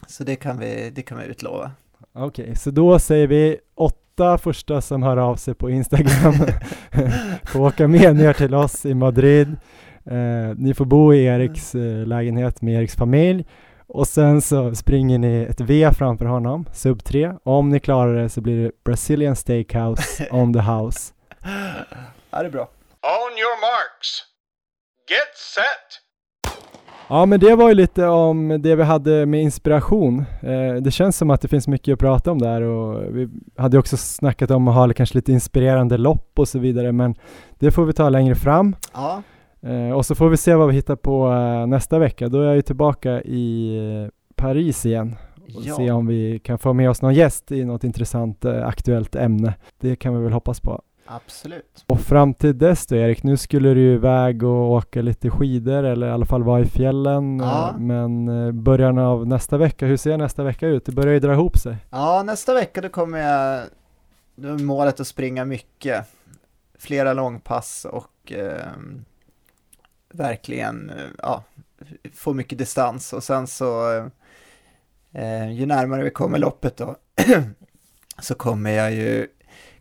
Så 0.07 0.25
det 0.25 0.37
kan 0.37 0.59
vi, 0.59 0.93
det 0.95 1.03
kan 1.03 1.19
vi 1.19 1.25
utlova. 1.25 1.71
Okej, 2.13 2.43
okay, 2.45 2.55
så 2.55 2.71
då 2.71 2.99
säger 2.99 3.27
vi 3.27 3.59
åtta 3.75 4.39
första 4.39 4.81
som 4.81 5.03
hör 5.03 5.17
av 5.17 5.37
sig 5.37 5.55
på 5.55 5.71
Instagram 5.71 6.35
får 7.45 7.61
åka 7.61 7.89
med 7.89 8.17
ner 8.17 8.33
till 8.33 8.55
oss 8.55 8.87
i 8.87 8.95
Madrid. 8.95 9.57
Eh, 10.11 10.57
ni 10.57 10.75
får 10.75 10.85
bo 10.85 11.15
i 11.15 11.25
Eriks 11.25 11.75
eh, 11.75 12.07
lägenhet 12.07 12.63
med 12.63 12.75
Eriks 12.75 12.97
familj 12.97 13.45
och 13.87 14.09
sen 14.09 14.41
så 14.41 14.75
springer 14.75 15.19
ni 15.19 15.43
ett 15.51 15.61
V 15.61 15.91
framför 15.99 16.25
honom, 16.25 16.67
sub 16.73 17.05
3. 17.05 17.33
Om 17.43 17.69
ni 17.69 17.81
klarar 17.81 18.15
det 18.23 18.29
så 18.29 18.41
blir 18.41 18.65
det 18.65 18.71
Brazilian 18.85 19.37
Steakhouse 19.37 20.29
on 20.31 20.53
the 20.53 20.61
house. 20.61 21.13
Ja, 22.31 22.41
det 22.43 22.47
är 22.47 22.51
bra. 22.51 22.63
On 23.03 23.33
your 23.39 23.61
marks. 23.61 24.23
Get 25.11 25.37
set! 25.55 26.01
Ja, 27.09 27.27
men 27.27 27.41
det 27.41 27.55
var 27.55 27.69
ju 27.69 27.75
lite 27.75 28.07
om 28.07 28.63
det 28.63 28.77
vi 28.77 28.83
hade 28.83 29.27
med 29.27 29.43
inspiration. 29.43 30.25
Eh, 30.43 30.75
det 30.75 30.91
känns 30.91 31.17
som 31.17 31.31
att 31.31 31.41
det 31.41 31.49
finns 31.49 31.69
mycket 31.69 31.93
att 31.93 31.99
prata 31.99 32.31
om 32.31 32.39
där 32.39 32.63
och 32.63 33.17
vi 33.17 33.29
hade 33.57 33.79
också 33.79 33.97
snackat 33.97 34.51
om 34.51 34.69
att 34.69 34.75
ha 34.75 34.93
kanske 34.93 35.15
lite 35.15 35.33
inspirerande 35.33 35.97
lopp 35.99 36.39
och 36.39 36.49
så 36.49 36.59
vidare, 36.59 36.93
men 36.93 37.15
det 37.59 37.71
får 37.71 37.85
vi 37.85 37.93
ta 37.93 38.09
längre 38.09 38.35
fram. 38.35 38.77
Ja. 38.95 39.23
Eh, 39.65 39.91
och 39.91 40.07
så 40.07 40.15
får 40.15 40.29
vi 40.29 40.37
se 40.37 40.55
vad 40.55 40.69
vi 40.69 40.75
hittar 40.75 40.97
på 40.97 41.33
eh, 41.33 41.67
nästa 41.67 41.99
vecka. 41.99 42.29
Då 42.29 42.41
är 42.41 42.47
jag 42.47 42.57
ju 42.57 42.63
tillbaka 42.63 43.23
i 43.23 43.77
eh, 43.77 44.11
Paris 44.37 44.87
igen 44.87 45.17
och 45.57 45.63
ja. 45.65 45.77
se 45.77 45.91
om 45.91 46.07
vi 46.07 46.39
kan 46.39 46.59
få 46.59 46.73
med 46.73 46.91
oss 46.91 47.03
någon 47.03 47.15
gäst 47.15 47.53
i 47.53 47.65
något 47.65 47.85
intressant 47.85 48.45
aktuellt 48.45 49.17
ämne. 49.17 49.55
Det 49.81 49.97
kan 49.97 50.17
vi 50.17 50.23
väl 50.23 50.33
hoppas 50.33 50.61
på. 50.61 50.83
Absolut. 51.07 51.85
Och 51.87 52.01
fram 52.01 52.35
till 52.35 52.59
dess 52.59 52.87
då 52.87 52.97
Erik, 52.97 53.23
nu 53.23 53.37
skulle 53.37 53.75
du 53.75 53.81
ju 53.81 53.95
iväg 53.95 54.43
och 54.43 54.71
åka 54.71 55.03
lite 55.03 55.31
skidor 55.31 55.85
eller 55.85 56.07
i 56.07 56.11
alla 56.11 56.27
fall 56.27 56.43
vara 56.43 56.61
i 56.61 56.65
fjällen. 56.65 57.39
Ja. 57.39 57.75
Men 57.79 58.27
början 58.63 58.99
av 58.99 59.27
nästa 59.27 59.57
vecka, 59.57 59.87
hur 59.87 59.97
ser 59.97 60.19
nästa 60.19 60.43
vecka 60.43 60.67
ut? 60.67 60.87
Det 60.87 60.93
börjar 60.93 61.13
ju 61.13 61.21
dra 61.21 61.33
ihop 61.33 61.59
sig. 61.59 61.77
Ja, 61.91 62.23
nästa 62.23 62.55
vecka 62.55 62.81
då 62.81 62.89
kommer 62.89 63.19
jag, 63.19 63.65
då 64.37 64.49
är 64.49 64.59
målet 64.59 65.01
att 65.01 65.07
springa 65.07 65.45
mycket. 65.45 66.07
Flera 66.79 67.13
långpass 67.13 67.87
och 67.91 68.33
eh, 68.33 68.67
verkligen 70.15 70.91
eh, 70.91 70.97
ja, 71.23 71.45
få 72.15 72.33
mycket 72.33 72.59
distans 72.59 73.13
och 73.13 73.25
sen 73.25 73.47
så 73.47 73.97
eh, 75.13 75.53
ju 75.53 75.67
närmare 75.67 76.05
vi 76.05 76.11
kommer 76.11 76.39
loppet 76.39 76.77
då 76.77 76.97
så 78.19 78.35
kommer 78.35 78.71
jag 78.71 78.93
ju 78.93 79.29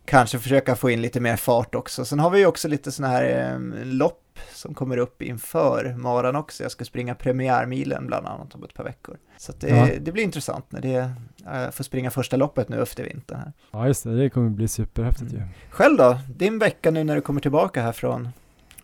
kanske 0.04 0.38
försöka 0.38 0.76
få 0.76 0.90
in 0.90 1.02
lite 1.02 1.20
mer 1.20 1.36
fart 1.36 1.74
också. 1.74 2.04
Sen 2.04 2.18
har 2.18 2.30
vi 2.30 2.38
ju 2.38 2.46
också 2.46 2.68
lite 2.68 2.92
sådana 2.92 3.14
här 3.14 3.52
eh, 3.52 3.84
lopp 3.84 4.20
som 4.52 4.74
kommer 4.74 4.96
upp 4.96 5.22
inför 5.22 5.94
maran 5.98 6.36
också. 6.36 6.62
Jag 6.62 6.72
ska 6.72 6.84
springa 6.84 7.14
premiärmilen 7.14 8.06
bland 8.06 8.26
annat 8.26 8.54
om 8.54 8.64
ett 8.64 8.74
par 8.74 8.84
veckor. 8.84 9.16
Så 9.36 9.52
det, 9.60 9.68
ja. 9.68 9.88
det, 10.00 10.12
blir 10.12 10.24
intressant 10.24 10.72
när 10.72 10.80
det 10.80 10.88
jag 10.88 11.64
eh, 11.64 11.70
får 11.70 11.84
springa 11.84 12.10
första 12.10 12.36
loppet 12.36 12.68
nu 12.68 12.82
efter 12.82 13.04
vintern. 13.04 13.38
Här. 13.38 13.52
Ja 13.70 13.86
just 13.86 14.04
det, 14.04 14.16
det 14.16 14.30
kommer 14.30 14.50
bli 14.50 14.68
superhäftigt 14.68 15.32
ju. 15.32 15.36
Mm. 15.36 15.48
Själv 15.70 15.96
då? 15.96 16.18
Din 16.28 16.58
vecka 16.58 16.90
nu 16.90 17.04
när 17.04 17.14
du 17.14 17.20
kommer 17.20 17.40
tillbaka 17.40 17.82
här 17.82 17.92
från, 17.92 18.28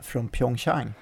från 0.00 0.28
Pyeongchang? 0.28 0.92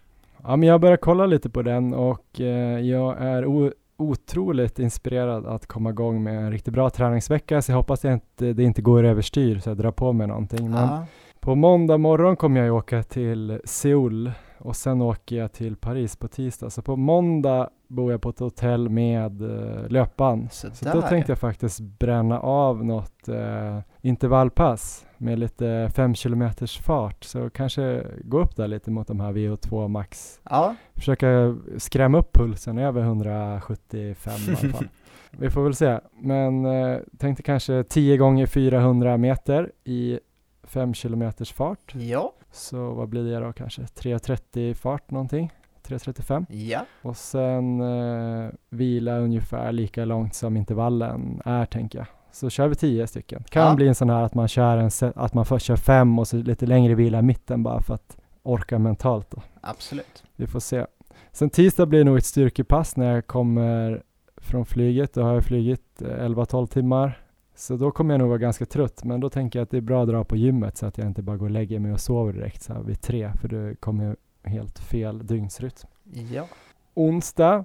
Ja, 0.43 0.57
men 0.57 0.69
jag 0.69 0.81
börjar 0.81 0.97
kolla 0.97 1.27
lite 1.27 1.51
på 1.51 1.63
den 1.63 1.95
och 1.95 2.41
eh, 2.41 2.81
jag 2.81 3.23
är 3.23 3.73
otroligt 3.97 4.79
inspirerad 4.79 5.47
att 5.47 5.67
komma 5.67 5.91
igång 5.91 6.23
med 6.23 6.39
en 6.39 6.53
riktigt 6.53 6.75
bra 6.75 6.91
träningsvecka, 6.91 7.63
så 7.63 7.73
jag 7.73 7.77
hoppas 7.77 8.05
att 8.05 8.23
det, 8.37 8.53
det 8.53 8.63
inte 8.63 8.83
går 8.83 9.05
överstyr 9.05 9.59
så 9.59 9.71
jag 9.71 9.77
drar 9.77 9.91
på 9.91 10.13
mig 10.13 10.27
någonting. 10.27 10.71
Men 10.71 10.89
ja. 10.89 11.07
På 11.41 11.55
måndag 11.55 11.99
morgon 11.99 12.37
kommer 12.37 12.61
jag 12.61 12.77
åka 12.77 13.03
till 13.03 13.61
Seoul 13.65 14.33
och 14.59 14.77
sen 14.77 15.03
åker 15.03 15.37
jag 15.37 15.53
till 15.53 15.77
Paris 15.77 16.17
på 16.17 16.29
tisdag. 16.29 16.71
Så 16.71 16.83
på 16.83 16.97
måndag 16.97 17.71
bor 17.89 18.13
jag 18.13 18.21
på 18.21 18.29
ett 18.29 18.39
hotell 18.39 18.89
med 18.89 19.43
uh, 19.43 19.89
löpband. 19.89 20.53
Så, 20.53 20.69
så 20.73 20.85
då 20.93 21.03
tänkte 21.03 21.33
jag 21.33 21.39
faktiskt 21.39 21.81
bränna 21.81 22.41
av 22.41 22.85
något 22.85 23.29
uh, 23.29 23.81
intervallpass 24.01 25.07
med 25.17 25.39
lite 25.39 25.91
5 25.95 26.15
km 26.15 26.51
fart. 26.83 27.25
Så 27.25 27.51
kanske 27.51 28.07
gå 28.25 28.41
upp 28.41 28.57
där 28.57 28.69
lite 28.69 28.91
mot 28.91 29.09
de 29.09 29.21
här 29.21 29.33
VO2 29.33 29.89
max. 29.89 30.41
Ja. 30.43 30.75
Försöka 30.95 31.57
skrämma 31.77 32.19
upp 32.19 32.33
pulsen 32.33 32.79
över 32.79 33.01
175 33.03 34.33
i 34.35 34.51
alla 34.51 34.73
fall. 34.73 34.89
Vi 35.31 35.51
får 35.51 35.63
väl 35.63 35.75
se. 35.75 36.01
Men 36.21 36.67
uh, 36.67 36.99
tänkte 37.19 37.43
kanske 37.43 37.85
10 37.85 38.17
gånger 38.17 38.47
400 38.47 39.17
meter 39.17 39.73
i 39.85 40.19
5 40.63 40.93
km 40.93 41.33
fart. 41.55 41.95
Ja. 41.95 42.33
Så 42.51 42.95
vad 42.95 43.09
blir 43.09 43.25
det 43.25 43.41
då 43.41 43.53
kanske? 43.53 43.83
3.30 43.83 44.75
fart 44.75 45.11
någonting? 45.11 45.53
3.35? 45.89 46.47
Ja. 46.53 46.87
Och 47.03 47.17
sen 47.17 47.81
eh, 47.81 48.51
vila 48.69 49.19
ungefär 49.19 49.73
lika 49.73 50.05
långt 50.05 50.35
som 50.35 50.57
intervallen 50.57 51.43
är 51.45 51.65
tänker 51.65 51.99
jag. 51.99 52.07
Så 52.33 52.51
kör 52.51 52.69
vi 52.69 52.75
10 52.75 53.07
stycken. 53.07 53.45
Kan 53.49 53.67
ja. 53.67 53.75
bli 53.75 53.89
en 53.89 53.95
sån 53.95 54.11
här 54.11 54.23
att 54.23 54.35
man 54.35 54.49
kör 54.49 54.77
en 54.77 55.13
att 55.15 55.35
man 55.35 55.47
först 55.47 55.67
kör 55.67 55.77
fem 55.77 56.19
och 56.19 56.29
så 56.29 56.37
lite 56.37 56.67
längre 56.67 56.95
vila 56.95 57.19
i 57.19 57.23
mitten 57.23 57.63
bara 57.63 57.83
för 57.83 57.95
att 57.95 58.17
orka 58.43 58.79
mentalt 58.79 59.31
då. 59.31 59.43
Absolut. 59.61 60.25
Vi 60.37 60.47
får 60.47 60.61
se. 60.61 60.87
Sen 61.33 61.51
tisdag 61.51 61.87
blir 61.87 61.99
det 61.99 62.05
nog 62.05 62.19
ett 62.19 62.27
styrkepass 62.27 62.97
när 62.97 63.15
jag 63.15 63.27
kommer 63.27 64.03
från 64.37 64.67
flyget. 64.67 65.15
Då 65.15 65.23
har 65.23 65.35
jag 65.35 65.45
flugit 65.45 66.01
11-12 66.01 66.67
timmar 66.67 67.28
så 67.59 67.77
då 67.77 67.91
kommer 67.91 68.15
jag 68.15 68.19
nog 68.19 68.29
vara 68.29 68.39
ganska 68.39 68.67
trött, 68.67 69.05
men 69.05 69.21
då 69.21 69.31
tänker 69.31 69.59
jag 69.59 69.65
att 69.65 69.71
det 69.71 69.77
är 69.77 69.81
bra 69.81 70.03
att 70.03 70.09
dra 70.09 70.25
på 70.25 70.37
gymmet 70.37 70.77
så 70.77 70.87
att 70.87 70.99
jag 70.99 71.07
inte 71.07 71.23
bara 71.23 71.37
går 71.37 71.47
och 71.47 71.51
lägger 71.51 71.79
mig 71.79 71.93
och 71.93 72.01
sover 72.01 72.33
direkt 72.33 72.63
så 72.63 72.73
här 72.73 72.81
vid 72.81 73.01
tre, 73.01 73.33
för 73.41 73.49
det 73.49 73.81
kommer 73.81 74.17
helt 74.43 74.79
fel 74.79 75.27
dygnsrytm. 75.27 75.89
Ja. 76.33 76.47
Onsdag 76.95 77.65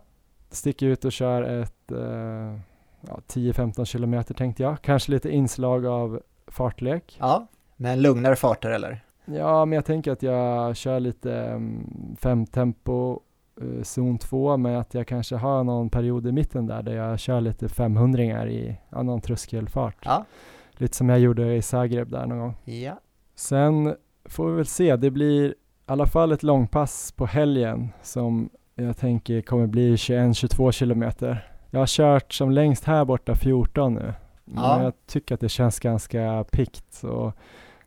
sticker 0.49 0.85
ut 0.85 1.05
och 1.05 1.11
kör 1.11 1.43
ett 1.43 1.91
eh, 1.91 2.59
ja, 3.07 3.19
10-15 3.27 3.85
kilometer 3.85 4.33
tänkte 4.33 4.63
jag. 4.63 4.81
Kanske 4.81 5.11
lite 5.11 5.29
inslag 5.29 5.85
av 5.85 6.21
fartlek. 6.47 7.17
Ja, 7.19 7.47
med 7.75 7.99
lugnare 7.99 8.35
farter 8.35 8.69
eller? 8.69 9.05
Ja, 9.25 9.65
men 9.65 9.75
jag 9.75 9.85
tänker 9.85 10.11
att 10.11 10.23
jag 10.23 10.75
kör 10.75 10.99
lite 10.99 11.31
um, 11.31 12.15
femtempo 12.19 13.19
uh, 13.61 13.83
zon 13.83 14.17
2 14.17 14.57
med 14.57 14.79
att 14.79 14.93
jag 14.93 15.07
kanske 15.07 15.35
har 15.35 15.63
någon 15.63 15.89
period 15.89 16.27
i 16.27 16.31
mitten 16.31 16.67
där 16.67 16.83
där 16.83 16.95
jag 16.95 17.19
kör 17.19 17.41
lite 17.41 17.69
500 17.69 18.47
i 18.47 18.77
ja, 18.89 19.03
någon 19.03 19.21
tröskelfart. 19.21 19.97
Ja. 20.05 20.25
Lite 20.71 20.97
som 20.97 21.09
jag 21.09 21.19
gjorde 21.19 21.55
i 21.55 21.61
Zagreb 21.61 22.09
där 22.09 22.25
någon 22.25 22.39
gång. 22.39 22.55
Ja. 22.63 22.99
Sen 23.35 23.95
får 24.25 24.49
vi 24.49 24.55
väl 24.55 24.65
se, 24.65 24.95
det 24.95 25.11
blir 25.11 25.49
i 25.49 25.53
alla 25.85 26.05
fall 26.05 26.31
ett 26.31 26.43
långpass 26.43 27.11
på 27.11 27.25
helgen 27.25 27.89
som 28.01 28.49
jag 28.75 28.97
tänker 28.97 29.41
kommer 29.41 29.67
bli 29.67 29.95
21-22 29.95 30.71
kilometer. 30.71 31.49
Jag 31.69 31.79
har 31.79 31.87
kört 31.87 32.33
som 32.33 32.51
längst 32.51 32.83
här 32.83 33.05
borta 33.05 33.35
14 33.35 33.93
nu. 33.93 34.13
Ja. 34.45 34.75
Men 34.75 34.83
jag 34.83 34.93
tycker 35.07 35.35
att 35.35 35.41
det 35.41 35.49
känns 35.49 35.79
ganska 35.79 36.45
pikt. 36.51 37.03
Och 37.03 37.33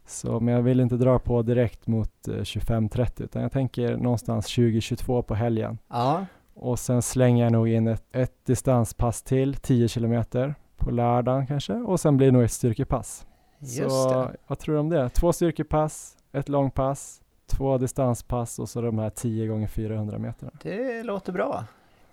så, 0.08 0.40
men 0.40 0.54
jag 0.54 0.62
vill 0.62 0.80
inte 0.80 0.96
dra 0.96 1.18
på 1.18 1.42
direkt 1.42 1.86
mot 1.86 2.28
eh, 2.28 2.32
25-30 2.32 3.22
utan 3.22 3.42
jag 3.42 3.52
tänker 3.52 3.96
någonstans 3.96 4.46
20-22 4.46 5.22
på 5.22 5.34
helgen. 5.34 5.78
Ja. 5.88 6.26
Och 6.54 6.78
sen 6.78 7.02
slänger 7.02 7.44
jag 7.44 7.52
nog 7.52 7.68
in 7.68 7.88
ett, 7.88 8.04
ett 8.12 8.44
distanspass 8.44 9.22
till, 9.22 9.54
10 9.54 9.88
kilometer 9.88 10.54
på 10.76 10.90
lördagen 10.90 11.46
kanske 11.46 11.72
och 11.72 12.00
sen 12.00 12.16
blir 12.16 12.26
det 12.26 12.32
nog 12.32 12.42
ett 12.42 12.52
styrkepass. 12.52 13.26
Just 13.58 13.90
så 13.90 14.22
det. 14.22 14.36
vad 14.46 14.58
tror 14.58 14.74
du 14.74 14.80
om 14.80 14.88
det? 14.88 15.08
Två 15.08 15.32
styrkepass, 15.32 16.16
ett 16.32 16.48
långpass, 16.48 17.20
två 17.46 17.78
distanspass 17.78 18.58
och 18.58 18.68
så 18.68 18.80
de 18.80 18.98
här 18.98 19.10
10 19.10 19.46
gånger 19.46 19.66
400 19.66 20.18
meterna. 20.18 20.52
Det 20.62 21.02
låter 21.02 21.32
bra. 21.32 21.64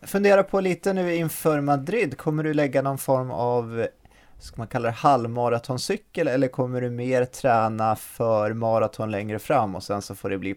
funderar 0.01 0.43
på 0.43 0.59
lite 0.59 0.93
nu 0.93 1.15
inför 1.15 1.61
Madrid, 1.61 2.17
kommer 2.17 2.43
du 2.43 2.53
lägga 2.53 2.81
någon 2.81 2.97
form 2.97 3.31
av, 3.31 3.87
ska 4.43 4.55
man 4.57 4.67
kalla 4.67 4.87
det 4.87 4.93
halvmaratoncykel 4.93 6.27
eller 6.27 6.47
kommer 6.47 6.81
du 6.81 6.89
mer 6.89 7.25
träna 7.25 7.95
för 7.95 8.53
maraton 8.53 9.11
längre 9.11 9.39
fram 9.39 9.75
och 9.75 9.83
sen 9.83 10.01
så 10.01 10.15
får 10.15 10.29
det 10.29 10.37
bli 10.37 10.55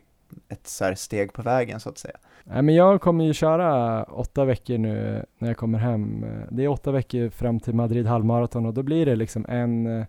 ett 0.48 0.66
så 0.66 0.94
steg 0.96 1.32
på 1.32 1.42
vägen 1.42 1.80
så 1.80 1.88
att 1.88 1.98
säga? 1.98 2.16
Nej, 2.44 2.62
men 2.62 2.74
jag 2.74 3.00
kommer 3.00 3.24
ju 3.24 3.32
köra 3.32 4.02
åtta 4.04 4.44
veckor 4.44 4.78
nu 4.78 5.24
när 5.38 5.48
jag 5.48 5.56
kommer 5.56 5.78
hem. 5.78 6.26
Det 6.50 6.64
är 6.64 6.68
åtta 6.68 6.92
veckor 6.92 7.30
fram 7.30 7.60
till 7.60 7.74
Madrid 7.74 8.06
halvmaraton 8.06 8.66
och 8.66 8.74
då 8.74 8.82
blir 8.82 9.06
det 9.06 9.16
liksom 9.16 9.46
en 9.48 10.00
eh, 10.00 10.06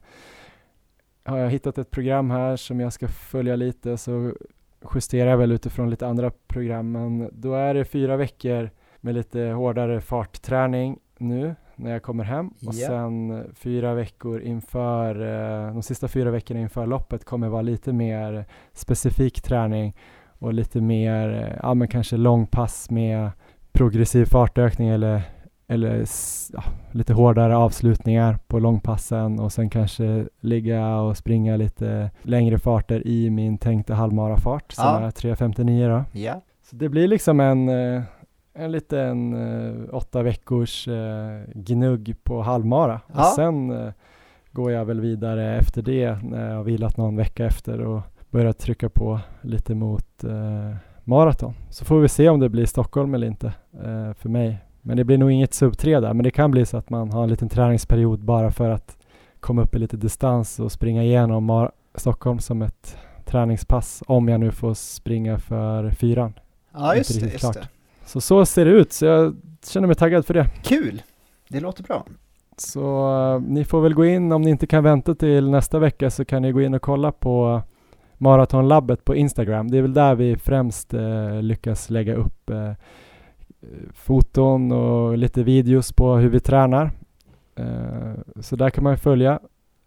har 1.24 1.38
jag 1.38 1.50
hittat 1.50 1.78
ett 1.78 1.92
program 1.92 2.32
här 2.32 2.56
som 2.56 2.80
jag 2.80 2.94
ska 2.94 3.08
följa 3.08 3.56
lite 3.56 3.98
så 3.98 4.34
justerar 4.96 5.30
jag 5.30 5.38
väl 5.38 5.52
utifrån 5.52 5.90
lite 5.90 6.08
andra 6.08 6.32
program 6.48 6.92
men 6.92 7.30
då 7.34 7.54
är 7.54 7.74
det 7.74 7.86
fyra 7.86 8.18
veckor 8.18 8.70
med 8.98 9.16
lite 9.16 9.42
hårdare 9.42 10.02
fartträning 10.02 11.00
nu 11.18 11.56
när 11.78 11.92
jag 11.92 12.02
kommer 12.04 12.24
hem 12.24 12.48
och 12.68 12.74
sen 12.88 13.44
fyra 13.56 13.94
veckor 13.94 14.42
inför, 14.42 15.16
eh, 15.68 15.74
de 15.74 15.82
sista 15.84 16.08
fyra 16.08 16.32
veckorna 16.32 16.60
inför 16.60 16.86
loppet 16.86 17.26
kommer 17.26 17.48
vara 17.48 17.62
lite 17.62 17.94
mer 17.94 18.46
specifik 18.74 19.42
träning 19.42 19.96
och 20.40 20.54
lite 20.54 20.82
mer, 20.82 21.30
eh, 21.30 21.60
ja 21.64 21.74
men 21.74 21.88
kanske 21.88 22.18
långpass 22.18 22.90
med 22.90 23.30
progressiv 23.72 24.26
fartökning 24.26 24.88
eller, 24.90 25.22
eller 25.68 26.06
ja, 26.54 26.64
lite 26.92 27.14
hårdare 27.14 27.58
avslutningar 27.58 28.38
på 28.48 28.60
långpassen 28.60 29.40
och 29.40 29.52
sen 29.52 29.70
kanske 29.70 30.26
ligga 30.40 30.96
och 30.98 31.18
springa 31.18 31.56
lite 31.58 32.12
längre 32.22 32.60
farter 32.60 33.08
i 33.08 33.30
min 33.30 33.58
tänkta 33.58 33.94
halvmarafart 33.94 34.72
som 34.72 34.84
Ja. 34.86 35.00
är 35.00 35.12
3.59 35.12 35.90
då. 35.90 36.20
Ja, 36.20 36.42
Så 36.64 36.76
det 36.76 36.90
blir 36.90 37.08
liksom 37.08 37.40
en, 37.40 37.70
eh, 37.70 38.02
en 38.58 38.72
liten 38.72 39.34
eh, 39.34 39.96
åtta 39.96 40.24
veckors 40.24 40.88
eh, 40.88 41.42
gnugg 41.54 42.16
på 42.24 42.42
halvmara. 42.42 43.02
Ja. 43.14 43.20
Och 43.20 43.26
sen 43.36 43.72
eh, 43.72 43.94
går 44.52 44.72
jag 44.72 44.86
väl 44.86 45.02
vidare 45.02 45.58
efter 45.58 45.82
det 45.82 46.20
när 46.24 46.50
jag 46.50 46.56
har 46.56 46.64
vilat 46.64 46.98
någon 46.98 47.16
vecka 47.16 47.46
efter 47.46 47.80
och 47.82 48.02
börjar 48.30 48.54
trycka 48.54 48.90
på 48.90 49.20
lite 49.42 49.76
mot 49.76 50.24
eh, 50.24 50.76
maraton. 51.04 51.54
Så 51.70 51.86
får 51.86 52.00
vi 52.00 52.08
se 52.10 52.30
om 52.30 52.40
det 52.40 52.50
blir 52.50 52.66
Stockholm 52.66 53.14
eller 53.14 53.28
inte 53.28 53.48
eh, 53.74 54.14
för 54.14 54.30
mig. 54.30 54.58
Men 54.82 54.98
det 54.98 55.04
blir 55.04 55.18
nog 55.18 55.32
inget 55.32 55.54
sub 55.54 55.78
3 55.78 56.00
där, 56.00 56.14
men 56.14 56.24
det 56.24 56.32
kan 56.32 56.52
bli 56.52 56.66
så 56.66 56.78
att 56.78 56.90
man 56.90 57.12
har 57.12 57.24
en 57.24 57.30
liten 57.30 57.50
träningsperiod 57.50 58.20
bara 58.20 58.52
för 58.52 58.70
att 58.70 58.98
komma 59.40 59.62
upp 59.62 59.76
i 59.76 59.80
lite 59.80 59.98
distans 59.98 60.60
och 60.60 60.72
springa 60.72 61.04
igenom 61.04 61.52
Mar- 61.52 61.72
Stockholm 61.96 62.40
som 62.40 62.62
ett 62.62 62.98
träningspass 63.26 64.04
om 64.08 64.28
jag 64.28 64.40
nu 64.40 64.52
får 64.52 64.74
springa 64.74 65.40
för 65.40 65.90
fyran. 65.92 66.34
ja 66.74 66.96
just 66.96 67.20
det, 67.20 67.26
just 67.26 67.40
klart. 67.40 67.54
det. 67.54 67.68
Så 68.08 68.22
så 68.22 68.46
ser 68.46 68.66
det 68.66 68.72
ut, 68.72 68.94
så 68.94 69.06
jag 69.06 69.36
känner 69.66 69.88
mig 69.88 69.96
taggad 69.96 70.26
för 70.26 70.34
det. 70.34 70.50
Kul! 70.64 71.02
Det 71.50 71.60
låter 71.60 71.84
bra. 71.84 72.06
Så 72.58 73.10
eh, 73.36 73.42
ni 73.42 73.66
får 73.66 73.82
väl 73.82 73.94
gå 73.94 74.06
in, 74.06 74.32
om 74.32 74.42
ni 74.42 74.50
inte 74.50 74.68
kan 74.68 74.84
vänta 74.84 75.16
till 75.16 75.50
nästa 75.50 75.80
vecka 75.80 76.10
så 76.10 76.26
kan 76.26 76.42
ni 76.42 76.52
gå 76.52 76.62
in 76.62 76.74
och 76.74 76.82
kolla 76.82 77.12
på 77.12 77.62
Maratonlabbet 78.18 79.06
på 79.06 79.16
Instagram. 79.16 79.72
Det 79.72 79.78
är 79.78 79.82
väl 79.82 79.94
där 79.94 80.16
vi 80.16 80.38
främst 80.38 80.94
eh, 80.94 81.42
lyckas 81.42 81.90
lägga 81.90 82.16
upp 82.16 82.50
eh, 82.50 82.72
foton 83.94 84.72
och 84.72 85.18
lite 85.18 85.44
videos 85.44 85.94
på 85.94 86.16
hur 86.16 86.30
vi 86.30 86.40
tränar. 86.40 86.92
Så 88.42 88.56
där 88.56 88.70
kan 88.70 88.84
man 88.84 88.98
följa 88.98 89.40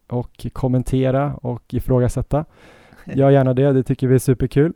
och 0.09 0.47
kommentera 0.53 1.35
och 1.35 1.75
ifrågasätta. 1.75 2.45
Gör 3.07 3.31
gärna 3.31 3.55
det, 3.55 3.73
det 3.73 3.83
tycker 3.83 4.07
vi 4.07 4.15
är 4.15 4.19
superkul. 4.19 4.75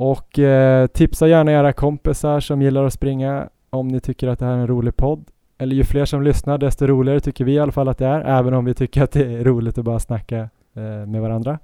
Och 0.00 0.38
eh, 0.38 0.86
tipsa 0.86 1.28
gärna 1.28 1.52
era 1.52 1.72
kompisar 1.72 2.40
som 2.40 2.62
gillar 2.62 2.84
att 2.84 2.92
springa 2.92 3.48
om 3.70 3.88
ni 3.88 4.00
tycker 4.00 4.28
att 4.28 4.38
det 4.38 4.44
här 4.44 4.52
är 4.52 4.56
en 4.58 4.66
rolig 4.66 4.96
podd. 4.96 5.24
Eller 5.58 5.76
ju 5.76 5.84
fler 5.84 6.04
som 6.04 6.22
lyssnar 6.22 6.58
desto 6.58 6.86
roligare 6.86 7.20
tycker 7.20 7.44
vi 7.44 7.52
i 7.52 7.58
alla 7.58 7.72
fall 7.72 7.88
att 7.88 7.98
det 7.98 8.06
är, 8.06 8.20
även 8.20 8.54
om 8.54 8.64
vi 8.64 8.74
tycker 8.74 9.02
att 9.02 9.12
det 9.12 9.34
är 9.34 9.44
roligt 9.44 9.78
att 9.78 9.84
bara 9.84 9.98
snacka 9.98 10.36
eh, 10.74 11.06
med 11.06 11.20
varandra. 11.20 11.58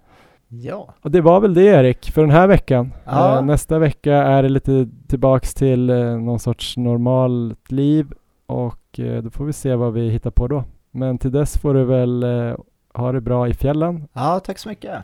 Ja, 0.48 0.94
Och 1.02 1.10
det 1.10 1.20
var 1.20 1.40
väl 1.40 1.54
det 1.54 1.62
Erik, 1.64 2.10
för 2.10 2.20
den 2.20 2.30
här 2.30 2.46
veckan. 2.46 2.92
Ja. 3.04 3.38
Eh, 3.38 3.44
nästa 3.44 3.78
vecka 3.78 4.14
är 4.14 4.42
det 4.42 4.48
lite 4.48 4.88
tillbaks 5.08 5.54
till 5.54 5.90
eh, 5.90 5.96
någon 6.18 6.38
sorts 6.38 6.76
normalt 6.76 7.70
liv 7.72 8.12
och 8.46 9.00
eh, 9.00 9.22
då 9.22 9.30
får 9.30 9.44
vi 9.44 9.52
se 9.52 9.74
vad 9.74 9.92
vi 9.92 10.10
hittar 10.10 10.30
på 10.30 10.48
då. 10.48 10.64
Men 10.90 11.18
till 11.18 11.32
dess 11.32 11.58
får 11.58 11.74
du 11.74 11.84
väl 11.84 12.22
eh, 12.22 12.56
ha 12.94 13.12
det 13.12 13.20
bra 13.20 13.48
i 13.48 13.54
fjällen, 13.54 14.08
ja 14.12 14.40
tack 14.44 14.58
så 14.58 14.68
mycket. 14.68 14.94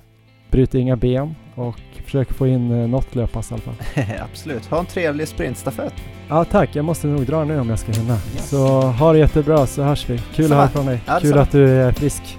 Bryt 0.51 0.74
inga 0.74 0.96
ben 0.96 1.34
och 1.55 1.80
försök 2.05 2.32
få 2.32 2.46
in 2.46 2.70
eh, 2.82 2.88
något 2.88 3.14
löppass 3.14 3.51
i 3.51 3.55
alla 3.55 3.62
fall. 3.62 3.74
Absolut. 4.30 4.66
Ha 4.66 4.78
en 4.78 4.86
trevlig 4.86 5.28
sprintstafett. 5.28 5.94
Ja 6.28 6.44
tack, 6.44 6.76
jag 6.76 6.84
måste 6.84 7.07
nog 7.07 7.26
dra 7.26 7.44
nu 7.44 7.61
om 7.61 7.70
jag 7.70 7.78
ska 7.78 7.92
hinna. 7.92 8.14
Yes. 8.14 8.48
Så 8.51 8.80
ha 8.80 9.12
det 9.12 9.18
jättebra 9.18 9.66
så 9.66 9.82
hörs 9.82 10.11
vi. 10.11 10.18
Kul 10.34 10.44
att 10.44 10.48
Samma. 10.51 10.61
höra 10.61 10.68
från 10.70 10.86
dig. 10.86 11.01
Ja, 11.07 11.18
Kul 11.20 11.38
att 11.38 11.53
du 11.53 11.68
är 11.68 11.92
frisk. 11.92 12.38